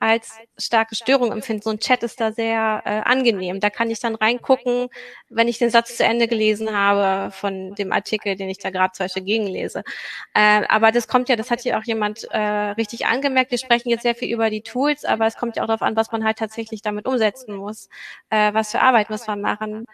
als 0.00 0.36
starke 0.58 0.94
Störung 0.94 1.32
empfinden. 1.32 1.62
So 1.62 1.70
ein 1.70 1.78
Chat 1.78 2.02
ist 2.02 2.20
da 2.20 2.32
sehr 2.32 2.82
äh, 2.84 3.00
angenehm. 3.08 3.60
Da 3.60 3.70
kann 3.70 3.90
ich 3.90 4.00
dann 4.00 4.14
reingucken, 4.14 4.88
wenn 5.30 5.48
ich 5.48 5.58
den 5.58 5.70
Satz 5.70 5.96
zu 5.96 6.04
Ende 6.04 6.28
gelesen 6.28 6.76
habe 6.76 7.30
von 7.32 7.74
dem 7.74 7.92
Artikel, 7.92 8.36
den 8.36 8.50
ich 8.50 8.58
da 8.58 8.70
gerade 8.70 8.92
zum 8.92 9.04
Beispiel 9.04 9.22
gegenlese. 9.22 9.82
Äh, 10.34 10.66
aber 10.68 10.92
das 10.92 11.08
kommt 11.08 11.28
ja, 11.28 11.36
das 11.36 11.50
hat 11.50 11.64
ja 11.64 11.78
auch 11.78 11.84
jemand 11.84 12.24
äh, 12.30 12.38
richtig 12.38 13.06
angemerkt. 13.06 13.50
Wir 13.50 13.58
sprechen 13.58 13.88
jetzt 13.88 14.02
sehr 14.02 14.14
viel 14.14 14.32
über 14.32 14.50
die 14.50 14.62
Tools, 14.62 15.04
aber 15.04 15.26
es 15.26 15.36
kommt 15.36 15.56
ja 15.56 15.62
auch 15.62 15.68
darauf 15.68 15.82
an, 15.82 15.96
was 15.96 16.12
man 16.12 16.24
halt 16.24 16.38
tatsächlich 16.38 16.82
damit 16.82 17.06
umsetzen 17.06 17.56
muss. 17.56 17.88
Äh, 18.30 18.52
was 18.52 18.72
für 18.72 18.80
Arbeit 18.80 19.10
muss 19.10 19.26
man 19.26 19.40
machen. 19.40 19.86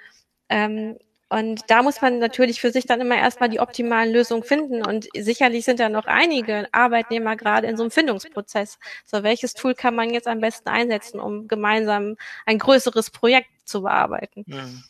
Ähm, 0.49 0.97
und 1.31 1.63
da 1.69 1.83
muss 1.83 2.03
man 2.03 2.19
natürlich 2.19 2.61
für 2.61 2.73
sich 2.73 2.87
dann 2.87 3.01
immer 3.01 3.17
erstmal 3.17 3.49
die 3.49 3.61
optimalen 3.61 4.13
Lösungen 4.13 4.43
finden. 4.43 4.85
Und 4.85 5.07
sicherlich 5.17 5.65
sind 5.65 5.79
da 5.79 5.89
noch 5.89 6.07
einige 6.07 6.67
Arbeitnehmer 6.73 7.37
gerade 7.37 7.69
in 7.69 7.77
so 7.77 7.85
einem 7.85 7.93
Findungsprozess. 7.93 8.81
So, 9.05 9.23
welches 9.23 9.55
Tool 9.55 9.75
kann 9.75 9.95
man 9.95 10.11
jetzt 10.11 10.27
am 10.27 10.41
besten 10.41 10.69
einsetzen, 10.69 11.21
um 11.21 11.47
gemeinsam 11.47 12.17
ein 12.47 12.59
größeres 12.59 13.11
Projekt 13.11 13.49
zu 13.65 13.83
bearbeiten? 13.83 14.43
Mhm. 14.47 14.83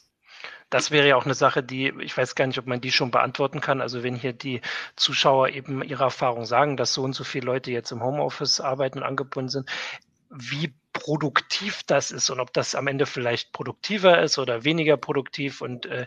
Das 0.70 0.90
wäre 0.90 1.08
ja 1.08 1.16
auch 1.16 1.26
eine 1.26 1.34
Sache, 1.34 1.62
die, 1.62 1.92
ich 2.00 2.16
weiß 2.16 2.34
gar 2.34 2.46
nicht, 2.46 2.58
ob 2.58 2.66
man 2.66 2.80
die 2.80 2.92
schon 2.92 3.10
beantworten 3.10 3.60
kann. 3.60 3.82
Also 3.82 4.02
wenn 4.02 4.14
hier 4.14 4.32
die 4.32 4.62
Zuschauer 4.96 5.50
eben 5.50 5.82
ihre 5.82 6.04
Erfahrung 6.04 6.46
sagen, 6.46 6.78
dass 6.78 6.94
so 6.94 7.02
und 7.02 7.12
so 7.12 7.24
viele 7.24 7.44
Leute 7.44 7.70
jetzt 7.70 7.90
im 7.90 8.02
Homeoffice 8.02 8.60
arbeiten 8.60 9.00
und 9.00 9.04
angebunden 9.04 9.50
sind, 9.50 9.68
wie 10.30 10.72
produktiv 10.92 11.82
das 11.86 12.10
ist 12.10 12.30
und 12.30 12.40
ob 12.40 12.52
das 12.52 12.74
am 12.74 12.86
Ende 12.86 13.06
vielleicht 13.06 13.52
produktiver 13.52 14.22
ist 14.22 14.38
oder 14.38 14.64
weniger 14.64 14.96
produktiv. 14.96 15.60
Und 15.60 15.86
äh, 15.86 16.06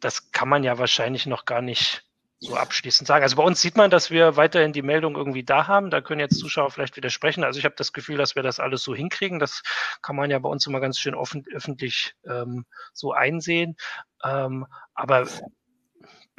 das 0.00 0.32
kann 0.32 0.48
man 0.48 0.64
ja 0.64 0.78
wahrscheinlich 0.78 1.26
noch 1.26 1.44
gar 1.44 1.62
nicht 1.62 2.04
so 2.40 2.56
abschließend 2.56 3.06
sagen. 3.06 3.22
Also 3.22 3.36
bei 3.36 3.42
uns 3.42 3.60
sieht 3.60 3.76
man, 3.76 3.90
dass 3.90 4.10
wir 4.10 4.36
weiterhin 4.36 4.72
die 4.72 4.82
Meldung 4.82 5.16
irgendwie 5.16 5.44
da 5.44 5.66
haben. 5.66 5.90
Da 5.90 6.00
können 6.00 6.20
jetzt 6.20 6.38
Zuschauer 6.38 6.70
vielleicht 6.70 6.96
widersprechen. 6.96 7.42
Also 7.42 7.58
ich 7.58 7.64
habe 7.64 7.74
das 7.76 7.92
Gefühl, 7.92 8.18
dass 8.18 8.34
wir 8.34 8.42
das 8.42 8.60
alles 8.60 8.82
so 8.82 8.94
hinkriegen. 8.94 9.38
Das 9.38 9.62
kann 10.02 10.16
man 10.16 10.30
ja 10.30 10.38
bei 10.38 10.48
uns 10.48 10.66
immer 10.66 10.80
ganz 10.80 10.98
schön 10.98 11.14
offen, 11.14 11.44
öffentlich 11.52 12.14
ähm, 12.28 12.66
so 12.92 13.12
einsehen. 13.12 13.76
Ähm, 14.22 14.66
aber 14.94 15.26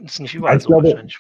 ist 0.02 0.20
nicht 0.20 0.36
überall 0.36 0.58
ich 0.58 0.64
so 0.64 0.70
glaube, 0.70 0.90
wahrscheinlich. 0.90 1.20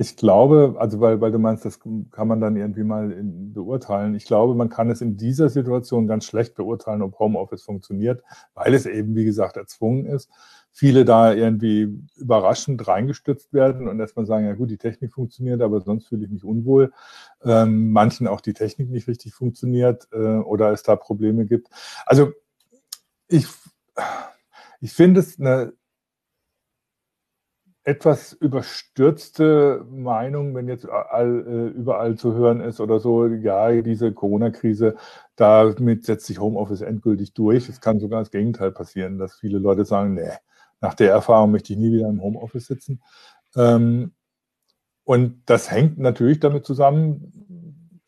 Ich 0.00 0.16
glaube, 0.16 0.76
also 0.78 1.00
weil, 1.00 1.20
weil 1.20 1.32
du 1.32 1.40
meinst, 1.40 1.64
das 1.64 1.80
kann 1.80 2.28
man 2.28 2.40
dann 2.40 2.54
irgendwie 2.54 2.84
mal 2.84 3.10
in, 3.10 3.52
beurteilen. 3.52 4.14
Ich 4.14 4.26
glaube, 4.26 4.54
man 4.54 4.68
kann 4.68 4.90
es 4.90 5.00
in 5.00 5.16
dieser 5.16 5.48
Situation 5.48 6.06
ganz 6.06 6.24
schlecht 6.24 6.54
beurteilen, 6.54 7.02
ob 7.02 7.18
Homeoffice 7.18 7.64
funktioniert, 7.64 8.22
weil 8.54 8.74
es 8.74 8.86
eben, 8.86 9.16
wie 9.16 9.24
gesagt, 9.24 9.56
erzwungen 9.56 10.06
ist. 10.06 10.30
Viele 10.70 11.04
da 11.04 11.32
irgendwie 11.34 11.98
überraschend 12.14 12.86
reingestützt 12.86 13.52
werden 13.52 13.88
und 13.88 13.98
erstmal 13.98 14.24
sagen, 14.24 14.46
ja 14.46 14.54
gut, 14.54 14.70
die 14.70 14.78
Technik 14.78 15.12
funktioniert, 15.12 15.60
aber 15.62 15.80
sonst 15.80 16.06
fühle 16.06 16.26
ich 16.26 16.30
mich 16.30 16.44
unwohl. 16.44 16.92
Ähm, 17.42 17.90
manchen 17.90 18.28
auch 18.28 18.40
die 18.40 18.52
Technik 18.52 18.90
nicht 18.90 19.08
richtig 19.08 19.34
funktioniert 19.34 20.06
äh, 20.12 20.16
oder 20.16 20.70
es 20.70 20.84
da 20.84 20.94
Probleme 20.94 21.44
gibt. 21.44 21.70
Also 22.06 22.30
ich, 23.26 23.48
ich 24.80 24.92
finde 24.92 25.18
es 25.18 25.40
eine 25.40 25.72
etwas 27.88 28.34
überstürzte 28.34 29.82
Meinung, 29.90 30.54
wenn 30.54 30.68
jetzt 30.68 30.86
all, 30.86 31.40
äh, 31.48 31.68
überall 31.68 32.16
zu 32.16 32.34
hören 32.34 32.60
ist 32.60 32.80
oder 32.80 33.00
so, 33.00 33.26
ja, 33.26 33.80
diese 33.80 34.12
Corona-Krise, 34.12 34.94
damit 35.36 36.04
setzt 36.04 36.26
sich 36.26 36.38
Homeoffice 36.38 36.82
endgültig 36.82 37.32
durch. 37.32 37.66
Es 37.70 37.80
kann 37.80 37.98
sogar 37.98 38.20
das 38.20 38.30
Gegenteil 38.30 38.72
passieren, 38.72 39.18
dass 39.18 39.36
viele 39.36 39.58
Leute 39.58 39.86
sagen, 39.86 40.12
nee, 40.12 40.28
nach 40.82 40.92
der 40.92 41.12
Erfahrung 41.12 41.50
möchte 41.50 41.72
ich 41.72 41.78
nie 41.78 41.90
wieder 41.90 42.10
im 42.10 42.20
Homeoffice 42.20 42.66
sitzen. 42.66 43.00
Ähm, 43.56 44.12
und 45.04 45.40
das 45.46 45.70
hängt 45.70 45.96
natürlich 45.98 46.40
damit 46.40 46.66
zusammen, 46.66 47.32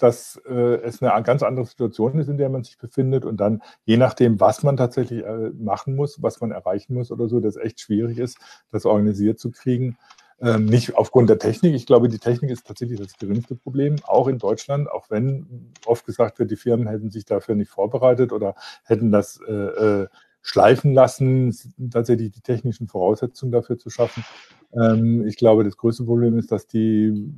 dass 0.02 0.40
äh, 0.48 0.80
es 0.82 1.02
eine 1.02 1.22
ganz 1.22 1.42
andere 1.42 1.66
Situation 1.66 2.18
ist, 2.18 2.28
in 2.28 2.38
der 2.38 2.48
man 2.48 2.64
sich 2.64 2.78
befindet 2.78 3.24
und 3.24 3.38
dann 3.38 3.62
je 3.84 3.96
nachdem, 3.96 4.40
was 4.40 4.62
man 4.62 4.76
tatsächlich 4.76 5.24
äh, 5.24 5.50
machen 5.50 5.94
muss, 5.94 6.22
was 6.22 6.40
man 6.40 6.50
erreichen 6.50 6.94
muss 6.94 7.10
oder 7.10 7.28
so, 7.28 7.40
das 7.40 7.56
echt 7.56 7.80
schwierig 7.80 8.18
ist, 8.18 8.38
das 8.70 8.86
organisiert 8.86 9.38
zu 9.38 9.50
kriegen. 9.50 9.96
Ähm, 10.42 10.64
nicht 10.64 10.96
aufgrund 10.96 11.28
der 11.28 11.38
Technik. 11.38 11.74
Ich 11.74 11.84
glaube, 11.84 12.08
die 12.08 12.18
Technik 12.18 12.50
ist 12.50 12.66
tatsächlich 12.66 12.98
das 12.98 13.18
geringste 13.18 13.56
Problem, 13.56 13.96
auch 14.04 14.26
in 14.26 14.38
Deutschland, 14.38 14.90
auch 14.90 15.10
wenn 15.10 15.72
oft 15.84 16.06
gesagt 16.06 16.38
wird, 16.38 16.50
die 16.50 16.56
Firmen 16.56 16.88
hätten 16.88 17.10
sich 17.10 17.26
dafür 17.26 17.54
nicht 17.54 17.70
vorbereitet 17.70 18.32
oder 18.32 18.54
hätten 18.84 19.12
das 19.12 19.38
äh, 19.46 19.52
äh, 19.52 20.08
schleifen 20.40 20.94
lassen, 20.94 21.54
tatsächlich 21.90 22.30
die 22.30 22.40
technischen 22.40 22.88
Voraussetzungen 22.88 23.52
dafür 23.52 23.76
zu 23.76 23.90
schaffen. 23.90 24.24
Ähm, 24.72 25.26
ich 25.26 25.36
glaube, 25.36 25.64
das 25.64 25.76
größte 25.76 26.04
Problem 26.04 26.38
ist, 26.38 26.50
dass 26.50 26.66
die 26.66 27.32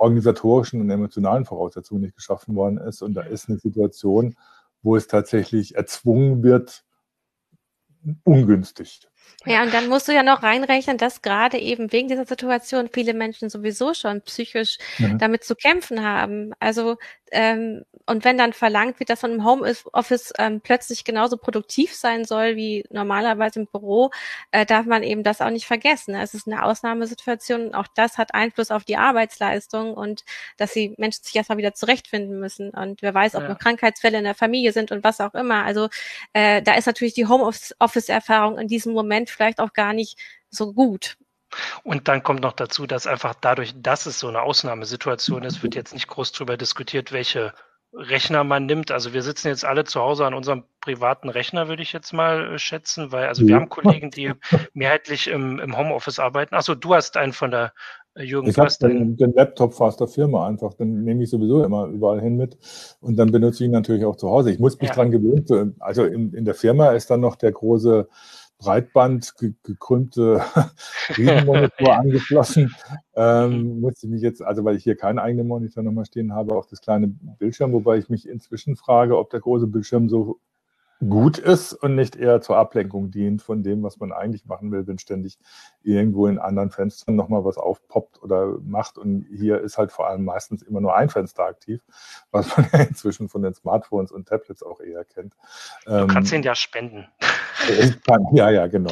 organisatorischen 0.00 0.80
und 0.80 0.90
emotionalen 0.90 1.44
Voraussetzungen 1.44 2.02
nicht 2.02 2.16
geschaffen 2.16 2.54
worden 2.56 2.78
ist. 2.78 3.02
Und 3.02 3.14
da 3.14 3.22
ist 3.22 3.48
eine 3.48 3.58
Situation, 3.58 4.34
wo 4.82 4.96
es 4.96 5.06
tatsächlich 5.08 5.76
erzwungen 5.76 6.42
wird, 6.42 6.84
ungünstig. 8.24 9.09
Ja, 9.46 9.62
und 9.62 9.72
dann 9.72 9.88
musst 9.88 10.06
du 10.06 10.12
ja 10.12 10.22
noch 10.22 10.42
reinrechnen, 10.42 10.98
dass 10.98 11.22
gerade 11.22 11.58
eben 11.58 11.92
wegen 11.92 12.08
dieser 12.08 12.26
Situation 12.26 12.90
viele 12.92 13.14
Menschen 13.14 13.48
sowieso 13.48 13.94
schon 13.94 14.20
psychisch 14.20 14.76
mhm. 14.98 15.18
damit 15.18 15.44
zu 15.44 15.54
kämpfen 15.54 16.04
haben. 16.04 16.52
Also 16.60 16.98
ähm, 17.32 17.84
und 18.06 18.24
wenn 18.24 18.36
dann 18.36 18.52
verlangt 18.52 18.98
wird, 18.98 19.08
dass 19.08 19.22
man 19.22 19.32
im 19.32 19.44
Homeoffice 19.44 20.32
ähm, 20.36 20.60
plötzlich 20.60 21.04
genauso 21.04 21.36
produktiv 21.36 21.94
sein 21.94 22.24
soll 22.24 22.56
wie 22.56 22.84
normalerweise 22.90 23.60
im 23.60 23.66
Büro, 23.66 24.10
äh, 24.50 24.66
darf 24.66 24.84
man 24.84 25.04
eben 25.04 25.22
das 25.22 25.40
auch 25.40 25.50
nicht 25.50 25.66
vergessen. 25.66 26.14
Es 26.16 26.34
ist 26.34 26.48
eine 26.48 26.64
Ausnahmesituation 26.64 27.68
und 27.68 27.74
auch 27.74 27.86
das 27.94 28.18
hat 28.18 28.34
Einfluss 28.34 28.72
auf 28.72 28.84
die 28.84 28.96
Arbeitsleistung 28.96 29.94
und 29.94 30.24
dass 30.56 30.72
die 30.72 30.94
Menschen 30.98 31.22
sich 31.22 31.36
erstmal 31.36 31.58
wieder 31.58 31.72
zurechtfinden 31.72 32.40
müssen. 32.40 32.70
Und 32.70 33.00
wer 33.00 33.14
weiß, 33.14 33.36
ob 33.36 33.42
ja. 33.42 33.48
noch 33.50 33.58
Krankheitsfälle 33.58 34.18
in 34.18 34.24
der 34.24 34.34
Familie 34.34 34.72
sind 34.72 34.90
und 34.90 35.04
was 35.04 35.20
auch 35.20 35.34
immer. 35.34 35.64
Also 35.64 35.88
äh, 36.32 36.62
da 36.62 36.74
ist 36.74 36.86
natürlich 36.86 37.14
die 37.14 37.26
Homeoffice-Erfahrung 37.26 38.58
in 38.58 38.66
diesem 38.66 38.92
Moment 38.92 39.09
vielleicht 39.10 39.60
auch 39.60 39.72
gar 39.72 39.92
nicht 39.92 40.18
so 40.50 40.72
gut. 40.72 41.16
Und 41.82 42.08
dann 42.08 42.22
kommt 42.22 42.42
noch 42.42 42.52
dazu, 42.52 42.86
dass 42.86 43.06
einfach 43.06 43.34
dadurch, 43.34 43.74
dass 43.76 44.06
es 44.06 44.20
so 44.20 44.28
eine 44.28 44.42
Ausnahmesituation 44.42 45.42
ist, 45.42 45.62
wird 45.62 45.74
jetzt 45.74 45.94
nicht 45.94 46.06
groß 46.06 46.32
darüber 46.32 46.56
diskutiert, 46.56 47.12
welche 47.12 47.52
Rechner 47.92 48.44
man 48.44 48.66
nimmt. 48.66 48.92
Also 48.92 49.12
wir 49.12 49.22
sitzen 49.22 49.48
jetzt 49.48 49.64
alle 49.64 49.84
zu 49.84 50.00
Hause 50.00 50.24
an 50.24 50.34
unserem 50.34 50.62
privaten 50.80 51.28
Rechner, 51.28 51.66
würde 51.66 51.82
ich 51.82 51.92
jetzt 51.92 52.12
mal 52.12 52.54
äh, 52.54 52.58
schätzen, 52.58 53.10
weil 53.10 53.26
also 53.26 53.46
wir 53.46 53.56
haben 53.56 53.68
Kollegen, 53.68 54.10
die 54.10 54.32
mehrheitlich 54.74 55.26
im, 55.26 55.58
im 55.58 55.76
Homeoffice 55.76 56.20
arbeiten. 56.20 56.54
Achso, 56.54 56.76
du 56.76 56.94
hast 56.94 57.16
einen 57.16 57.32
von 57.32 57.50
der 57.50 57.72
äh, 58.14 58.22
Jürgen. 58.22 58.48
Ich 58.48 58.58
habe 58.58 58.70
den, 58.80 59.16
den, 59.16 59.32
Laptop 59.32 59.74
fast 59.74 59.98
der 59.98 60.06
Firma 60.06 60.46
einfach, 60.46 60.74
den 60.74 61.02
nehme 61.02 61.24
ich 61.24 61.30
sowieso 61.30 61.64
immer 61.64 61.86
überall 61.86 62.20
hin 62.20 62.36
mit 62.36 62.56
und 63.00 63.16
dann 63.16 63.32
benutze 63.32 63.64
ich 63.64 63.68
ihn 63.68 63.72
natürlich 63.72 64.04
auch 64.04 64.16
zu 64.16 64.30
Hause. 64.30 64.52
Ich 64.52 64.60
muss 64.60 64.80
mich 64.80 64.90
ja. 64.90 64.94
dran 64.94 65.10
gewöhnen. 65.10 65.74
Also 65.80 66.04
in, 66.04 66.32
in 66.32 66.44
der 66.44 66.54
Firma 66.54 66.92
ist 66.92 67.10
dann 67.10 67.20
noch 67.20 67.34
der 67.34 67.50
große 67.50 68.08
Breitband 68.60 69.34
gekrümmte 69.64 70.42
Riesenmonitor 71.16 71.96
angeschlossen. 71.98 72.74
Ähm, 73.14 73.80
musste 73.80 74.06
ich 74.06 74.12
mich 74.12 74.22
jetzt, 74.22 74.42
also 74.42 74.64
weil 74.64 74.76
ich 74.76 74.84
hier 74.84 74.96
keinen 74.96 75.18
eigenen 75.18 75.48
Monitor 75.48 75.82
nochmal 75.82 76.04
stehen 76.04 76.34
habe, 76.34 76.54
auf 76.54 76.66
das 76.66 76.80
kleine 76.80 77.08
Bildschirm, 77.08 77.72
wobei 77.72 77.98
ich 77.98 78.08
mich 78.08 78.28
inzwischen 78.28 78.76
frage, 78.76 79.18
ob 79.18 79.30
der 79.30 79.40
große 79.40 79.66
Bildschirm 79.66 80.08
so 80.08 80.40
gut 81.08 81.38
ist 81.38 81.72
und 81.72 81.94
nicht 81.94 82.16
eher 82.16 82.42
zur 82.42 82.58
Ablenkung 82.58 83.10
dient 83.10 83.40
von 83.40 83.62
dem, 83.62 83.82
was 83.82 83.98
man 83.98 84.12
eigentlich 84.12 84.44
machen 84.44 84.70
will, 84.70 84.86
wenn 84.86 84.98
ständig 84.98 85.38
irgendwo 85.82 86.26
in 86.26 86.38
anderen 86.38 86.70
Fenstern 86.70 87.16
nochmal 87.16 87.44
was 87.44 87.56
aufpoppt 87.56 88.22
oder 88.22 88.58
macht. 88.62 88.98
Und 88.98 89.26
hier 89.34 89.60
ist 89.60 89.78
halt 89.78 89.92
vor 89.92 90.08
allem 90.08 90.24
meistens 90.24 90.62
immer 90.62 90.80
nur 90.80 90.94
ein 90.94 91.08
Fenster 91.08 91.44
aktiv, 91.44 91.80
was 92.30 92.54
man 92.54 92.68
ja 92.72 92.80
inzwischen 92.88 93.30
von 93.30 93.42
den 93.42 93.54
Smartphones 93.54 94.12
und 94.12 94.28
Tablets 94.28 94.62
auch 94.62 94.80
eher 94.80 95.04
kennt. 95.04 95.34
Du 95.86 96.06
kannst 96.06 96.32
ähm, 96.32 96.40
ihn 96.40 96.42
ja 96.44 96.54
spenden. 96.54 97.06
Ja, 98.32 98.50
ja, 98.50 98.66
genau. 98.66 98.90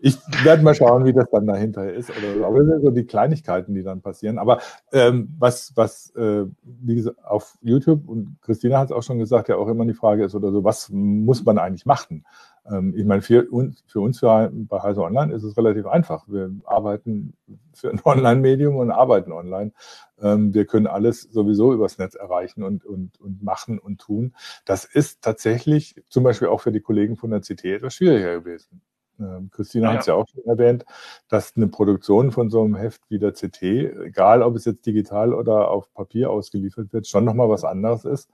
Ich, 0.00 0.18
ich 0.18 0.44
werde 0.44 0.62
mal 0.62 0.74
schauen, 0.74 1.04
wie 1.04 1.12
das 1.12 1.28
dann 1.30 1.46
dahinter 1.46 1.90
ist. 1.90 2.10
Aber 2.42 2.58
das 2.58 2.68
sind 2.68 2.82
so 2.82 2.90
die 2.90 3.04
Kleinigkeiten, 3.04 3.74
die 3.74 3.82
dann 3.82 4.02
passieren. 4.02 4.38
Aber 4.38 4.60
ähm, 4.92 5.34
was, 5.38 5.72
was 5.74 6.10
äh, 6.16 6.44
wie 6.62 6.94
gesagt, 6.94 7.24
auf 7.24 7.56
YouTube, 7.62 8.08
und 8.08 8.36
Christina 8.42 8.78
hat 8.78 8.90
es 8.90 8.92
auch 8.92 9.02
schon 9.02 9.18
gesagt, 9.18 9.48
ja 9.48 9.56
auch 9.56 9.68
immer 9.68 9.86
die 9.86 9.94
Frage 9.94 10.24
ist 10.24 10.34
oder 10.34 10.52
so, 10.52 10.64
was 10.64 10.90
muss 10.90 11.44
man 11.44 11.58
eigentlich 11.58 11.86
machen? 11.86 12.24
Ähm, 12.70 12.94
ich 12.96 13.04
meine, 13.04 13.22
für 13.22 13.50
uns, 13.50 13.82
für 13.86 14.00
uns 14.00 14.20
bei 14.20 14.82
Heise 14.82 15.02
Online 15.02 15.32
ist 15.32 15.42
es 15.42 15.56
relativ 15.56 15.86
einfach. 15.86 16.26
Wir 16.28 16.50
arbeiten 16.64 17.34
für 17.74 17.90
ein 17.90 18.00
Online-Medium 18.04 18.76
und 18.76 18.90
arbeiten 18.90 19.32
online. 19.32 19.72
Ähm, 20.20 20.54
wir 20.54 20.64
können 20.64 20.86
alles 20.86 21.22
sowieso 21.22 21.72
übers 21.72 21.98
Netz 21.98 22.14
erreichen 22.14 22.62
und, 22.62 22.84
und, 22.84 23.20
und 23.20 23.42
machen 23.42 23.78
und 23.78 24.00
tun. 24.00 24.34
Das 24.64 24.84
ist 24.84 25.22
tatsächlich 25.22 26.02
zum 26.08 26.24
Beispiel 26.24 26.48
auch 26.48 26.60
für 26.60 26.72
die 26.72 26.80
Kollegen 26.80 27.16
von 27.16 27.30
der 27.30 27.40
CT 27.40 27.64
etwas 27.64 27.94
schwieriger 27.94 28.40
gewesen. 28.40 28.80
Ähm, 29.20 29.50
Christina 29.52 29.88
ja. 29.88 29.92
hat 29.92 30.00
es 30.00 30.06
ja 30.06 30.14
auch 30.14 30.26
schon 30.28 30.44
erwähnt, 30.44 30.84
dass 31.28 31.54
eine 31.56 31.68
Produktion 31.68 32.32
von 32.32 32.50
so 32.50 32.62
einem 32.62 32.74
Heft 32.74 33.02
wie 33.10 33.18
der 33.18 33.32
CT, 33.32 33.62
egal 33.62 34.42
ob 34.42 34.56
es 34.56 34.64
jetzt 34.64 34.86
digital 34.86 35.32
oder 35.32 35.70
auf 35.70 35.92
Papier 35.94 36.30
ausgeliefert 36.30 36.92
wird, 36.92 37.06
schon 37.06 37.24
nochmal 37.24 37.48
was 37.48 37.64
anderes 37.64 38.04
ist. 38.04 38.28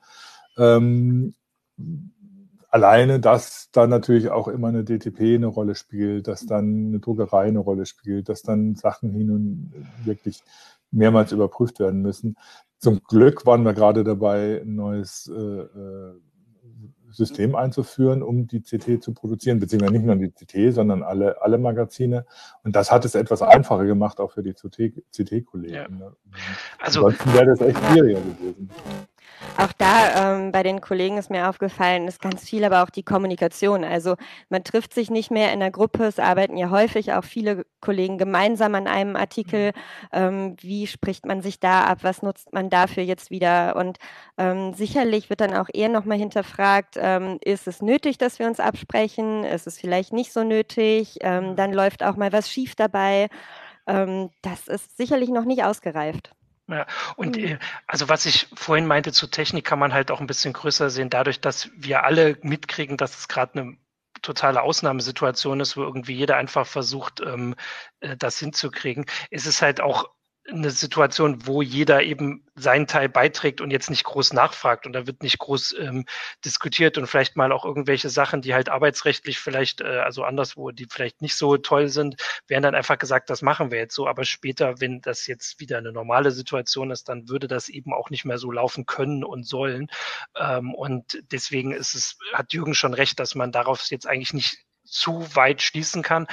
Alleine, 2.71 3.19
dass 3.19 3.69
da 3.73 3.87
natürlich 3.87 4.31
auch 4.31 4.47
immer 4.47 4.69
eine 4.69 4.85
DTP 4.85 5.35
eine 5.35 5.49
Rolle 5.49 5.75
spielt, 5.75 6.29
dass 6.29 6.47
dann 6.47 6.87
eine 6.89 7.01
Druckerei 7.01 7.49
eine 7.49 7.59
Rolle 7.59 7.85
spielt, 7.85 8.29
dass 8.29 8.43
dann 8.43 8.77
Sachen 8.77 9.11
hin 9.11 9.31
und 9.31 9.73
wirklich 10.05 10.43
mehrmals 10.93 11.33
überprüft 11.33 11.81
werden 11.81 12.01
müssen. 12.03 12.37
Zum 12.79 13.03
Glück 13.03 13.45
waren 13.45 13.65
wir 13.65 13.75
gerade 13.75 14.05
dabei, 14.05 14.63
ein 14.63 14.77
neues 14.77 15.31
äh, 15.35 15.41
äh 15.41 16.15
System 17.13 17.55
einzuführen, 17.55 18.23
um 18.23 18.47
die 18.47 18.61
CT 18.61 19.03
zu 19.03 19.13
produzieren, 19.13 19.59
beziehungsweise 19.59 19.93
nicht 19.93 20.05
nur 20.05 20.17
die 20.17 20.31
CT, 20.31 20.75
sondern 20.75 21.03
alle, 21.03 21.43
alle 21.43 21.59
Magazine. 21.59 22.25
Und 22.63 22.77
das 22.77 22.91
hat 22.91 23.05
es 23.05 23.15
etwas 23.15 23.43
einfacher 23.43 23.85
gemacht, 23.85 24.21
auch 24.21 24.33
für 24.33 24.43
die 24.43 24.55
CT-Kollegen. 24.55 25.75
Ja. 25.75 25.89
Ne? 25.89 26.13
Also, 26.79 27.07
Ansonsten 27.07 27.35
wäre 27.35 27.47
das 27.47 27.61
echt 27.61 27.79
schwieriger 27.79 28.21
gewesen. 28.21 28.71
Auch 29.57 29.73
da 29.73 30.35
ähm, 30.35 30.53
bei 30.53 30.63
den 30.63 30.81
Kollegen 30.81 31.19
ist 31.19 31.31
mir 31.31 31.49
aufgefallen, 31.49 32.09
ist 32.09 32.23
ganz 32.23 32.49
viel 32.49 32.65
aber 32.65 32.83
auch 32.83 32.91
die 32.91 33.03
Kommunikation. 33.03 33.85
Also 33.85 34.17
man 34.49 34.65
trifft 34.65 34.95
sich 34.95 35.11
nicht 35.11 35.31
mehr 35.31 35.53
in 35.53 35.61
der 35.61 35.71
Gruppe. 35.71 36.05
Es 36.05 36.19
arbeiten 36.19 36.57
ja 36.57 36.71
häufig 36.71 37.13
auch 37.13 37.25
viele 37.25 37.65
Kollegen 37.81 38.17
gemeinsam 38.17 38.75
an 38.75 38.87
einem 38.87 39.17
Artikel. 39.17 39.69
Mhm. 39.69 39.73
Ähm, 40.13 40.57
wie 40.61 40.87
spricht 40.87 41.27
man 41.27 41.43
sich 41.43 41.61
da 41.61 41.85
ab? 41.85 41.99
Was 42.03 42.23
nutzt 42.23 42.53
man 42.53 42.71
dafür 42.71 43.03
jetzt 43.03 43.31
wieder? 43.31 43.77
Und 43.77 43.99
ähm, 44.39 44.73
sicherlich 44.75 45.31
wird 45.31 45.41
dann 45.41 45.55
auch 45.55 45.69
eher 45.73 45.89
nochmal 45.89 46.19
hinterfragt, 46.19 46.97
ähm, 46.99 47.39
ist 47.45 47.67
es 47.67 47.83
nötig, 47.83 48.19
dass 48.19 48.39
wir 48.39 48.47
uns 48.47 48.61
absprechen? 48.61 49.45
Ist 49.45 49.67
es 49.67 49.79
vielleicht 49.79 50.13
nicht 50.13 50.33
so 50.33 50.43
nötig? 50.45 51.19
Ähm, 51.21 51.57
dann 51.57 51.73
läuft 51.73 52.03
auch 52.03 52.17
mal 52.17 52.33
was 52.33 52.51
schief 52.51 52.75
dabei. 52.77 53.29
Ähm, 53.87 54.31
das 54.43 54.69
ist 54.69 54.97
sicherlich 54.97 55.31
noch 55.31 55.45
nicht 55.45 55.65
ausgereift. 55.65 56.33
Ja, 56.71 56.87
und 57.17 57.37
mhm. 57.37 57.59
also 57.87 58.09
was 58.09 58.27
ich 58.27 58.47
vorhin 58.55 58.87
meinte 58.87 59.13
zur 59.13 59.31
Technik, 59.31 59.65
kann 59.65 59.81
man 59.81 59.93
halt 59.93 60.11
auch 60.11 60.21
ein 60.21 60.29
bisschen 60.29 60.53
größer 60.53 60.89
sehen, 60.89 61.11
dadurch, 61.11 61.41
dass 61.41 61.69
wir 61.75 62.05
alle 62.05 62.39
mitkriegen, 62.43 62.97
dass 62.97 63.19
es 63.19 63.29
gerade 63.29 63.61
eine 63.61 63.77
totale 64.23 64.63
Ausnahmesituation 64.63 65.61
ist, 65.61 65.77
wo 65.77 65.83
irgendwie 65.83 66.15
jeder 66.15 66.37
einfach 66.37 66.67
versucht, 66.67 67.21
ähm, 67.21 67.57
äh, 68.01 68.17
das 68.17 68.39
hinzukriegen, 68.39 69.07
ist 69.31 69.47
es 69.47 69.63
halt 69.63 69.81
auch 69.81 70.11
eine 70.51 70.71
Situation, 70.71 71.47
wo 71.47 71.63
jeder 71.63 72.03
eben 72.03 72.45
seinen 72.55 72.87
Teil 72.87 73.09
beiträgt 73.09 73.61
und 73.61 73.71
jetzt 73.71 73.91
nicht 73.91 74.05
groß 74.05 74.33
nachfragt 74.33 74.87
und 74.87 74.93
da 74.93 75.07
wird 75.07 75.23
nicht 75.23 75.39
groß 75.39 75.77
ähm, 75.79 76.05
diskutiert 76.45 76.99
und 76.99 77.07
vielleicht 77.07 77.37
mal 77.37 77.53
auch 77.53 77.65
irgendwelche 77.65 78.11
Sachen, 78.11 78.43
die 78.43 78.55
halt 78.55 78.69
arbeitsrechtlich 78.69 79.39
vielleicht, 79.39 79.81
äh, 79.81 80.01
also 80.01 80.25
anderswo, 80.25 80.71
die 80.71 80.87
vielleicht 80.91 81.23
nicht 81.23 81.37
so 81.37 81.57
toll 81.57 81.89
sind, 81.89 82.17
werden 82.49 82.63
dann 82.63 82.75
einfach 82.75 82.99
gesagt, 82.99 83.31
das 83.31 83.43
machen 83.43 83.71
wir 83.71 83.79
jetzt 83.79 83.95
so, 83.95 84.07
aber 84.07 84.25
später, 84.25 84.81
wenn 84.81 85.01
das 85.01 85.27
jetzt 85.27 85.61
wieder 85.61 85.79
eine 85.79 85.93
normale 85.93 86.31
Situation 86.31 86.91
ist, 86.91 87.09
dann 87.09 87.29
würde 87.29 87.49
das 87.49 87.69
eben 87.69 87.93
auch 87.93 88.11
nicht 88.11 88.25
mehr 88.25 88.39
so 88.39 88.51
laufen 88.51 88.87
können 88.87 89.25
und 89.25 89.47
sollen. 89.47 89.89
Ähm, 90.37 90.75
und 90.75 91.23
deswegen 91.33 91.73
ist 91.73 91.95
es, 91.95 92.19
hat 92.33 92.53
Jürgen 92.53 92.75
schon 92.75 92.95
recht, 92.95 93.21
dass 93.21 93.35
man 93.35 93.53
darauf 93.53 93.83
jetzt 93.91 94.07
eigentlich 94.07 94.35
nicht 94.35 94.59
zu 94.91 95.35
weit 95.35 95.63
schließen 95.63 96.03
kann, 96.03 96.27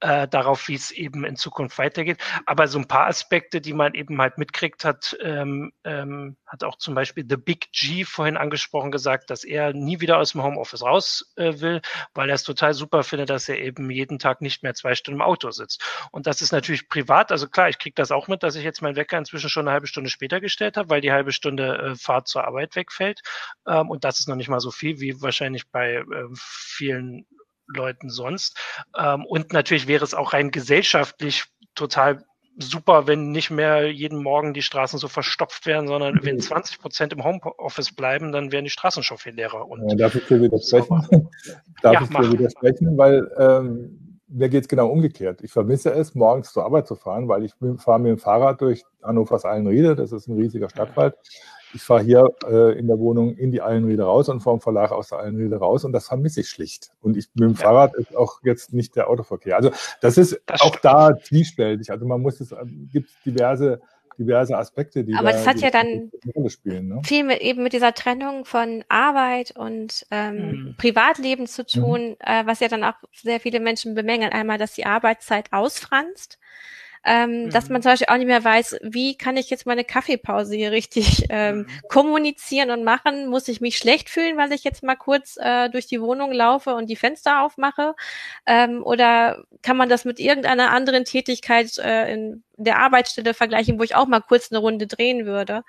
äh, 0.00 0.28
darauf, 0.28 0.68
wie 0.68 0.74
es 0.74 0.90
eben 0.90 1.24
in 1.24 1.36
Zukunft 1.36 1.78
weitergeht. 1.78 2.18
Aber 2.46 2.68
so 2.68 2.78
ein 2.78 2.86
paar 2.86 3.06
Aspekte, 3.06 3.60
die 3.60 3.72
man 3.72 3.94
eben 3.94 4.20
halt 4.20 4.38
mitkriegt, 4.38 4.84
hat, 4.84 5.16
ähm, 5.20 5.72
ähm, 5.84 6.36
hat 6.46 6.64
auch 6.64 6.76
zum 6.76 6.94
Beispiel 6.94 7.24
The 7.28 7.36
Big 7.36 7.72
G 7.72 8.04
vorhin 8.04 8.36
angesprochen 8.36 8.92
gesagt, 8.92 9.30
dass 9.30 9.44
er 9.44 9.72
nie 9.72 10.00
wieder 10.00 10.18
aus 10.18 10.32
dem 10.32 10.42
Homeoffice 10.42 10.82
raus 10.82 11.32
äh, 11.36 11.60
will, 11.60 11.80
weil 12.14 12.28
er 12.28 12.36
es 12.36 12.44
total 12.44 12.74
super 12.74 13.02
findet, 13.02 13.30
dass 13.30 13.48
er 13.48 13.58
eben 13.58 13.90
jeden 13.90 14.18
Tag 14.18 14.40
nicht 14.40 14.62
mehr 14.62 14.74
zwei 14.74 14.94
Stunden 14.94 15.20
im 15.20 15.26
Auto 15.26 15.50
sitzt. 15.50 15.82
Und 16.10 16.26
das 16.26 16.42
ist 16.42 16.52
natürlich 16.52 16.88
privat, 16.88 17.32
also 17.32 17.48
klar, 17.48 17.68
ich 17.68 17.78
kriege 17.78 17.94
das 17.94 18.10
auch 18.10 18.28
mit, 18.28 18.42
dass 18.42 18.56
ich 18.56 18.64
jetzt 18.64 18.82
meinen 18.82 18.96
Wecker 18.96 19.18
inzwischen 19.18 19.50
schon 19.50 19.66
eine 19.66 19.72
halbe 19.72 19.86
Stunde 19.86 20.10
später 20.10 20.40
gestellt 20.40 20.76
habe, 20.76 20.90
weil 20.90 21.00
die 21.00 21.12
halbe 21.12 21.32
Stunde 21.32 21.78
äh, 21.78 21.94
Fahrt 21.96 22.28
zur 22.28 22.46
Arbeit 22.46 22.76
wegfällt. 22.76 23.22
Ähm, 23.66 23.90
und 23.90 24.04
das 24.04 24.20
ist 24.20 24.28
noch 24.28 24.36
nicht 24.36 24.48
mal 24.48 24.60
so 24.60 24.70
viel 24.70 25.00
wie 25.00 25.20
wahrscheinlich 25.20 25.68
bei 25.70 25.94
äh, 25.94 26.04
vielen 26.34 27.26
Leuten 27.66 28.10
sonst. 28.10 28.58
Ähm, 28.98 29.24
und 29.24 29.52
natürlich 29.52 29.86
wäre 29.86 30.04
es 30.04 30.14
auch 30.14 30.32
rein 30.32 30.50
gesellschaftlich 30.50 31.44
total 31.74 32.24
super, 32.56 33.06
wenn 33.06 33.32
nicht 33.32 33.50
mehr 33.50 33.90
jeden 33.90 34.22
Morgen 34.22 34.54
die 34.54 34.62
Straßen 34.62 34.98
so 34.98 35.08
verstopft 35.08 35.66
werden, 35.66 35.88
sondern 35.88 36.20
wenn 36.22 36.38
20 36.38 36.78
mhm. 36.78 36.82
Prozent 36.82 37.12
im 37.12 37.24
Homeoffice 37.24 37.92
bleiben, 37.92 38.32
dann 38.32 38.52
wären 38.52 38.64
die 38.64 38.70
Straßen 38.70 39.02
schon 39.02 39.18
viel 39.18 39.34
leerer. 39.34 39.68
Und 39.68 39.88
ja, 39.90 39.96
darf 39.96 40.14
ich 40.14 40.26
dir 40.26 40.40
widersprechen? 40.40 41.28
darf 41.82 41.94
ja, 41.94 42.02
ich 42.02 42.08
dir 42.08 42.32
widersprechen, 42.32 42.96
weil 42.96 43.28
ähm, 43.38 44.20
mir 44.28 44.48
geht 44.48 44.62
es 44.62 44.68
genau 44.68 44.88
umgekehrt. 44.88 45.42
Ich 45.42 45.52
vermisse 45.52 45.92
es, 45.92 46.14
morgens 46.14 46.52
zur 46.52 46.64
Arbeit 46.64 46.86
zu 46.86 46.96
fahren, 46.96 47.28
weil 47.28 47.44
ich 47.44 47.52
fahre 47.78 48.00
mit 48.00 48.10
dem 48.10 48.18
Fahrrad 48.18 48.60
durch 48.60 48.84
Hannovers 49.02 49.44
Eilenriede, 49.44 49.96
das 49.96 50.12
ist 50.12 50.28
ein 50.28 50.36
riesiger 50.36 50.68
Stadtwald. 50.68 51.14
Ich 51.74 51.82
fahre 51.82 52.02
hier 52.02 52.28
äh, 52.46 52.78
in 52.78 52.86
der 52.86 52.98
Wohnung 52.98 53.34
in 53.36 53.50
die 53.50 53.60
Eilenriede 53.60 54.04
raus 54.04 54.28
und 54.28 54.40
vom 54.40 54.60
Verlag 54.60 54.92
aus 54.92 55.08
der 55.08 55.18
Eilenriede 55.18 55.56
raus 55.56 55.84
und 55.84 55.92
das 55.92 56.06
vermisse 56.06 56.40
ich 56.40 56.48
schlicht. 56.48 56.92
Und 57.00 57.16
ich 57.16 57.28
mit 57.34 57.44
dem 57.44 57.54
ja. 57.54 57.56
Fahrrad 57.56 57.94
ist 57.96 58.16
auch 58.16 58.40
jetzt 58.42 58.72
nicht 58.72 58.96
der 58.96 59.08
Autoverkehr. 59.08 59.56
Also 59.56 59.70
das 60.00 60.16
ist 60.16 60.40
das 60.46 60.60
auch 60.60 60.68
stimmt. 60.68 60.84
da 60.84 61.16
zwiespältig. 61.22 61.90
Also 61.90 62.06
man 62.06 62.20
muss 62.22 62.40
es, 62.40 62.52
äh, 62.52 62.56
gibt 62.92 63.10
diverse 63.26 63.80
diverse 64.18 64.56
Aspekte, 64.56 65.04
die 65.04 65.14
Aber 65.14 65.30
da, 65.30 65.36
das 65.36 65.46
hat 65.46 65.60
ja 65.60 65.70
dann 65.70 66.10
spielen. 66.48 66.88
Ne? 66.88 67.00
viel 67.04 67.24
mit 67.24 67.40
eben 67.40 67.62
mit 67.62 67.72
dieser 67.72 67.94
Trennung 67.94 68.44
von 68.44 68.84
Arbeit 68.88 69.56
und 69.56 70.06
ähm, 70.10 70.36
mhm. 70.36 70.74
Privatleben 70.78 71.46
zu 71.46 71.66
tun, 71.66 72.10
mhm. 72.10 72.16
äh, 72.20 72.46
was 72.46 72.60
ja 72.60 72.68
dann 72.68 72.84
auch 72.84 72.94
sehr 73.12 73.40
viele 73.40 73.60
Menschen 73.60 73.94
bemängeln. 73.94 74.32
Einmal, 74.32 74.58
dass 74.58 74.74
die 74.74 74.86
Arbeitszeit 74.86 75.52
ausfranst 75.52 76.38
ähm, 77.04 77.44
mhm. 77.44 77.50
dass 77.50 77.68
man 77.68 77.82
zum 77.82 77.92
Beispiel 77.92 78.08
auch 78.08 78.16
nicht 78.16 78.26
mehr 78.26 78.42
weiß, 78.42 78.78
wie 78.82 79.16
kann 79.16 79.36
ich 79.36 79.50
jetzt 79.50 79.66
meine 79.66 79.84
Kaffeepause 79.84 80.56
hier 80.56 80.72
richtig 80.72 81.26
ähm, 81.28 81.58
mhm. 81.58 81.66
kommunizieren 81.88 82.70
und 82.70 82.84
machen? 82.84 83.28
Muss 83.28 83.48
ich 83.48 83.60
mich 83.60 83.76
schlecht 83.76 84.08
fühlen, 84.08 84.36
weil 84.36 84.52
ich 84.52 84.64
jetzt 84.64 84.82
mal 84.82 84.96
kurz 84.96 85.36
äh, 85.36 85.68
durch 85.68 85.86
die 85.86 86.00
Wohnung 86.00 86.32
laufe 86.32 86.74
und 86.74 86.88
die 86.88 86.96
Fenster 86.96 87.42
aufmache? 87.42 87.94
Ähm, 88.46 88.82
oder 88.82 89.44
kann 89.62 89.76
man 89.76 89.88
das 89.88 90.04
mit 90.04 90.18
irgendeiner 90.18 90.70
anderen 90.70 91.04
Tätigkeit 91.04 91.76
äh, 91.78 92.12
in 92.12 92.42
der 92.56 92.78
Arbeitsstelle 92.78 93.34
vergleichen, 93.34 93.78
wo 93.78 93.82
ich 93.82 93.94
auch 93.94 94.06
mal 94.06 94.20
kurz 94.20 94.50
eine 94.50 94.60
Runde 94.60 94.86
drehen 94.86 95.26
würde? 95.26 95.62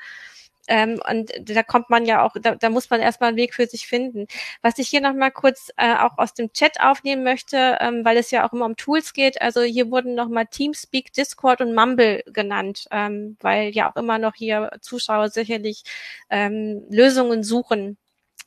Ähm, 0.68 1.00
und 1.10 1.32
da 1.40 1.64
kommt 1.64 1.90
man 1.90 2.06
ja 2.06 2.24
auch, 2.24 2.36
da, 2.42 2.56
da 2.56 2.70
muss 2.70 2.90
man 2.90 3.02
erstmal 3.02 3.30
einen 3.30 3.38
Weg 3.38 3.54
für 3.54 3.68
sich 3.68 3.88
finden. 3.88 4.28
Was 4.62 4.78
ich 4.78 4.90
hier 4.90 5.02
nochmal 5.02 5.32
kurz 5.32 5.72
äh, 5.78 5.96
auch 5.96 6.18
aus 6.18 6.34
dem 6.34 6.52
Chat 6.54 6.80
aufnehmen 6.82 7.24
möchte, 7.24 7.78
ähm, 7.80 8.04
weil 8.04 8.18
es 8.18 8.32
ja 8.32 8.48
auch 8.48 8.54
immer 8.54 8.66
um 8.66 8.76
Tools 8.76 9.14
geht. 9.14 9.42
Also 9.42 9.62
hier 9.62 9.92
wurden 9.92 10.16
nochmal 10.16 10.48
Teamspeak, 10.48 11.14
Discord 11.14 11.62
und 11.62 11.76
Mumble 11.76 12.24
genannt, 12.28 12.88
ähm, 12.92 13.38
weil 13.42 13.70
ja 13.70 13.92
auch 13.92 13.96
immer 13.96 14.18
noch 14.18 14.36
hier 14.36 14.72
Zuschauer 14.82 15.30
sicherlich 15.30 15.84
ähm, 16.30 16.84
Lösungen 16.90 17.44
suchen. 17.44 17.98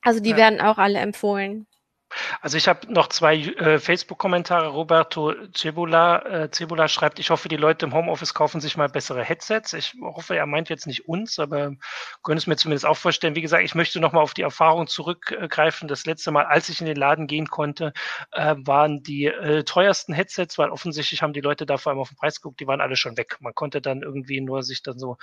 Also 0.03 0.21
die 0.21 0.31
ja. 0.31 0.37
werden 0.37 0.61
auch 0.61 0.79
alle 0.79 0.99
empfohlen. 0.99 1.67
Also 2.41 2.57
ich 2.57 2.69
habe 2.69 2.93
noch 2.93 3.09
zwei 3.09 3.37
äh, 3.37 3.79
Facebook-Kommentare. 3.79 4.69
Roberto 4.69 5.35
Cebula, 5.55 6.19
äh, 6.19 6.51
Cebula 6.51 6.89
schreibt, 6.89 7.19
ich 7.19 7.31
hoffe, 7.31 7.49
die 7.49 7.57
Leute 7.57 7.87
im 7.87 7.95
Homeoffice 7.95 8.35
kaufen 8.35 8.61
sich 8.61 8.77
mal 8.77 8.89
bessere 8.89 9.23
Headsets. 9.23 9.73
Ich 9.73 9.95
hoffe, 10.01 10.37
er 10.37 10.47
meint 10.47 10.69
jetzt 10.69 10.87
nicht 10.87 11.09
uns, 11.09 11.39
aber 11.39 11.73
können 12.23 12.39
es 12.39 12.47
mir 12.47 12.57
zumindest 12.57 12.87
auch 12.87 12.97
vorstellen. 12.97 13.35
Wie 13.35 13.43
gesagt, 13.43 13.65
ich 13.65 13.75
möchte 13.75 14.01
nochmal 14.01 14.23
auf 14.23 14.35
die 14.35 14.43
Erfahrung 14.43 14.87
zurückgreifen. 14.87 15.89
Das 15.89 16.07
letzte 16.07 16.31
Mal, 16.31 16.47
als 16.47 16.69
ich 16.69 16.81
in 16.81 16.87
den 16.87 16.97
Laden 16.97 17.27
gehen 17.27 17.49
konnte, 17.49 17.93
äh, 18.33 18.55
waren 18.59 19.03
die 19.03 19.27
äh, 19.27 19.65
teuersten 19.65 20.15
Headsets, 20.15 20.59
weil 20.59 20.71
offensichtlich 20.71 21.23
haben 21.23 21.33
die 21.33 21.41
Leute 21.41 21.67
da 21.67 21.77
vor 21.77 21.91
allem 21.91 22.01
auf 22.01 22.09
den 22.09 22.17
Preis 22.17 22.41
geguckt, 22.41 22.61
die 22.61 22.67
waren 22.67 22.81
alle 22.81 22.97
schon 22.97 23.17
weg. 23.17 23.37
Man 23.41 23.55
konnte 23.55 23.81
dann 23.81 24.03
irgendwie 24.03 24.41
nur 24.41 24.63
sich 24.63 24.83
dann 24.83 24.99
so 24.99 25.19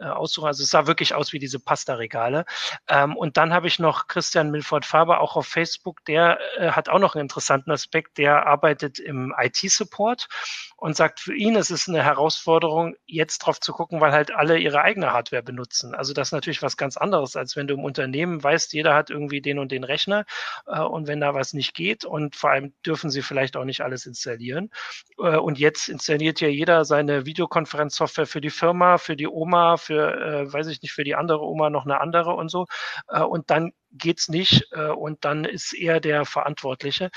äh, 0.00 0.04
aussuchen. 0.04 0.46
Also 0.46 0.62
es 0.62 0.70
sah 0.70 0.86
wirklich 0.86 1.14
aus 1.14 1.32
wie 1.32 1.38
diese 1.38 1.58
Pasta-Regale. 1.58 2.44
Ähm, 2.88 3.16
und 3.16 3.36
dann 3.36 3.52
habe 3.52 3.66
ich 3.66 3.78
noch 3.78 4.06
Christian 4.06 4.50
Milford-Faber 4.50 5.20
auch 5.20 5.36
auf 5.36 5.46
Facebook, 5.46 6.04
der 6.04 6.27
äh, 6.34 6.70
hat 6.70 6.88
auch 6.88 6.98
noch 6.98 7.14
einen 7.14 7.22
interessanten 7.22 7.70
Aspekt. 7.70 8.18
Der 8.18 8.46
arbeitet 8.46 8.98
im 8.98 9.34
IT-Support 9.36 10.28
und 10.76 10.96
sagt, 10.96 11.20
für 11.20 11.34
ihn 11.34 11.56
ist 11.56 11.70
es 11.70 11.88
eine 11.88 12.02
Herausforderung, 12.02 12.94
jetzt 13.06 13.38
drauf 13.38 13.60
zu 13.60 13.72
gucken, 13.72 14.00
weil 14.00 14.12
halt 14.12 14.30
alle 14.30 14.58
ihre 14.58 14.82
eigene 14.82 15.12
Hardware 15.12 15.42
benutzen. 15.42 15.94
Also 15.94 16.12
das 16.12 16.28
ist 16.28 16.32
natürlich 16.32 16.62
was 16.62 16.76
ganz 16.76 16.96
anderes, 16.96 17.36
als 17.36 17.56
wenn 17.56 17.66
du 17.66 17.74
im 17.74 17.84
Unternehmen 17.84 18.42
weißt, 18.42 18.72
jeder 18.72 18.94
hat 18.94 19.10
irgendwie 19.10 19.40
den 19.40 19.58
und 19.58 19.72
den 19.72 19.84
Rechner 19.84 20.24
äh, 20.66 20.80
und 20.80 21.06
wenn 21.06 21.20
da 21.20 21.34
was 21.34 21.52
nicht 21.52 21.74
geht 21.74 22.04
und 22.04 22.36
vor 22.36 22.50
allem 22.50 22.74
dürfen 22.86 23.10
sie 23.10 23.22
vielleicht 23.22 23.56
auch 23.56 23.64
nicht 23.64 23.80
alles 23.80 24.06
installieren. 24.06 24.70
Äh, 25.18 25.36
und 25.36 25.58
jetzt 25.58 25.88
installiert 25.88 26.40
ja 26.40 26.48
jeder 26.48 26.84
seine 26.84 27.26
Videokonferenzsoftware 27.26 28.26
für 28.26 28.40
die 28.40 28.50
Firma, 28.50 28.98
für 28.98 29.16
die 29.16 29.28
Oma, 29.28 29.76
für, 29.76 30.14
äh, 30.14 30.52
weiß 30.52 30.68
ich 30.68 30.82
nicht, 30.82 30.92
für 30.92 31.04
die 31.04 31.14
andere 31.14 31.42
Oma 31.44 31.70
noch 31.70 31.84
eine 31.84 32.00
andere 32.00 32.34
und 32.34 32.50
so. 32.50 32.66
Äh, 33.08 33.22
und 33.22 33.50
dann 33.50 33.72
geht's 33.90 34.28
nicht 34.28 34.68
äh, 34.72 34.88
und 34.88 35.24
dann 35.24 35.44
ist 35.44 35.72
er 35.72 36.00
der 36.00 36.24
Verantwortliche. 36.24 37.10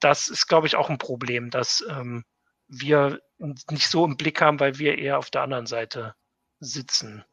Das 0.00 0.28
ist, 0.28 0.46
glaube 0.46 0.66
ich, 0.66 0.76
auch 0.76 0.90
ein 0.90 0.98
Problem, 0.98 1.50
dass 1.50 1.84
ähm, 1.88 2.24
wir 2.68 3.20
nicht 3.70 3.88
so 3.88 4.04
im 4.04 4.16
Blick 4.16 4.40
haben, 4.40 4.60
weil 4.60 4.78
wir 4.78 4.98
eher 4.98 5.18
auf 5.18 5.30
der 5.30 5.42
anderen 5.42 5.66
Seite 5.66 6.14
sitzen. 6.60 7.24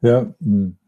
Ja. 0.00 0.26
Hm. 0.40 0.78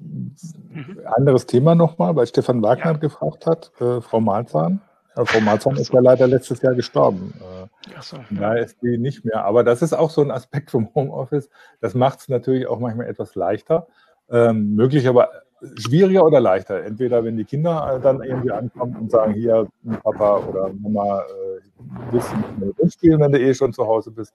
Mhm. 0.00 1.00
Anderes 1.04 1.46
Thema 1.46 1.74
nochmal, 1.74 2.16
weil 2.16 2.26
Stefan 2.26 2.62
Wagner 2.62 2.92
ja. 2.92 2.98
gefragt 2.98 3.46
hat, 3.46 3.70
äh, 3.80 4.00
Frau 4.00 4.20
Malzahn. 4.20 4.80
Ja, 5.16 5.24
Frau 5.24 5.40
Malzahn 5.40 5.76
so. 5.76 5.82
ist 5.82 5.92
ja 5.92 6.00
leider 6.00 6.26
letztes 6.26 6.62
Jahr 6.62 6.74
gestorben. 6.74 7.34
Äh, 7.38 8.00
so, 8.00 8.16
ja. 8.16 8.24
Da 8.30 8.54
ist 8.54 8.80
die 8.82 8.96
nicht 8.96 9.24
mehr. 9.24 9.44
Aber 9.44 9.62
das 9.64 9.82
ist 9.82 9.92
auch 9.92 10.10
so 10.10 10.22
ein 10.22 10.30
Aspekt 10.30 10.70
vom 10.70 10.94
Homeoffice. 10.94 11.50
Das 11.80 11.94
macht 11.94 12.20
es 12.20 12.28
natürlich 12.28 12.66
auch 12.66 12.78
manchmal 12.78 13.08
etwas 13.08 13.34
leichter. 13.34 13.88
Ähm, 14.30 14.74
möglich, 14.74 15.06
aber 15.08 15.30
schwieriger 15.76 16.24
oder 16.24 16.40
leichter? 16.40 16.82
Entweder 16.84 17.24
wenn 17.24 17.36
die 17.36 17.44
Kinder 17.44 17.96
äh, 17.96 18.00
dann 18.00 18.22
irgendwie 18.22 18.52
ankommen 18.52 18.96
und 18.96 19.10
sagen, 19.10 19.34
hier, 19.34 19.68
Papa 20.02 20.38
oder 20.38 20.72
Mama, 20.72 21.22
äh, 21.22 21.60
willst 22.10 22.30
du 22.32 22.64
mit 22.64 22.78
uns 22.78 22.94
spielen, 22.94 23.20
wenn 23.20 23.32
du 23.32 23.40
eh 23.40 23.54
schon 23.54 23.72
zu 23.72 23.86
Hause 23.86 24.10
bist. 24.10 24.34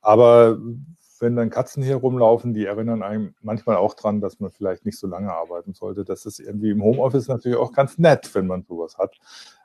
Aber 0.00 0.58
wenn 1.22 1.36
dann 1.36 1.50
Katzen 1.50 1.82
hier 1.82 1.96
rumlaufen, 1.96 2.52
die 2.52 2.66
erinnern 2.66 3.02
einem 3.02 3.34
manchmal 3.42 3.76
auch 3.76 3.94
dran, 3.94 4.20
dass 4.20 4.40
man 4.40 4.50
vielleicht 4.50 4.84
nicht 4.84 4.98
so 4.98 5.06
lange 5.06 5.32
arbeiten 5.32 5.72
sollte. 5.72 6.04
Das 6.04 6.26
ist 6.26 6.40
irgendwie 6.40 6.70
im 6.70 6.82
Homeoffice 6.82 7.28
natürlich 7.28 7.56
auch 7.56 7.72
ganz 7.72 7.96
nett, 7.96 8.34
wenn 8.34 8.48
man 8.48 8.64
sowas 8.64 8.98
hat. 8.98 9.16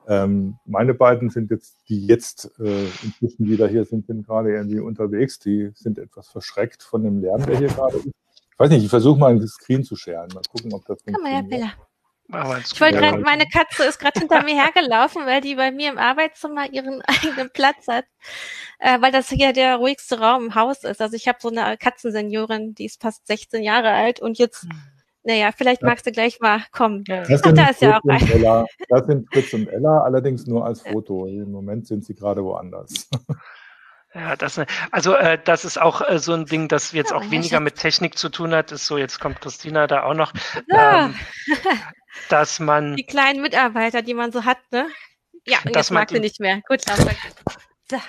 Ähm, 0.08 0.58
meine 0.66 0.94
beiden 0.94 1.32
sind 1.32 1.50
jetzt, 1.50 1.78
die 1.90 2.06
jetzt 2.06 2.52
äh, 2.60 2.86
inzwischen 3.04 3.48
wieder 3.48 3.68
hier 3.68 3.86
sind, 3.86 4.06
sind 4.06 4.26
gerade 4.26 4.54
irgendwie 4.54 4.80
unterwegs. 4.80 5.40
Die 5.40 5.72
sind 5.74 5.98
etwas 5.98 6.30
verschreckt 6.30 6.84
von 6.84 7.04
dem 7.04 7.22
Lärm, 7.22 7.44
der 7.46 7.58
hier 7.58 7.68
gerade 7.70 7.98
ist. 7.98 8.14
Ich 8.58 8.60
weiß 8.60 8.72
nicht, 8.72 8.86
ich 8.86 8.90
versuche 8.90 9.20
mal 9.20 9.30
ein 9.30 9.48
Screen 9.48 9.84
zu 9.84 9.96
scheren. 9.96 10.30
Mal 10.34 10.42
gucken, 10.52 10.74
ob 10.74 10.84
das 10.86 10.98
Komm 11.06 11.22
mal 11.22 11.32
her, 11.32 11.44
Bella. 11.44 11.74
Ich 12.66 12.82
wollte 12.82 12.98
gerade, 12.98 13.20
meine 13.20 13.46
Katze 13.46 13.84
ist 13.84 14.00
gerade 14.00 14.20
hinter 14.20 14.42
mir 14.42 14.56
hergelaufen, 14.56 15.28
weil 15.28 15.42
die 15.42 15.54
bei 15.54 15.70
mir 15.70 15.92
im 15.92 16.00
Arbeitszimmer 16.00 16.74
ihren 16.74 17.04
eigenen 17.08 17.52
Platz 17.52 17.88
hat, 17.88 18.06
äh, 18.80 19.00
weil 19.00 19.12
das 19.12 19.30
hier 19.30 19.54
der 19.54 19.76
ruhigste 19.76 20.20
Raum 20.20 20.48
im 20.48 20.56
Haus 20.56 20.84
ist. 20.84 21.00
Also 21.00 21.16
ich 21.16 21.28
habe 21.28 21.38
so 21.40 21.50
eine 21.50 21.78
Katzenseniorin, 21.78 22.74
die 22.74 22.86
ist 22.86 23.00
fast 23.00 23.28
16 23.28 23.62
Jahre 23.62 23.92
alt 23.92 24.20
und 24.22 24.40
jetzt, 24.40 24.64
hm. 24.64 24.72
naja, 25.22 25.52
vielleicht 25.56 25.84
magst 25.84 26.08
du 26.08 26.12
gleich 26.12 26.40
mal 26.40 26.64
kommen. 26.72 27.04
Das 27.04 27.28
sind, 27.28 27.56
da 27.56 27.68
ist 27.68 27.84
ja 27.84 28.00
auch 28.00 28.10
ein. 28.10 28.28
Ella. 28.32 28.66
das 28.90 29.06
sind 29.06 29.32
Fritz 29.32 29.54
und 29.54 29.68
Ella, 29.68 30.02
allerdings 30.02 30.48
nur 30.48 30.66
als 30.66 30.82
Foto. 30.82 31.28
Im 31.28 31.52
Moment 31.52 31.86
sind 31.86 32.06
sie 32.06 32.16
gerade 32.16 32.44
woanders. 32.44 33.08
Ja, 34.18 34.36
das, 34.36 34.60
also 34.92 35.14
äh, 35.14 35.38
das 35.44 35.64
ist 35.64 35.80
auch 35.80 36.02
äh, 36.02 36.18
so 36.18 36.34
ein 36.34 36.46
Ding, 36.46 36.68
das 36.68 36.92
jetzt 36.92 37.14
auch 37.14 37.30
weniger 37.30 37.60
mit 37.60 37.76
Technik 37.76 38.18
zu 38.18 38.30
tun 38.30 38.54
hat. 38.54 38.72
Ist 38.72 38.88
so, 38.88 38.98
jetzt 38.98 39.20
kommt 39.20 39.42
Christina 39.42 39.86
da 39.86 40.04
auch 40.04 40.16
noch. 40.16 40.34
Ja. 40.68 41.06
Ähm, 41.06 41.16
dass 42.30 42.60
man. 42.60 42.96
Die 42.96 43.06
kleinen 43.06 43.42
Mitarbeiter, 43.44 44.02
die 44.02 44.16
man 44.16 44.32
so 44.32 44.44
hat, 44.44 44.58
ne? 44.72 44.88
Ja, 45.46 45.60
und 45.66 45.76
Dass 45.76 45.88
jetzt 45.88 45.92
mag 45.92 46.10
sie 46.10 46.20
nicht 46.20 46.40
mehr. 46.40 46.62
Gut, 46.68 46.82
Laura. 46.88 47.12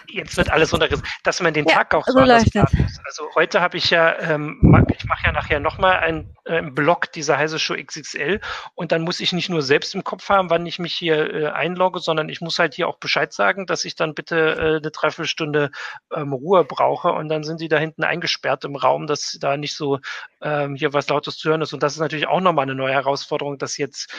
Jetzt 0.08 0.36
wird 0.36 0.50
alles 0.50 0.72
runtergerissen, 0.72 1.06
dass 1.22 1.40
man 1.40 1.54
den 1.54 1.66
Ja, 1.66 1.76
Tag 1.76 1.94
auch 1.94 2.06
so 2.06 2.18
anders 2.18 2.52
muss. 2.54 2.98
Also 3.04 3.28
heute 3.34 3.60
habe 3.60 3.76
ich 3.76 3.90
ja, 3.90 4.18
ähm, 4.18 4.84
ich 4.96 5.04
mache 5.04 5.26
ja 5.26 5.32
nachher 5.32 5.60
nochmal 5.60 5.98
einen 5.98 6.34
äh, 6.44 6.62
Blog 6.62 7.12
dieser 7.12 7.38
heiße 7.38 7.58
Show 7.58 7.74
XXL 7.74 8.40
und 8.74 8.90
dann 8.90 9.02
muss 9.02 9.20
ich 9.20 9.32
nicht 9.32 9.48
nur 9.48 9.62
selbst 9.62 9.94
im 9.94 10.02
Kopf 10.02 10.28
haben, 10.28 10.50
wann 10.50 10.66
ich 10.66 10.78
mich 10.78 10.94
hier 10.94 11.32
äh, 11.32 11.46
einlogge, 11.50 12.00
sondern 12.00 12.28
ich 12.28 12.40
muss 12.40 12.58
halt 12.58 12.74
hier 12.74 12.88
auch 12.88 12.98
Bescheid 12.98 13.32
sagen, 13.32 13.66
dass 13.66 13.84
ich 13.84 13.94
dann 13.94 14.14
bitte 14.14 14.36
äh, 14.36 14.76
eine 14.78 14.90
Dreiviertelstunde 14.90 15.70
ähm, 16.14 16.32
Ruhe 16.32 16.64
brauche. 16.64 17.12
Und 17.12 17.28
dann 17.28 17.44
sind 17.44 17.60
die 17.60 17.68
da 17.68 17.78
hinten 17.78 18.02
eingesperrt 18.02 18.64
im 18.64 18.76
Raum, 18.76 19.06
dass 19.06 19.38
da 19.40 19.56
nicht 19.56 19.76
so 19.76 20.00
ähm, 20.42 20.74
hier 20.74 20.92
was 20.92 21.08
Lautes 21.08 21.38
zu 21.38 21.50
hören 21.50 21.62
ist. 21.62 21.72
Und 21.72 21.82
das 21.82 21.92
ist 21.92 22.00
natürlich 22.00 22.26
auch 22.26 22.40
nochmal 22.40 22.64
eine 22.64 22.74
neue 22.74 22.92
Herausforderung, 22.92 23.58
dass 23.58 23.76
jetzt 23.76 24.12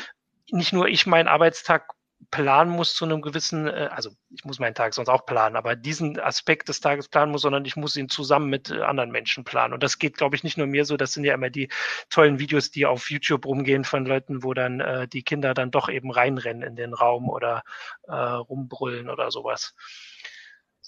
nicht 0.51 0.74
nur 0.74 0.88
ich 0.88 1.05
meinen 1.05 1.28
Arbeitstag 1.28 1.89
planen 2.32 2.72
muss 2.72 2.93
zu 2.93 3.05
einem 3.05 3.22
gewissen, 3.22 3.67
äh, 3.67 3.89
also 3.91 4.11
ich 4.30 4.45
muss 4.45 4.59
meinen 4.59 4.76
Tag 4.76 4.93
sonst 4.93 5.09
auch 5.09 5.26
planen, 5.26 5.55
aber 5.55 5.76
diesen 5.76 6.20
Aspekt 6.20 6.70
des 6.70 6.80
Tages 6.80 7.07
planen 7.07 7.32
muss, 7.32 7.41
sondern 7.41 7.65
ich 7.65 7.76
muss 7.76 7.95
ihn 7.95 8.09
zusammen 8.09 8.49
mit 8.49 8.70
äh, 8.70 8.82
anderen 8.82 9.11
Menschen 9.11 9.43
planen. 9.43 9.74
Und 9.74 9.84
das 9.84 9.99
geht, 9.99 10.17
glaube 10.17 10.36
ich, 10.36 10.43
nicht 10.43 10.57
nur 10.57 10.67
mir 10.67 10.86
so, 10.86 10.97
das 10.97 11.13
sind 11.13 11.24
ja 11.24 11.34
immer 11.34 11.49
die 11.49 11.70
tollen 12.09 12.39
Videos, 12.39 12.72
die 12.72 12.86
auf 12.86 13.09
YouTube 13.09 13.45
rumgehen 13.45 13.84
von 13.84 14.05
Leuten, 14.05 14.43
wo 14.43 14.53
dann 14.53 14.80
äh, 14.80 15.07
die 15.07 15.24
Kinder 15.24 15.53
dann 15.53 15.72
doch 15.72 15.89
eben 15.89 16.11
reinrennen 16.11 16.63
in 16.63 16.76
den 16.76 16.93
Raum 16.93 17.30
oder 17.30 17.63
äh, 18.07 18.13
rumbrüllen 18.13 19.09
oder 19.09 19.32
sowas. 19.32 19.74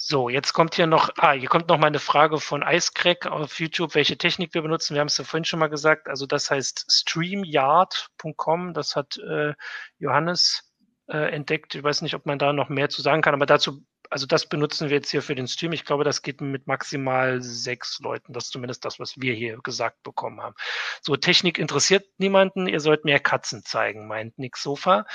So, 0.03 0.29
jetzt 0.29 0.53
kommt 0.53 0.73
hier 0.75 0.88
noch, 0.88 1.11
ah, 1.17 1.34
hier 1.34 1.47
kommt 1.47 1.67
noch 1.69 1.77
mal 1.77 1.86
eine 1.88 1.99
Frage 1.99 2.39
von 2.39 2.63
Icecrack 2.63 3.27
auf 3.27 3.59
YouTube, 3.59 3.93
welche 3.93 4.17
Technik 4.17 4.53
wir 4.55 4.63
benutzen. 4.63 4.95
Wir 4.95 5.01
haben 5.01 5.07
es 5.07 5.17
ja 5.19 5.23
vorhin 5.23 5.45
schon 5.45 5.59
mal 5.59 5.67
gesagt. 5.67 6.07
Also 6.07 6.25
das 6.25 6.49
heißt 6.49 6.88
streamyard.com. 6.89 8.73
Das 8.73 8.95
hat 8.95 9.17
äh, 9.17 9.53
Johannes 9.99 10.70
äh, 11.08 11.32
entdeckt. 11.32 11.76
Ich 11.76 11.84
weiß 11.84 12.02
nicht, 12.02 12.16
ob 12.16 12.26
man 12.26 12.39
da 12.39 12.54
noch 12.54 12.70
mehr 12.70 12.89
zu 12.89 13.02
sagen 13.02 13.22
kann, 13.22 13.34
aber 13.34 13.45
dazu, 13.45 13.84
also 14.10 14.26
das 14.26 14.47
benutzen 14.47 14.89
wir 14.89 14.97
jetzt 14.97 15.10
hier 15.10 15.22
für 15.22 15.36
den 15.36 15.47
Stream. 15.47 15.72
Ich 15.74 15.86
glaube, 15.86 16.04
das 16.04 16.22
geht 16.22 16.41
mit 16.41 16.68
maximal 16.68 17.41
sechs 17.41 17.99
Leuten. 17.99 18.34
Das 18.34 18.45
ist 18.45 18.52
zumindest 18.52 18.84
das, 18.86 18.99
was 18.99 19.20
wir 19.20 19.34
hier 19.34 19.58
gesagt 19.64 20.04
bekommen 20.04 20.41
haben. 20.41 20.56
So, 21.02 21.16
Technik 21.16 21.58
interessiert 21.58 22.06
niemanden. 22.18 22.68
Ihr 22.68 22.80
sollt 22.80 23.06
mehr 23.06 23.20
Katzen 23.20 23.64
zeigen, 23.64 24.08
meint 24.08 24.38
Nick 24.38 24.58
Sofa. 24.58 25.06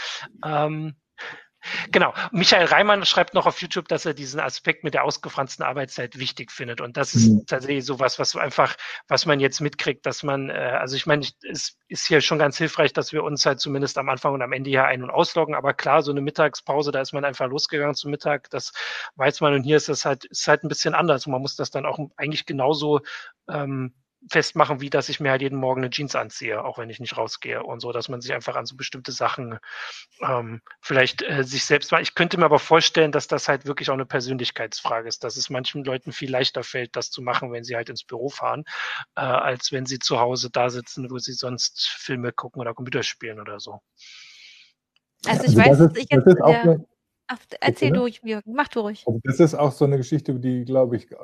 Ähm, 0.45 0.97
Genau. 1.91 2.13
Michael 2.33 2.67
Reimann 2.67 3.05
schreibt 3.05 3.35
noch 3.35 3.47
auf 3.47 3.61
YouTube, 3.61 3.89
dass 3.89 4.07
er 4.07 4.15
diesen 4.15 4.41
Aspekt 4.41 4.85
mit 4.85 4.95
der 4.95 5.05
ausgefransten 5.05 5.65
Arbeitszeit 5.65 6.19
wichtig 6.19 6.53
findet. 6.53 6.81
Und 6.81 6.97
das 6.97 7.15
ist 7.15 7.29
Mhm. 7.29 7.47
tatsächlich 7.47 7.85
sowas, 7.85 8.19
was 8.19 8.37
einfach, 8.37 8.77
was 9.09 9.27
man 9.27 9.41
jetzt 9.41 9.61
mitkriegt, 9.61 10.07
dass 10.07 10.23
man, 10.23 10.51
äh, 10.51 10.53
also 10.55 10.97
ich 10.97 11.07
meine, 11.07 11.27
es 11.51 11.77
ist 11.89 12.07
hier 12.07 12.21
schon 12.21 12.39
ganz 12.39 12.59
hilfreich, 12.59 12.93
dass 12.93 13.13
wir 13.13 13.25
uns 13.25 13.47
halt 13.47 13.61
zumindest 13.61 13.99
am 13.99 14.09
Anfang 14.09 14.35
und 14.35 14.43
am 14.43 14.53
Ende 14.53 14.71
hier 14.71 14.85
ein- 14.85 15.03
und 15.03 15.11
ausloggen. 15.11 15.55
Aber 15.55 15.75
klar, 15.75 16.03
so 16.03 16.11
eine 16.11 16.21
Mittagspause, 16.21 16.91
da 16.93 17.01
ist 17.01 17.13
man 17.13 17.25
einfach 17.25 17.49
losgegangen 17.49 17.95
zum 17.95 18.11
Mittag, 18.11 18.51
das 18.51 18.73
weiß 19.17 19.41
man. 19.41 19.55
Und 19.55 19.63
hier 19.63 19.77
ist 19.77 19.89
das 19.89 20.05
halt, 20.05 20.25
ist 20.27 20.47
halt 20.49 20.65
ein 20.65 20.69
bisschen 20.69 20.95
anders. 20.95 21.27
Und 21.27 21.33
man 21.33 21.43
muss 21.43 21.57
das 21.57 21.71
dann 21.71 21.87
auch 21.87 21.99
eigentlich 22.17 22.47
genauso 22.47 23.01
ähm, 23.49 23.95
festmachen, 24.31 24.81
wie 24.81 24.91
dass 24.91 25.09
ich 25.09 25.21
mir 25.21 25.31
halt 25.31 25.43
jeden 25.43 25.59
Morgen 25.59 25.81
eine 25.83 25.91
Jeans 25.91 26.17
anziehe, 26.17 26.65
auch 26.65 26.79
wenn 26.79 26.91
ich 26.91 27.01
nicht 27.01 27.17
rausgehe 27.17 27.63
und 27.63 27.81
so, 27.81 27.93
dass 27.93 28.09
man 28.09 28.21
sich 28.21 28.33
einfach 28.33 28.57
an 28.57 28.67
so 28.67 28.77
bestimmte 28.77 29.13
Sachen 29.13 29.59
ähm, 30.21 30.61
vielleicht 30.81 31.23
äh, 31.23 31.45
sich 31.45 31.65
selbst 31.65 31.93
mal. 31.93 32.03
Ich 32.03 32.15
könnte 32.15 32.39
mir 32.39 32.45
aber 32.47 32.59
vorstellen, 32.59 33.13
dass 33.13 33.29
das 33.29 33.49
halt 33.49 33.67
wirklich 33.67 33.91
auch 33.91 33.95
eine 33.95 34.07
Persönlichkeitsfrage 34.07 35.09
ist, 35.09 35.23
dass 35.25 35.37
es 35.37 35.51
manchen 35.51 35.85
Leuten 35.85 36.13
viel 36.13 36.31
leichter 36.31 36.63
fällt, 36.63 36.97
das 36.97 37.11
zu 37.11 37.23
machen, 37.23 37.53
wenn 37.53 37.65
sie 37.65 37.77
halt 37.77 37.89
ins 37.89 38.05
Büro 38.05 38.29
fahren, 38.29 38.65
äh, 39.17 39.21
als 39.21 39.73
wenn 39.73 39.87
sie 39.87 39.99
zu 39.99 40.19
Hause 40.19 40.51
da 40.51 40.71
sitzen, 40.71 41.11
wo 41.11 41.19
sie 41.19 41.33
sonst 41.33 41.89
Filme 41.89 42.33
gucken 42.33 42.61
oder 42.61 42.75
Computer 42.75 43.03
spielen 43.03 43.41
oder 43.41 43.61
so. 43.61 43.81
Also 45.27 45.45
ich 45.45 45.57
Also 45.57 45.57
weiß, 45.57 45.79
das 45.79 45.79
dass 45.79 45.93
ist, 45.93 45.99
ich 45.99 46.09
das 46.09 46.25
jetzt 46.25 46.27
ist 46.27 46.43
auch 46.43 46.51
ja, 46.53 46.63
eine, 46.63 46.87
Ach, 47.29 47.39
erzähl 47.61 47.91
Bitte? 47.91 48.05
du, 48.21 48.29
Jürgen, 48.29 48.53
mach 48.55 48.69
du 48.69 48.81
ruhig. 48.81 49.05
Also 49.07 49.21
das 49.25 49.41
ist 49.41 49.55
auch 49.55 49.73
so 49.73 49.85
eine 49.85 49.97
Geschichte, 49.97 50.35
die, 50.35 50.65
glaube 50.65 50.97
ich, 50.97 51.11
äh, 51.11 51.17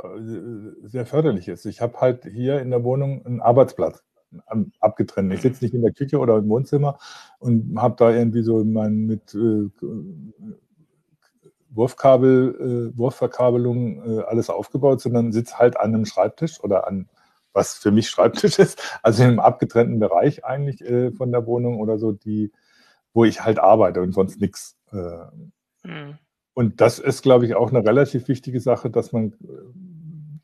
sehr 0.82 1.06
förderlich 1.06 1.48
ist. 1.48 1.64
Ich 1.66 1.80
habe 1.80 2.00
halt 2.00 2.24
hier 2.24 2.60
in 2.60 2.70
der 2.70 2.82
Wohnung 2.84 3.24
einen 3.24 3.40
Arbeitsplatz 3.40 4.02
am- 4.46 4.72
abgetrennt. 4.80 5.32
Ich 5.32 5.42
sitze 5.42 5.64
nicht 5.64 5.74
in 5.74 5.82
der 5.82 5.92
Küche 5.92 6.18
oder 6.18 6.38
im 6.38 6.48
Wohnzimmer 6.48 6.98
und 7.38 7.78
habe 7.80 7.94
da 7.96 8.10
irgendwie 8.10 8.42
so 8.42 8.64
mein 8.64 9.06
mit 9.06 9.34
äh, 9.34 9.68
Wurfkabel, 11.70 12.90
äh, 12.94 12.98
Wurfverkabelung 12.98 14.18
äh, 14.18 14.22
alles 14.24 14.50
aufgebaut, 14.50 15.00
sondern 15.00 15.32
sitze 15.32 15.58
halt 15.58 15.76
an 15.78 15.94
einem 15.94 16.04
Schreibtisch 16.04 16.62
oder 16.62 16.86
an 16.86 17.08
was 17.54 17.74
für 17.74 17.90
mich 17.90 18.08
Schreibtisch 18.08 18.58
ist, 18.58 18.80
also 19.02 19.22
in 19.22 19.30
einem 19.30 19.40
abgetrennten 19.40 19.98
Bereich 19.98 20.44
eigentlich 20.44 20.80
äh, 20.82 21.12
von 21.12 21.32
der 21.32 21.46
Wohnung 21.46 21.80
oder 21.80 21.98
so, 21.98 22.12
die, 22.12 22.50
wo 23.14 23.24
ich 23.24 23.44
halt 23.44 23.58
arbeite 23.58 24.02
und 24.02 24.12
sonst 24.12 24.40
nichts. 24.40 24.76
Äh, 24.90 25.26
Hm. 25.84 26.18
und 26.54 26.80
das 26.80 26.98
ist, 26.98 27.22
glaube 27.22 27.46
ich, 27.46 27.54
auch 27.54 27.70
eine 27.70 27.84
relativ 27.84 28.28
wichtige 28.28 28.60
Sache, 28.60 28.90
dass 28.90 29.12
man 29.12 29.32
äh, 29.42 29.92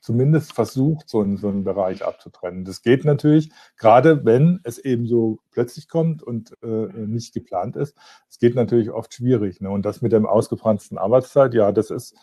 zumindest 0.01 0.53
versucht, 0.53 1.09
so 1.09 1.21
einen, 1.21 1.37
so 1.37 1.49
einen 1.49 1.65
Bereich 1.65 2.05
abzutrennen. 2.05 2.65
Das 2.65 2.83
geht 2.83 3.05
natürlich, 3.05 3.51
gerade 3.77 4.25
wenn 4.25 4.61
es 4.63 4.79
eben 4.79 5.07
so 5.07 5.41
plötzlich 5.51 5.89
kommt 5.89 6.23
und 6.23 6.55
äh, 6.63 6.67
nicht 6.67 7.35
geplant 7.35 7.77
ist. 7.77 7.97
Es 8.31 8.39
geht 8.39 8.55
natürlich 8.55 8.91
oft 8.91 9.13
schwierig. 9.13 9.61
Ne? 9.61 9.71
Und 9.71 9.85
das 9.85 10.01
mit 10.01 10.13
dem 10.13 10.27
ausgefransten 10.27 10.99
Arbeitszeit, 10.99 11.53
ja, 11.55 11.73
das 11.73 11.91
ist, 11.91 12.15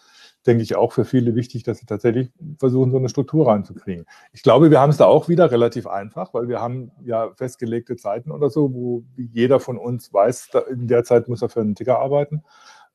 denke 0.47 0.63
ich, 0.63 0.75
auch 0.75 0.93
für 0.93 1.05
viele 1.05 1.35
wichtig, 1.35 1.63
dass 1.63 1.79
sie 1.79 1.85
tatsächlich 1.85 2.31
versuchen, 2.59 2.91
so 2.91 2.97
eine 2.97 3.09
Struktur 3.09 3.47
reinzukriegen. 3.47 4.05
Ich 4.31 4.41
glaube, 4.41 4.71
wir 4.71 4.79
haben 4.79 4.91
es 4.91 4.97
da 4.97 5.05
auch 5.05 5.27
wieder 5.27 5.51
relativ 5.51 5.85
einfach, 5.85 6.33
weil 6.33 6.47
wir 6.47 6.61
haben 6.61 6.91
ja 7.03 7.31
festgelegte 7.35 7.97
Zeiten 7.97 8.31
oder 8.31 8.49
so, 8.49 8.73
wo 8.73 9.03
jeder 9.15 9.59
von 9.59 9.77
uns 9.77 10.13
weiß, 10.13 10.49
in 10.71 10.87
der 10.87 11.03
Zeit 11.03 11.27
muss 11.27 11.41
er 11.41 11.49
für 11.49 11.61
einen 11.61 11.75
Ticker 11.75 11.99
arbeiten. 11.99 12.43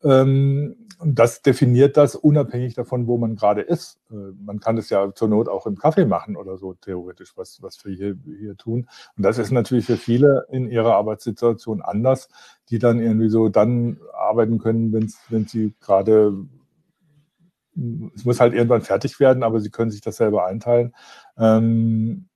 Ähm, 0.03 0.77
das 1.03 1.43
definiert 1.43 1.97
das 1.97 2.15
unabhängig 2.15 2.75
davon, 2.75 3.07
wo 3.07 3.17
man 3.17 3.37
gerade 3.37 3.63
ist. 3.63 3.99
Äh, 4.11 4.15
man 4.45 4.61
kann 4.61 4.77
es 4.79 4.91
ja 4.91 5.15
zur 5.15 5.29
Not 5.29 5.49
auch 5.49 5.67
im 5.67 5.77
Kaffee 5.77 6.05
machen 6.05 6.37
oder 6.37 6.57
so, 6.59 6.75
theoretisch, 6.75 7.37
was, 7.37 7.63
was 7.63 7.85
wir 7.85 7.95
hier, 7.95 8.17
hier 8.39 8.57
tun. 8.57 8.89
Und 9.17 9.23
das 9.25 9.39
ist 9.39 9.51
natürlich 9.51 9.87
für 9.87 9.97
viele 9.97 10.47
in 10.51 10.69
ihrer 10.71 10.95
Arbeitssituation 10.97 11.83
anders, 11.83 12.29
die 12.69 12.79
dann 12.79 13.01
irgendwie 13.01 13.29
so 13.31 13.49
dann 13.49 13.99
arbeiten 14.13 14.59
können, 14.59 14.93
wenn 14.93 15.11
wenn 15.29 15.47
sie 15.47 15.75
gerade, 15.81 16.35
es 18.15 18.25
muss 18.25 18.41
halt 18.41 18.53
irgendwann 18.55 18.83
fertig 18.83 19.21
werden, 19.21 19.43
aber 19.43 19.61
sie 19.61 19.71
können 19.71 19.91
sich 19.91 20.01
das 20.03 20.17
selber 20.17 20.47
einteilen. 20.47 20.95
Ähm, 21.39 22.29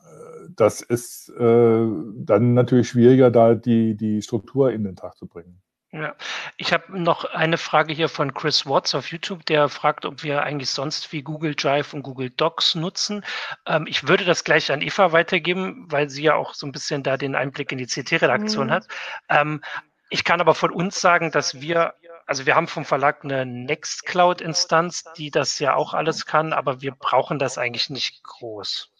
äh, 0.00 0.48
das 0.56 0.80
ist 0.82 1.30
äh, 1.30 1.86
dann 2.16 2.54
natürlich 2.54 2.88
schwieriger, 2.88 3.30
da 3.30 3.54
die, 3.54 3.96
die 3.96 4.22
Struktur 4.22 4.72
in 4.72 4.84
den 4.84 4.96
Tag 4.96 5.16
zu 5.16 5.26
bringen. 5.26 5.60
Ja, 5.90 6.14
ich 6.58 6.74
habe 6.74 7.00
noch 7.00 7.24
eine 7.24 7.56
Frage 7.56 7.94
hier 7.94 8.10
von 8.10 8.34
Chris 8.34 8.66
Watts 8.66 8.94
auf 8.94 9.10
YouTube, 9.10 9.46
der 9.46 9.70
fragt, 9.70 10.04
ob 10.04 10.22
wir 10.22 10.42
eigentlich 10.42 10.68
sonst 10.68 11.10
wie 11.12 11.22
Google 11.22 11.54
Drive 11.54 11.94
und 11.94 12.02
Google 12.02 12.28
Docs 12.28 12.74
nutzen. 12.74 13.24
Ähm, 13.66 13.86
ich 13.86 14.06
würde 14.06 14.26
das 14.26 14.44
gleich 14.44 14.70
an 14.70 14.82
Eva 14.82 15.12
weitergeben, 15.12 15.86
weil 15.90 16.10
sie 16.10 16.24
ja 16.24 16.34
auch 16.34 16.52
so 16.52 16.66
ein 16.66 16.72
bisschen 16.72 17.02
da 17.02 17.16
den 17.16 17.34
Einblick 17.34 17.72
in 17.72 17.78
die 17.78 17.86
CT-Redaktion 17.86 18.66
Mhm. 18.66 18.70
hat. 18.70 18.86
Ähm, 19.30 19.62
ich 20.10 20.24
kann 20.24 20.42
aber 20.42 20.54
von 20.54 20.72
uns 20.72 21.00
sagen, 21.00 21.30
dass 21.30 21.60
wir, 21.62 21.94
also 22.26 22.44
wir 22.44 22.54
haben 22.54 22.68
vom 22.68 22.84
Verlag 22.84 23.24
eine 23.24 23.46
Nextcloud-Instanz, 23.46 25.04
die 25.16 25.30
das 25.30 25.58
ja 25.58 25.74
auch 25.74 25.94
alles 25.94 26.26
kann, 26.26 26.52
aber 26.52 26.82
wir 26.82 26.92
brauchen 26.92 27.38
das 27.38 27.56
eigentlich 27.56 27.88
nicht 27.88 28.22
groß. 28.24 28.92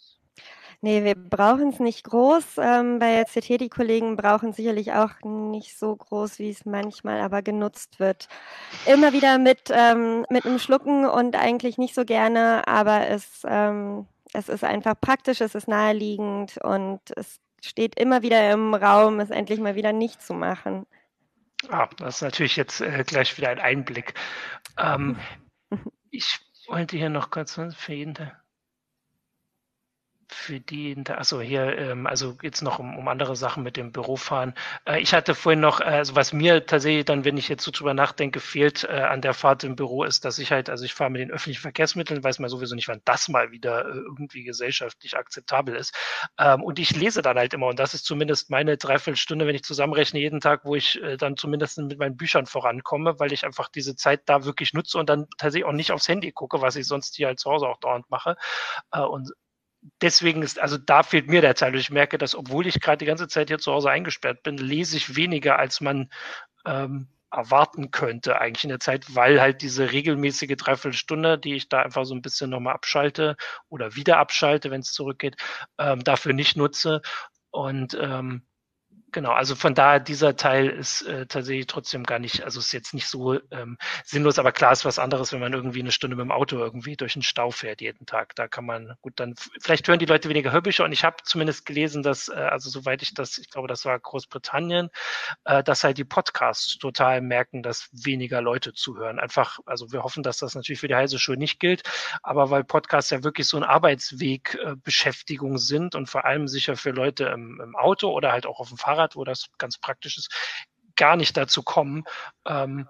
Nee, 0.81 1.03
wir 1.03 1.17
brauchen 1.17 1.71
es 1.71 1.81
nicht 1.81 2.05
groß. 2.05 2.59
Ähm, 2.59 3.01
bei 3.01 3.17
der 3.17 3.25
CT, 3.25 3.59
die 3.59 3.69
Kollegen 3.69 4.15
brauchen 4.17 4.53
sicherlich 4.53 4.93
auch 4.93 5.11
nicht 5.25 5.77
so 5.77 5.97
groß, 5.97 6.39
wie 6.39 6.51
es 6.51 6.65
manchmal 6.65 7.21
aber 7.21 7.43
genutzt 7.43 7.99
wird. 7.99 8.29
Immer 8.87 9.13
wieder 9.13 9.39
mit, 9.39 9.71
ähm, 9.73 10.25
mit 10.31 10.47
einem 10.47 10.61
Schlucken 10.61 11.05
und 11.07 11.35
eigentlich 11.35 11.79
nicht 11.79 11.95
so 11.97 12.05
gerne, 12.05 12.67
aber 12.69 13.09
es, 13.09 13.43
ähm, 13.49 14.07
es 14.33 14.49
ist 14.49 14.63
einfach 14.63 14.95
praktisch, 15.01 15.41
es 15.41 15.57
ist 15.57 15.67
naheliegend 15.67 16.59
und 16.59 17.01
es 17.17 17.41
steht 17.61 17.99
immer 17.99 18.23
wieder 18.23 18.53
im 18.53 18.73
Raum, 18.75 19.19
es 19.19 19.31
endlich 19.31 19.59
mal 19.59 19.75
wieder 19.75 19.93
nicht 19.93 20.23
zu 20.23 20.33
machen. 20.33 20.87
Ah, 21.71 21.89
das 21.97 22.17
ist 22.17 22.23
natürlich 22.23 22.55
jetzt 22.57 22.81
äh, 22.81 23.03
gleich 23.05 23.37
wieder 23.37 23.49
ein 23.49 23.59
Einblick. 23.59 24.15
Ähm, 24.79 25.19
ich 26.11 26.39
wollte 26.69 26.97
hier 26.97 27.11
noch 27.11 27.31
kurz 27.31 27.59
was 27.59 27.75
für 27.75 27.95
jeden. 27.95 28.15
der- 28.15 28.41
Für 30.31 30.61
die, 30.61 30.95
also 31.09 31.41
hier, 31.41 31.79
ähm, 31.79 32.07
also 32.07 32.35
geht's 32.35 32.61
noch 32.61 32.79
um, 32.79 32.99
um 32.99 33.09
andere 33.09 33.35
Sachen 33.35 33.63
mit 33.63 33.79
dem 33.79 33.93
Bürofahren. 33.93 34.53
Äh, 34.85 35.01
ich 35.01 35.15
hatte 35.15 35.35
vorhin 35.35 35.61
noch, 35.61 35.81
äh, 35.81 35.85
also 35.85 36.17
was 36.17 36.35
mir 36.35 36.67
tatsächlich 36.67 37.07
dann, 37.07 37.25
wenn 37.25 37.39
ich 37.39 37.49
jetzt 37.49 37.65
so 37.65 37.71
drüber 37.71 37.95
nachdenke, 37.95 38.39
fehlt 38.39 38.85
äh, 38.85 38.89
an 38.89 39.23
der 39.23 39.33
Fahrt 39.33 39.65
im 39.65 39.75
Büro, 39.75 40.05
ist, 40.05 40.27
dass 40.27 40.39
ich 40.39 40.53
halt, 40.53 40.69
also 40.69 40.85
ich 40.85 40.93
fahre 40.93 41.09
mit 41.09 41.23
den 41.23 41.31
öffentlichen 41.31 41.63
Verkehrsmitteln, 41.63 42.23
weiß 42.23 42.41
man 42.41 42.51
sowieso 42.51 42.75
nicht, 42.75 42.89
wann 42.89 43.01
das 43.07 43.29
mal 43.29 43.53
wieder 43.53 43.87
äh, 43.87 43.93
irgendwie 43.93 44.45
gesellschaftlich 44.45 45.17
akzeptabel 45.17 45.75
ist. 45.75 45.95
Ähm, 46.39 46.63
und 46.63 46.79
ich 46.79 46.95
lese 46.95 47.23
dann 47.23 47.39
halt 47.39 47.55
immer, 47.55 47.69
und 47.69 47.79
das 47.79 47.95
ist 47.95 48.05
zumindest 48.05 48.51
meine 48.51 48.77
Dreiviertelstunde, 48.77 49.47
wenn 49.47 49.55
ich 49.55 49.65
zusammenrechne, 49.65 50.21
jeden 50.21 50.41
Tag, 50.41 50.67
wo 50.67 50.75
ich 50.75 51.03
äh, 51.03 51.17
dann 51.17 51.39
zumindest 51.39 51.79
mit 51.79 51.99
meinen 51.99 52.19
Büchern 52.19 52.45
vorankomme, 52.45 53.19
weil 53.19 53.33
ich 53.33 53.47
einfach 53.47 53.69
diese 53.69 53.97
Zeit 53.97 54.23
da 54.27 54.45
wirklich 54.45 54.75
nutze 54.75 54.99
und 54.99 55.09
dann 55.09 55.27
tatsächlich 55.39 55.65
auch 55.65 55.73
nicht 55.73 55.91
aufs 55.91 56.07
Handy 56.09 56.33
gucke, 56.33 56.61
was 56.61 56.77
ich 56.77 56.87
sonst 56.87 57.17
hier 57.17 57.29
halt 57.29 57.41
zu 57.41 57.51
Hause 57.51 57.67
auch 57.67 57.81
dauernd 57.81 58.11
mache. 58.11 58.37
Äh, 58.93 59.01
und 59.01 59.33
deswegen 60.01 60.43
ist, 60.43 60.59
also 60.59 60.79
da 60.79 61.03
fehlt 61.03 61.29
mir 61.29 61.41
der 61.41 61.55
Teil. 61.55 61.75
Ich 61.77 61.91
merke, 61.91 62.19
dass 62.19 62.35
obwohl 62.35 62.67
ich 62.67 62.81
gerade 62.81 62.99
die 62.99 63.07
ganze 63.07 63.29
Zeit 63.29 63.49
hier 63.49 63.59
zu 63.59 63.73
Hause 63.73 63.91
eingesperrt 63.91 64.43
bin, 64.43 64.57
lese 64.57 64.97
ich 64.97 65.17
weniger, 65.17 65.59
als 65.59 65.81
man 65.81 66.11
ähm, 66.67 67.09
erwarten 67.31 67.91
könnte 67.91 68.41
eigentlich 68.41 68.65
in 68.65 68.71
der 68.71 68.81
Zeit, 68.81 69.15
weil 69.15 69.41
halt 69.41 69.63
diese 69.63 69.93
regelmäßige 69.93 70.57
Dreiviertelstunde, 70.57 71.39
die 71.39 71.55
ich 71.55 71.69
da 71.69 71.83
einfach 71.83 72.05
so 72.05 72.15
ein 72.15 72.23
bisschen 72.23 72.51
nochmal 72.51 72.75
abschalte 72.75 73.37
oder 73.69 73.97
wieder 73.97 74.19
abschalte, 74.19 74.71
wenn 74.71 74.81
es 74.81 74.93
zurückgeht, 74.93 75.37
ähm, 75.79 76.03
dafür 76.05 76.33
nicht 76.33 76.57
nutze. 76.57 77.03
Und 77.51 77.97
ähm, 78.01 78.43
Genau, 79.11 79.33
also 79.33 79.55
von 79.55 79.75
daher, 79.75 80.01
dieser 80.01 80.37
Teil 80.37 80.69
ist 80.69 81.01
äh, 81.03 81.25
tatsächlich 81.27 81.67
trotzdem 81.67 82.05
gar 82.05 82.19
nicht, 82.19 82.43
also 82.45 82.61
ist 82.61 82.73
jetzt 82.73 82.93
nicht 82.93 83.07
so 83.07 83.41
ähm, 83.51 83.79
sinnlos, 84.05 84.39
aber 84.39 84.53
klar 84.53 84.71
ist 84.73 84.85
was 84.85 84.99
anderes, 84.99 85.33
wenn 85.33 85.41
man 85.41 85.55
irgendwie 85.55 85.81
eine 85.81 85.93
Stunde 85.93 86.15
mit 86.15 86.25
dem 86.25 86.31
Auto 86.31 86.59
irgendwie 86.59 86.95
durch 86.95 87.15
den 87.15 87.23
Stau 87.23 87.51
fährt 87.51 87.81
jeden 87.81 88.05
Tag. 88.05 88.35
Da 88.35 88.49
kann 88.49 88.67
man, 88.67 88.97
gut, 89.01 89.15
dann 89.17 89.35
vielleicht 89.63 89.89
hören 89.89 89.99
die 89.99 90.05
Leute 90.05 90.29
weniger 90.29 90.53
Hörbücher 90.53 90.85
und 90.85 90.93
ich 90.93 91.05
habe 91.05 91.17
zumindest 91.25 91.65
gelesen, 91.65 92.03
dass, 92.03 92.29
äh, 92.29 92.35
also 92.35 92.69
soweit 92.69 93.01
ich 93.01 93.15
das, 93.15 93.39
ich 93.39 93.49
glaube, 93.49 93.67
das 93.67 93.87
war 93.87 93.99
Großbritannien, 93.99 94.91
äh, 95.45 95.63
dass 95.63 95.85
halt 95.85 95.97
die 95.97 96.05
Podcasts 96.05 96.77
total 96.79 97.23
merken, 97.23 97.63
dass 97.63 97.89
weniger 97.93 98.43
Leute 98.43 98.75
zuhören. 98.75 99.19
Einfach, 99.19 99.59
also 99.65 99.91
wir 99.91 100.03
hoffen, 100.03 100.23
dass 100.23 100.37
das 100.39 100.55
natürlich 100.55 100.81
für 100.81 100.89
die 100.89 100.95
heiße 100.95 101.19
Schule 101.19 101.39
nicht 101.39 101.61
gilt, 101.61 101.83
aber 102.23 102.51
weil 102.51 102.63
Podcasts 102.65 103.11
ja 103.11 103.25
wirklich 103.25 103.47
so 103.49 103.57
ein 103.57 103.65
Arbeitsweg 103.65 104.59
äh, 104.63 104.75
Beschäftigung 104.77 105.57
sind 105.57 105.95
und 105.95 106.11
vor 106.11 106.27
allem 106.27 106.47
sicher 106.47 106.77
für 106.77 106.91
Leute 106.91 107.25
im, 107.27 107.59
im 107.63 107.75
Auto 107.75 108.11
oder 108.11 108.33
halt 108.33 108.45
auch 108.47 108.61
auf 108.61 108.69
dem 108.69 108.77
Fahrrad 108.77 108.98
Fahrrad, 108.99 109.17
wo 109.17 109.25
das 109.25 109.47
ganz 109.59 109.79
praktisch 109.79 110.19
ist, 110.19 110.31
gar 110.97 111.17
nicht 111.17 111.37
dazu 111.37 111.63
kommen. 111.63 112.05
Ähm, 112.47 112.89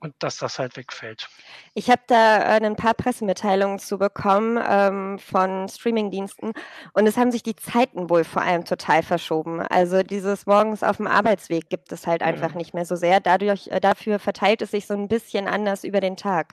und 0.00 0.14
dass 0.18 0.36
das 0.36 0.58
halt 0.58 0.76
wegfällt. 0.76 1.30
Ich 1.72 1.88
habe 1.88 2.02
da 2.08 2.42
äh, 2.42 2.60
ein 2.62 2.76
paar 2.76 2.92
Pressemitteilungen 2.92 3.78
zu 3.78 3.96
bekommen 3.96 4.62
ähm, 4.62 5.18
von 5.18 5.66
Streamingdiensten 5.66 6.52
und 6.92 7.06
es 7.06 7.16
haben 7.16 7.32
sich 7.32 7.42
die 7.42 7.56
Zeiten 7.56 8.10
wohl 8.10 8.24
vor 8.24 8.42
allem 8.42 8.66
total 8.66 9.02
verschoben. 9.02 9.62
Also 9.62 10.02
dieses 10.02 10.44
morgens 10.44 10.82
auf 10.82 10.98
dem 10.98 11.06
Arbeitsweg 11.06 11.70
gibt 11.70 11.90
es 11.90 12.06
halt 12.06 12.22
einfach 12.22 12.50
mhm. 12.50 12.58
nicht 12.58 12.74
mehr 12.74 12.84
so 12.84 12.96
sehr. 12.96 13.20
Dadurch, 13.20 13.68
äh, 13.68 13.80
dafür 13.80 14.18
verteilt 14.18 14.60
es 14.60 14.72
sich 14.72 14.86
so 14.86 14.92
ein 14.92 15.08
bisschen 15.08 15.48
anders 15.48 15.84
über 15.84 16.00
den 16.00 16.18
Tag. 16.18 16.52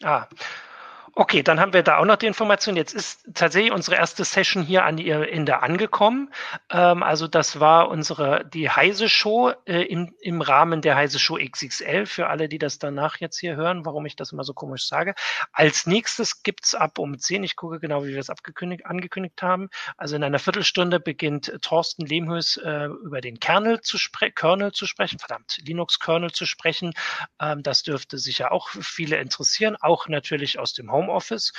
Ah, 0.00 0.28
Okay, 1.14 1.42
dann 1.42 1.60
haben 1.60 1.74
wir 1.74 1.82
da 1.82 1.98
auch 1.98 2.06
noch 2.06 2.16
die 2.16 2.26
Information. 2.26 2.74
Jetzt 2.74 2.94
ist 2.94 3.28
tatsächlich 3.34 3.70
unsere 3.70 3.96
erste 3.96 4.24
Session 4.24 4.62
hier 4.62 4.86
an 4.86 4.96
ihr 4.96 5.30
Ende 5.30 5.60
angekommen. 5.62 6.32
Ähm, 6.70 7.02
also 7.02 7.28
das 7.28 7.60
war 7.60 7.90
unsere 7.90 8.46
die 8.46 8.70
Heise 8.70 9.10
Show 9.10 9.52
äh, 9.66 9.82
im, 9.82 10.14
im 10.22 10.40
Rahmen 10.40 10.80
der 10.80 10.96
Heise 10.96 11.18
Show 11.18 11.36
XXL 11.36 12.06
für 12.06 12.28
alle, 12.28 12.48
die 12.48 12.56
das 12.56 12.78
danach 12.78 13.20
jetzt 13.20 13.38
hier 13.38 13.56
hören, 13.56 13.84
warum 13.84 14.06
ich 14.06 14.16
das 14.16 14.32
immer 14.32 14.42
so 14.42 14.54
komisch 14.54 14.88
sage. 14.88 15.14
Als 15.52 15.86
nächstes 15.86 16.42
gibt's 16.42 16.74
ab 16.74 16.98
um 16.98 17.18
10, 17.18 17.44
ich 17.44 17.56
gucke 17.56 17.78
genau, 17.78 18.04
wie 18.06 18.12
wir 18.12 18.20
es 18.20 18.30
abgekündigt, 18.30 18.86
angekündigt 18.86 19.42
haben. 19.42 19.68
Also 19.98 20.16
in 20.16 20.24
einer 20.24 20.38
Viertelstunde 20.38 20.98
beginnt 20.98 21.52
Thorsten 21.60 22.06
Lehmhös 22.06 22.56
äh, 22.56 22.86
über 23.04 23.20
den 23.20 23.38
Kernel 23.38 23.82
zu, 23.82 23.98
spre 23.98 24.30
Kernel 24.30 24.72
zu 24.72 24.86
sprechen, 24.86 25.18
verdammt, 25.18 25.58
Linux-Kernel 25.62 26.32
zu 26.32 26.46
sprechen. 26.46 26.94
Ähm, 27.38 27.62
das 27.62 27.82
dürfte 27.82 28.16
sicher 28.16 28.50
auch 28.50 28.70
viele 28.70 29.18
interessieren, 29.18 29.76
auch 29.78 30.08
natürlich 30.08 30.58
aus 30.58 30.72
dem 30.72 30.90
Home 30.90 31.01
Homeoffice. 31.02 31.52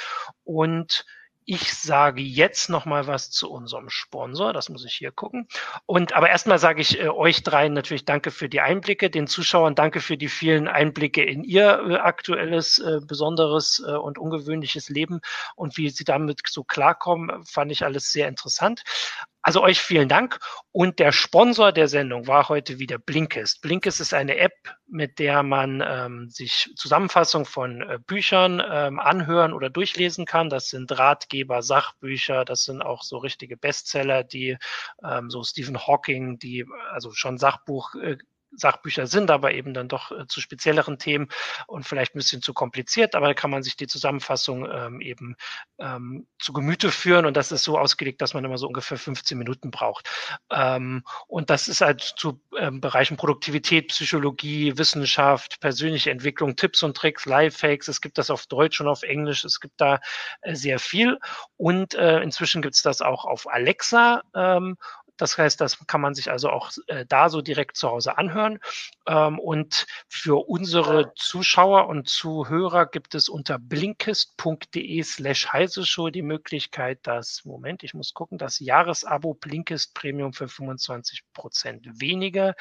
Und 0.44 1.06
ich 1.46 1.74
sage 1.74 2.22
jetzt 2.22 2.70
noch 2.70 2.86
mal 2.86 3.08
was 3.08 3.30
zu 3.30 3.52
unserem 3.52 3.90
Sponsor. 3.90 4.54
Das 4.54 4.70
muss 4.70 4.86
ich 4.86 4.94
hier 4.94 5.12
gucken. 5.12 5.48
Und 5.86 6.14
aber 6.14 6.30
erstmal 6.30 6.60
sage 6.60 6.82
ich 6.82 7.00
äh, 7.00 7.10
euch 7.10 7.44
dreien 7.44 7.74
natürlich 7.74 8.06
Danke 8.06 8.32
für 8.32 8.50
die 8.50 8.62
Einblicke, 8.62 9.10
den 9.10 9.28
Zuschauern 9.28 9.76
Danke 9.76 10.00
für 10.00 10.18
die 10.18 10.30
vielen 10.30 10.68
Einblicke 10.68 11.24
in 11.24 11.44
ihr 11.44 11.84
äh, 11.88 11.96
aktuelles, 11.96 12.80
äh, 12.80 13.00
besonderes 13.06 13.84
äh, 13.86 13.92
und 13.92 14.18
ungewöhnliches 14.18 14.90
Leben 14.90 15.20
und 15.56 15.78
wie 15.78 15.90
sie 15.90 16.06
damit 16.06 16.42
so 16.48 16.64
klarkommen, 16.64 17.44
fand 17.46 17.72
ich 17.72 17.84
alles 17.84 18.12
sehr 18.12 18.28
interessant. 18.28 18.84
Also 19.46 19.62
euch 19.62 19.82
vielen 19.82 20.08
Dank. 20.08 20.40
Und 20.72 21.00
der 21.00 21.12
Sponsor 21.12 21.74
der 21.74 21.90
Sendung 21.90 22.28
war 22.28 22.48
heute 22.48 22.80
wieder 22.80 22.98
Blinkist. 22.98 23.62
Blinkist 23.62 24.00
ist 24.00 24.14
eine 24.14 24.38
App, 24.38 24.54
mit 24.88 25.20
der 25.20 25.44
man 25.44 25.84
ähm, 25.86 26.30
sich 26.30 26.74
Zusammenfassung 26.78 27.46
von 27.46 27.82
äh, 27.82 28.00
Büchern 28.08 28.64
ähm, 28.66 29.02
anhören 29.02 29.52
oder 29.52 29.70
durchlesen 29.70 30.26
kann. 30.26 30.50
Das 30.50 30.70
sind 30.70 30.98
Ratgeber, 30.98 31.62
Sachbücher, 31.62 32.46
das 32.46 32.64
sind 32.64 32.82
auch 32.82 33.04
so 33.04 33.18
richtige 33.18 33.58
Bestseller, 33.58 34.24
die 34.24 34.58
ähm, 35.04 35.30
so 35.30 35.44
Stephen 35.44 35.78
Hawking, 35.78 36.40
die 36.40 36.66
also 36.92 37.12
schon 37.12 37.38
Sachbuch 37.38 37.96
äh, 37.96 38.18
Sachbücher 38.56 39.08
sind, 39.08 39.32
aber 39.32 39.54
eben 39.54 39.74
dann 39.74 39.88
doch 39.88 40.12
äh, 40.12 40.28
zu 40.28 40.42
spezielleren 40.42 40.98
Themen 40.98 41.30
und 41.68 41.88
vielleicht 41.88 42.16
ein 42.16 42.20
bisschen 42.20 42.42
zu 42.42 42.54
kompliziert, 42.54 43.16
aber 43.16 43.28
da 43.28 43.34
kann 43.34 43.50
man 43.50 43.64
sich 43.64 43.76
die 43.76 43.88
Zusammenfassung 43.88 44.68
ähm, 44.72 45.02
eben 45.02 45.36
ähm, 45.80 46.28
zu 46.40 46.54
Gemüte 46.54 46.92
führen 46.92 47.26
und 47.26 47.38
das 47.38 47.52
ist 47.52 47.64
so 47.64 47.78
ausgelegt, 47.78 48.22
dass 48.22 48.34
man 48.34 48.44
immer 48.46 48.58
so 48.58 48.68
ungefähr 48.68 48.98
15 48.98 49.38
Minuten 49.38 49.72
braucht. 49.72 50.10
Ähm, 50.52 51.04
und 51.28 51.50
das 51.50 51.68
ist 51.68 51.82
halt 51.82 52.02
zu 52.02 52.42
ähm, 52.58 52.82
Bereichen 52.82 53.18
Produktivität, 53.18 53.90
Psychologie, 53.90 54.78
Wissenschaft, 54.78 55.60
persönliche 55.60 56.12
Entwicklung, 56.12 56.56
Tipps 56.56 56.84
und 56.84 56.96
Tricks, 56.96 57.26
Lifehacks. 57.26 57.88
Es 57.88 58.02
gibt 58.02 58.18
das 58.18 58.30
auf 58.30 58.46
Deutsch 58.48 58.80
und 58.82 58.88
auf 58.88 59.04
Englisch. 59.04 59.44
Es 59.46 59.60
gibt 59.60 59.80
da 59.80 60.00
äh, 60.42 60.56
sehr 60.56 60.80
viel 60.80 61.20
und 61.58 61.96
äh, 61.96 62.22
inzwischen 62.22 62.62
gibt 62.62 62.76
es 62.76 62.82
das 62.82 63.02
auch 63.02 63.26
auf 63.26 63.52
Alexa 63.52 64.22
ähm, 64.36 64.78
das 65.18 65.38
heißt, 65.38 65.62
das 65.62 65.86
kann 65.88 66.02
man 66.02 66.16
sich 66.16 66.32
also 66.32 66.50
auch 66.50 66.72
äh, 66.88 67.06
da 67.08 67.30
so 67.30 67.42
direkt 67.42 67.78
zu 67.78 67.90
Hause 67.90 68.18
anhören. 68.18 68.60
Ähm, 69.08 69.40
und 69.40 69.86
für 70.08 70.48
unsere 70.48 71.14
Zuschauer 71.16 71.88
und 71.88 72.10
Zuhörer 72.10 72.86
gibt 72.86 73.16
es 73.16 73.30
unter 73.30 73.60
blinkist.de 73.60 75.04
slash 75.04 75.48
heiseshow 75.52 76.10
die 76.10 76.22
Möglichkeit, 76.22 77.00
das, 77.04 77.46
Moment, 77.46 77.84
ich 77.84 77.94
muss 77.94 78.14
gucken, 78.14 78.38
das 78.38 78.60
Jahresabo 78.60 79.34
Blinkist 79.36 79.94
Premium 79.94 80.34
für 80.34 80.48
25 80.48 81.24
Prozent 81.34 81.88
weniger 82.00 82.56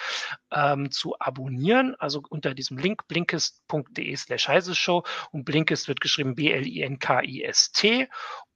ähm, 0.51 0.91
zu 0.91 1.19
abonnieren. 1.19 1.95
Also 1.99 2.23
unter 2.29 2.55
diesem 2.55 2.79
Link 2.79 3.09
blinkist.de 3.09 4.17
slash 4.17 4.49
heiseshow 4.49 5.05
und 5.31 5.45
Blinkist 5.45 5.89
wird 5.89 6.01
geschrieben 6.01 6.35
B-L-I-N-K-I-S-T 6.35 8.09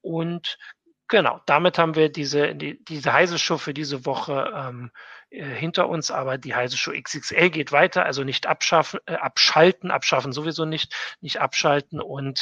und 0.02 0.58
Genau, 1.08 1.40
damit 1.46 1.78
haben 1.78 1.94
wir 1.94 2.10
diese, 2.10 2.54
die, 2.56 2.84
diese 2.84 3.12
heiße 3.12 3.38
Show 3.38 3.58
für 3.58 3.72
diese 3.72 4.04
Woche 4.06 4.52
ähm, 4.54 4.90
äh, 5.30 5.44
hinter 5.44 5.88
uns, 5.88 6.10
aber 6.10 6.36
die 6.36 6.54
heiße 6.54 6.76
Show 6.76 6.92
XXL 6.92 7.50
geht 7.50 7.70
weiter, 7.70 8.04
also 8.04 8.24
nicht 8.24 8.46
abschaffen, 8.46 8.98
äh, 9.06 9.14
abschalten, 9.14 9.92
abschaffen 9.92 10.32
sowieso 10.32 10.64
nicht, 10.64 11.16
nicht 11.20 11.40
abschalten 11.40 12.00
und 12.00 12.40